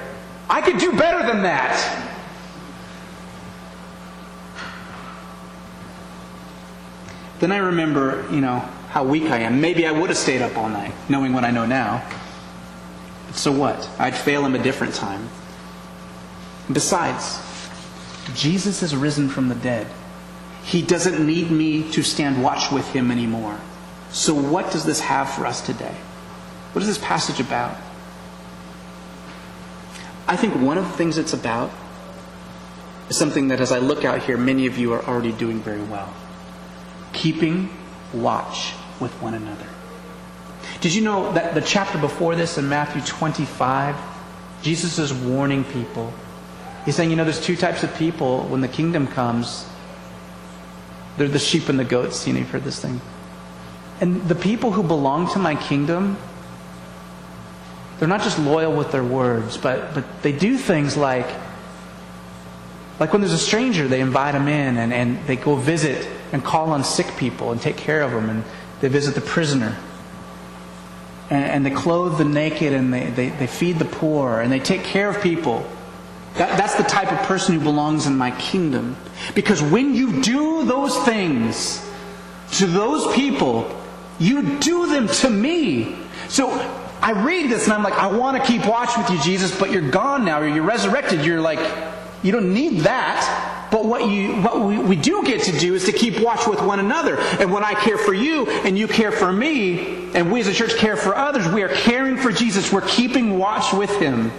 I 0.49 0.61
could 0.61 0.77
do 0.77 0.91
better 0.97 1.25
than 1.25 1.43
that. 1.43 2.11
Then 7.39 7.51
I 7.51 7.57
remember, 7.57 8.25
you 8.31 8.41
know, 8.41 8.59
how 8.89 9.03
weak 9.03 9.29
I 9.29 9.39
am. 9.39 9.61
Maybe 9.61 9.85
I 9.87 9.91
would 9.91 10.09
have 10.09 10.17
stayed 10.17 10.41
up 10.41 10.57
all 10.57 10.69
night, 10.69 10.93
knowing 11.09 11.33
what 11.33 11.43
I 11.43 11.51
know 11.51 11.65
now. 11.65 12.05
But 13.27 13.35
so 13.35 13.51
what? 13.51 13.89
I'd 13.99 14.15
fail 14.15 14.45
him 14.45 14.55
a 14.55 14.59
different 14.59 14.93
time. 14.93 15.29
Besides, 16.71 17.39
Jesus 18.33 18.81
has 18.81 18.95
risen 18.95 19.29
from 19.29 19.49
the 19.49 19.55
dead. 19.55 19.87
He 20.63 20.81
doesn't 20.81 21.25
need 21.25 21.51
me 21.51 21.91
to 21.91 22.01
stand 22.01 22.41
watch 22.43 22.71
with 22.71 22.87
him 22.91 23.11
anymore. 23.11 23.59
So, 24.11 24.33
what 24.33 24.71
does 24.71 24.85
this 24.85 25.01
have 25.01 25.29
for 25.29 25.45
us 25.45 25.61
today? 25.61 25.95
What 26.73 26.81
is 26.81 26.87
this 26.87 26.97
passage 26.97 27.39
about? 27.39 27.77
I 30.27 30.35
think 30.35 30.55
one 30.55 30.77
of 30.77 30.85
the 30.85 30.93
things 30.93 31.17
it's 31.17 31.33
about 31.33 31.71
is 33.09 33.17
something 33.17 33.49
that, 33.49 33.59
as 33.59 33.71
I 33.71 33.79
look 33.79 34.03
out 34.03 34.23
here, 34.23 34.37
many 34.37 34.65
of 34.65 34.77
you 34.77 34.93
are 34.93 35.05
already 35.05 35.31
doing 35.31 35.61
very 35.61 35.83
well 35.83 36.13
keeping 37.15 37.69
watch 38.13 38.73
with 38.99 39.11
one 39.21 39.33
another. 39.33 39.65
Did 40.81 40.93
you 40.93 41.01
know 41.01 41.31
that 41.33 41.55
the 41.55 41.61
chapter 41.61 41.97
before 41.97 42.35
this 42.35 42.57
in 42.57 42.69
Matthew 42.69 43.01
25, 43.01 43.95
Jesus 44.61 44.99
is 44.99 45.13
warning 45.13 45.63
people. 45.63 46.13
He's 46.85 46.95
saying, 46.95 47.09
you 47.09 47.15
know, 47.15 47.23
there's 47.23 47.41
two 47.41 47.55
types 47.55 47.83
of 47.83 47.93
people 47.95 48.43
when 48.43 48.61
the 48.61 48.67
kingdom 48.67 49.07
comes. 49.07 49.67
They're 51.17 51.27
the 51.27 51.39
sheep 51.39 51.67
and 51.67 51.79
the 51.79 51.83
goats. 51.83 52.27
You 52.27 52.33
know, 52.33 52.39
you've 52.39 52.49
heard 52.49 52.63
this 52.63 52.79
thing. 52.79 53.01
And 53.99 54.27
the 54.27 54.35
people 54.35 54.71
who 54.71 54.83
belong 54.83 55.31
to 55.31 55.39
my 55.39 55.55
kingdom, 55.55 56.17
they're 57.97 58.07
not 58.07 58.21
just 58.21 58.37
loyal 58.37 58.75
with 58.75 58.91
their 58.91 59.03
words, 59.03 59.57
but, 59.57 59.93
but 59.93 60.21
they 60.21 60.31
do 60.31 60.57
things 60.57 60.95
like, 60.97 61.27
like 62.99 63.13
when 63.13 63.21
there's 63.21 63.33
a 63.33 63.37
stranger, 63.37 63.87
they 63.87 64.01
invite 64.01 64.33
them 64.33 64.47
in 64.47 64.77
and, 64.77 64.93
and 64.93 65.25
they 65.25 65.37
go 65.37 65.55
visit 65.55 66.07
and 66.31 66.43
call 66.43 66.71
on 66.71 66.83
sick 66.83 67.07
people 67.17 67.51
and 67.51 67.61
take 67.61 67.77
care 67.77 68.01
of 68.01 68.11
them, 68.11 68.29
and 68.29 68.43
they 68.81 68.89
visit 68.89 69.15
the 69.15 69.21
prisoner. 69.21 69.77
And, 71.29 71.45
and 71.45 71.65
they 71.65 71.71
clothe 71.71 72.17
the 72.17 72.25
naked 72.25 72.73
and 72.73 72.93
they, 72.93 73.09
they, 73.09 73.29
they 73.29 73.47
feed 73.47 73.79
the 73.79 73.85
poor 73.85 74.41
and 74.41 74.51
they 74.51 74.59
take 74.59 74.83
care 74.83 75.09
of 75.09 75.21
people. 75.23 75.65
That, 76.37 76.57
that's 76.57 76.75
the 76.75 76.83
type 76.83 77.11
of 77.11 77.19
person 77.27 77.55
who 77.55 77.63
belongs 77.63 78.07
in 78.07 78.17
my 78.17 78.31
kingdom. 78.31 78.97
Because 79.33 79.61
when 79.61 79.95
you 79.95 80.21
do 80.21 80.65
those 80.65 80.97
things 81.05 81.81
to 82.53 82.65
those 82.65 83.13
people, 83.15 83.69
you 84.19 84.57
do 84.59 84.87
them 84.87 85.07
to 85.07 85.29
me. 85.29 85.95
So 86.27 86.49
I 87.01 87.11
read 87.11 87.49
this 87.49 87.65
and 87.65 87.73
I'm 87.73 87.83
like, 87.83 87.93
I 87.93 88.07
want 88.07 88.37
to 88.37 88.43
keep 88.45 88.65
watch 88.65 88.97
with 88.97 89.09
you, 89.09 89.21
Jesus, 89.21 89.57
but 89.57 89.71
you're 89.71 89.89
gone 89.89 90.25
now. 90.25 90.41
You're 90.41 90.63
resurrected. 90.63 91.23
You're 91.23 91.41
like, 91.41 91.59
you 92.23 92.31
don't 92.31 92.53
need 92.53 92.81
that. 92.81 93.67
But 93.71 93.85
what 93.85 94.09
you 94.09 94.41
what 94.41 94.61
we, 94.61 94.77
we 94.77 94.95
do 94.95 95.23
get 95.23 95.43
to 95.43 95.57
do 95.57 95.75
is 95.75 95.85
to 95.85 95.91
keep 95.91 96.19
watch 96.21 96.47
with 96.47 96.61
one 96.61 96.79
another. 96.79 97.17
And 97.17 97.51
when 97.51 97.63
I 97.63 97.73
care 97.73 97.97
for 97.97 98.13
you 98.13 98.47
and 98.47 98.77
you 98.77 98.87
care 98.87 99.11
for 99.11 99.31
me, 99.31 100.11
and 100.13 100.31
we 100.31 100.39
as 100.39 100.47
a 100.47 100.53
church 100.53 100.75
care 100.75 100.95
for 100.95 101.15
others, 101.15 101.47
we 101.47 101.61
are 101.63 101.69
caring 101.69 102.17
for 102.17 102.31
Jesus. 102.31 102.71
We're 102.71 102.81
keeping 102.81 103.37
watch 103.37 103.73
with 103.73 103.91
him. 103.97 104.31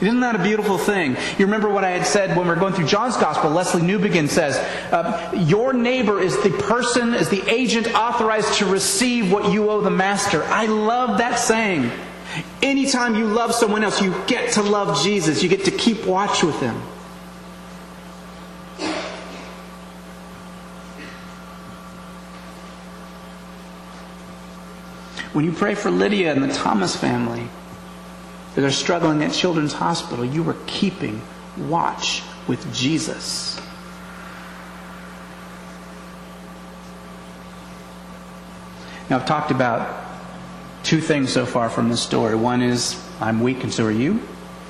Isn't 0.00 0.20
that 0.20 0.36
a 0.36 0.42
beautiful 0.42 0.78
thing? 0.78 1.16
You 1.38 1.46
remember 1.46 1.68
what 1.68 1.82
I 1.82 1.90
had 1.90 2.06
said 2.06 2.36
when 2.36 2.46
we 2.46 2.54
were 2.54 2.60
going 2.60 2.72
through 2.72 2.86
John's 2.86 3.16
Gospel? 3.16 3.50
Lesslie 3.50 3.80
Newbigin 3.80 4.28
says, 4.28 4.56
uh, 4.92 5.32
Your 5.46 5.72
neighbor 5.72 6.20
is 6.20 6.40
the 6.42 6.50
person, 6.50 7.14
is 7.14 7.28
the 7.28 7.42
agent 7.50 7.92
authorized 7.94 8.54
to 8.54 8.66
receive 8.66 9.32
what 9.32 9.52
you 9.52 9.70
owe 9.70 9.80
the 9.80 9.90
master. 9.90 10.44
I 10.44 10.66
love 10.66 11.18
that 11.18 11.40
saying. 11.40 11.90
Anytime 12.62 13.16
you 13.16 13.24
love 13.24 13.52
someone 13.52 13.82
else, 13.82 14.00
you 14.00 14.14
get 14.28 14.52
to 14.52 14.62
love 14.62 15.02
Jesus. 15.02 15.42
You 15.42 15.48
get 15.48 15.64
to 15.64 15.72
keep 15.72 16.06
watch 16.06 16.44
with 16.44 16.60
him. 16.60 16.80
When 25.32 25.44
you 25.44 25.52
pray 25.52 25.74
for 25.74 25.90
Lydia 25.90 26.32
and 26.32 26.42
the 26.42 26.52
Thomas 26.52 26.96
family, 26.96 27.48
that 28.58 28.64
are 28.64 28.72
struggling 28.72 29.22
at 29.22 29.32
Children's 29.32 29.72
Hospital, 29.72 30.24
you 30.24 30.42
were 30.42 30.56
keeping 30.66 31.22
watch 31.56 32.24
with 32.48 32.74
Jesus. 32.74 33.56
Now, 39.08 39.18
I've 39.20 39.26
talked 39.26 39.52
about 39.52 40.04
two 40.82 41.00
things 41.00 41.32
so 41.32 41.46
far 41.46 41.70
from 41.70 41.88
this 41.88 42.02
story. 42.02 42.34
One 42.34 42.60
is, 42.60 43.00
I'm 43.20 43.42
weak 43.42 43.62
and 43.62 43.72
so 43.72 43.84
are 43.84 43.92
you. 43.92 44.20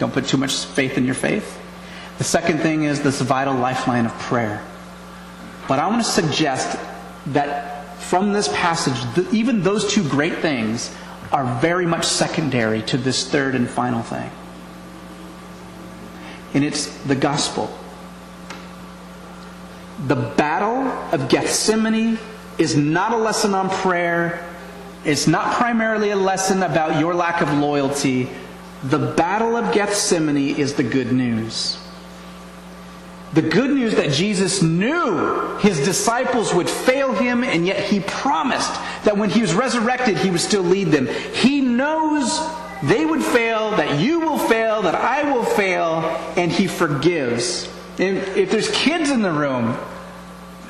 Don't 0.01 0.13
put 0.13 0.27
too 0.27 0.37
much 0.37 0.67
faith 0.67 0.99
in 0.99 1.07
your 1.07 1.15
faith. 1.15 1.59
The 2.19 2.25
second 2.25 2.59
thing 2.59 2.83
is 2.83 3.01
this 3.01 3.23
vital 3.23 3.55
lifeline 3.55 4.05
of 4.05 4.13
prayer. 4.19 4.63
But 5.67 5.79
I 5.79 5.87
want 5.87 6.05
to 6.05 6.11
suggest 6.11 6.79
that 7.29 7.97
from 8.03 8.35
this 8.35 8.49
passage, 8.49 9.33
even 9.33 9.63
those 9.63 9.91
two 9.91 10.07
great 10.07 10.41
things 10.41 10.95
are 11.33 11.61
very 11.61 11.87
much 11.87 12.07
secondary 12.07 12.83
to 12.83 12.97
this 12.97 13.29
third 13.29 13.55
and 13.55 13.69
final 13.69 14.03
thing. 14.03 14.31
And 16.55 16.65
it's 16.65 16.87
the 17.05 17.15
gospel. 17.15 17.77
The 20.07 20.17
battle 20.17 20.87
of 21.13 21.29
Gethsemane 21.29 22.19
is 22.57 22.77
not 22.77 23.13
a 23.13 23.17
lesson 23.17 23.55
on 23.55 23.69
prayer. 23.69 24.45
It's 25.05 25.27
not 25.27 25.55
primarily 25.55 26.11
a 26.11 26.17
lesson 26.17 26.63
about 26.63 27.01
your 27.01 27.15
lack 27.15 27.41
of 27.41 27.53
loyalty. 27.53 28.29
The 28.85 28.99
battle 28.99 29.57
of 29.57 29.73
Gethsemane 29.75 30.57
is 30.57 30.75
the 30.75 30.83
good 30.83 31.13
news. 31.13 31.79
The 33.35 33.43
good 33.43 33.71
news 33.71 33.95
that 33.97 34.13
Jesus 34.13 34.63
knew 34.63 35.59
his 35.59 35.85
disciples 35.85 36.55
would 36.55 36.69
fail 36.69 37.13
him, 37.13 37.45
and 37.45 37.67
yet 37.67 37.85
he 37.85 38.01
promised 38.01 38.73
that 39.05 39.19
when 39.19 39.29
he 39.29 39.43
was 39.43 39.55
resurrected, 39.55 40.17
he 40.17 40.31
would 40.31 40.41
still 40.41 40.63
lead 40.63 40.89
them. 40.89 41.07
He 41.35 41.61
knows 41.61 42.41
they 42.83 43.05
would 43.05 43.23
fail, 43.23 43.73
that 43.73 44.01
you 44.01 44.21
will 44.21 44.39
fail, 44.39 44.83
that 44.83 44.95
I 44.95 45.31
will 45.31 45.45
fail, 45.45 46.01
and 46.37 46.51
he 46.51 46.67
forgives. 46.67 47.69
And 47.99 48.17
if 48.17 48.51
there's 48.51 48.71
kids 48.71 49.11
in 49.11 49.21
the 49.21 49.33
room, 49.33 49.77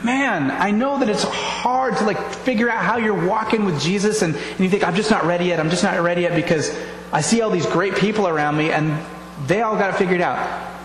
man, 0.02 0.50
I 0.50 0.70
know 0.72 0.98
that 0.98 1.08
it's 1.08 1.24
hard 1.24 1.96
to 1.98 2.04
like 2.04 2.18
figure 2.32 2.70
out 2.70 2.82
how 2.84 2.96
you're 2.96 3.26
walking 3.26 3.66
with 3.66 3.80
Jesus, 3.80 4.22
and, 4.22 4.34
and 4.34 4.60
you 4.60 4.68
think, 4.68 4.86
I'm 4.86 4.96
just 4.96 5.10
not 5.10 5.24
ready 5.24 5.46
yet, 5.46 5.60
I'm 5.60 5.70
just 5.70 5.84
not 5.84 6.00
ready 6.00 6.22
yet 6.22 6.34
because 6.34 6.76
I 7.12 7.20
see 7.20 7.40
all 7.40 7.50
these 7.50 7.66
great 7.66 7.94
people 7.94 8.26
around 8.26 8.56
me, 8.56 8.72
and 8.72 8.98
they 9.46 9.62
all 9.62 9.76
got 9.76 9.94
it 9.94 9.96
figured 9.96 10.20
out. 10.20 10.76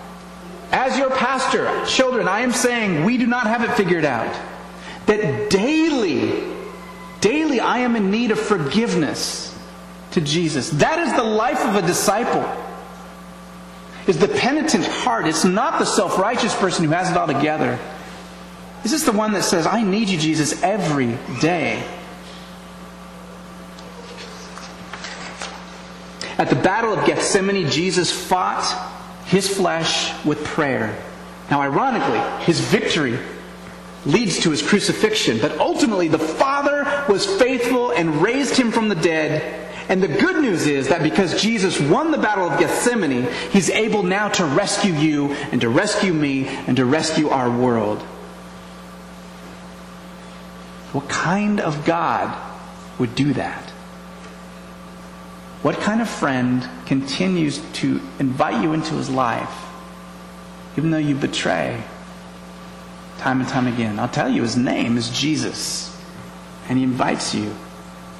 As 0.73 0.97
your 0.97 1.11
pastor, 1.11 1.85
children, 1.85 2.27
I 2.27 2.41
am 2.41 2.51
saying 2.51 3.05
we 3.05 3.19
do 3.19 3.27
not 3.27 3.45
have 3.45 3.63
it 3.63 3.71
figured 3.75 4.05
out. 4.05 4.35
That 5.05 5.51
daily, 5.51 6.43
daily 7.21 7.59
I 7.59 7.77
am 7.79 7.95
in 7.95 8.09
need 8.09 8.31
of 8.31 8.39
forgiveness 8.39 9.55
to 10.11 10.21
Jesus. 10.21 10.71
That 10.71 10.97
is 10.97 11.13
the 11.13 11.23
life 11.23 11.63
of 11.63 11.75
a 11.75 11.85
disciple. 11.85 12.43
Is 14.07 14.17
the 14.17 14.27
penitent 14.27 14.85
heart. 14.85 15.27
It's 15.27 15.45
not 15.45 15.77
the 15.77 15.85
self-righteous 15.85 16.55
person 16.55 16.85
who 16.85 16.91
has 16.91 17.11
it 17.11 17.17
all 17.17 17.27
together. 17.27 17.77
This 18.81 18.93
is 18.93 19.05
the 19.05 19.13
one 19.13 19.31
that 19.33 19.43
says, 19.43 19.67
I 19.67 19.83
need 19.83 20.09
you, 20.09 20.17
Jesus, 20.17 20.61
every 20.63 21.17
day. 21.39 21.87
At 26.39 26.49
the 26.49 26.55
Battle 26.55 26.93
of 26.93 27.05
Gethsemane, 27.05 27.69
Jesus 27.69 28.11
fought 28.11 28.89
his 29.33 29.49
flesh 29.49 30.13
with 30.23 30.43
prayer. 30.43 30.95
Now, 31.49 31.59
ironically, 31.61 32.19
his 32.45 32.59
victory 32.59 33.17
leads 34.05 34.39
to 34.41 34.51
his 34.51 34.61
crucifixion, 34.61 35.39
but 35.39 35.57
ultimately 35.57 36.07
the 36.07 36.19
Father 36.19 37.03
was 37.09 37.25
faithful 37.25 37.89
and 37.89 38.21
raised 38.21 38.55
him 38.55 38.71
from 38.71 38.89
the 38.89 38.95
dead. 38.95 39.71
And 39.89 40.03
the 40.03 40.07
good 40.07 40.43
news 40.43 40.67
is 40.67 40.89
that 40.89 41.01
because 41.01 41.41
Jesus 41.41 41.79
won 41.79 42.11
the 42.11 42.19
battle 42.19 42.47
of 42.47 42.59
Gethsemane, 42.59 43.27
he's 43.49 43.71
able 43.71 44.03
now 44.03 44.27
to 44.29 44.45
rescue 44.45 44.93
you 44.93 45.31
and 45.51 45.59
to 45.61 45.69
rescue 45.69 46.13
me 46.13 46.45
and 46.67 46.77
to 46.77 46.85
rescue 46.85 47.29
our 47.29 47.49
world. 47.49 48.03
What 50.91 51.09
kind 51.09 51.59
of 51.59 51.85
God 51.85 52.39
would 52.99 53.15
do 53.15 53.33
that? 53.33 53.62
What 55.63 55.79
kind 55.79 56.01
of 56.01 56.09
friend 56.09 56.69
continues 56.85 57.61
to 57.75 58.01
invite 58.19 58.61
you 58.61 58.73
into 58.73 58.95
his 58.95 59.09
life, 59.09 59.65
even 60.77 60.91
though 60.91 60.97
you 60.97 61.15
betray 61.15 61.81
time 63.19 63.39
and 63.39 63.47
time 63.47 63.67
again? 63.67 63.97
I'll 63.97 64.09
tell 64.09 64.27
you, 64.27 64.41
his 64.41 64.57
name 64.57 64.97
is 64.97 65.09
Jesus. 65.09 65.89
And 66.67 66.77
he 66.77 66.83
invites 66.83 67.33
you 67.33 67.55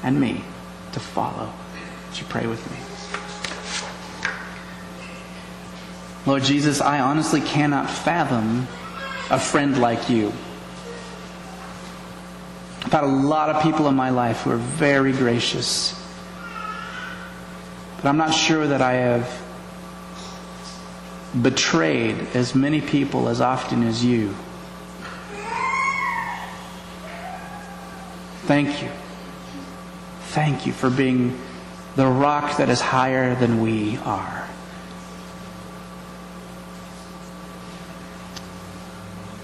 and 0.02 0.18
me 0.18 0.42
to 0.92 1.00
follow. 1.00 1.52
Would 2.08 2.18
you 2.18 2.26
pray 2.30 2.46
with 2.46 2.64
me? 2.70 2.78
Lord 6.24 6.44
Jesus, 6.44 6.80
I 6.80 7.00
honestly 7.00 7.42
cannot 7.42 7.90
fathom 7.90 8.66
a 9.28 9.38
friend 9.38 9.78
like 9.82 10.08
you. 10.08 10.32
I've 12.84 12.92
had 12.92 13.04
a 13.04 13.06
lot 13.06 13.50
of 13.50 13.62
people 13.62 13.86
in 13.88 13.94
my 13.94 14.08
life 14.08 14.40
who 14.42 14.50
are 14.50 14.56
very 14.56 15.12
gracious 15.12 16.00
but 18.04 18.10
I'm 18.10 18.18
not 18.18 18.34
sure 18.34 18.66
that 18.66 18.82
I 18.82 18.92
have 18.92 19.42
betrayed 21.40 22.18
as 22.34 22.54
many 22.54 22.82
people 22.82 23.30
as 23.30 23.40
often 23.40 23.82
as 23.82 24.04
you. 24.04 24.34
Thank 28.42 28.82
you. 28.82 28.90
Thank 30.32 30.66
you 30.66 30.74
for 30.74 30.90
being 30.90 31.40
the 31.96 32.06
rock 32.06 32.58
that 32.58 32.68
is 32.68 32.82
higher 32.82 33.34
than 33.36 33.62
we 33.62 33.96
are. 34.04 34.46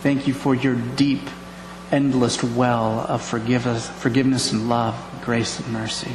Thank 0.03 0.29
you 0.29 0.35
for 0.35 0.55
your 0.55 0.75
deep, 0.75 1.31
endless 1.91 2.43
well 2.45 3.07
of 3.09 3.23
forgiveness 3.23 4.53
and 4.53 4.69
love, 4.69 5.03
grace 5.25 5.61
and 5.61 5.73
mercy. 5.73 6.15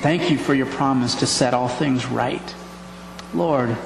Thank 0.00 0.30
you 0.30 0.38
for 0.38 0.54
your 0.54 0.66
promise 0.66 1.16
to 1.16 1.26
set 1.26 1.54
all 1.54 1.68
things 1.68 2.06
right. 2.06 2.54
Lord, 3.34 3.76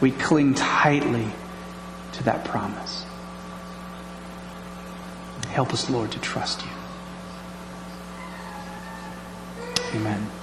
we 0.00 0.10
cling 0.10 0.54
tightly 0.54 1.28
to 2.12 2.24
that 2.24 2.44
promise. 2.44 3.06
Help 5.50 5.72
us, 5.72 5.88
Lord, 5.88 6.10
to 6.12 6.18
trust 6.18 6.62
you. 6.64 6.70
Amen. 9.94 10.41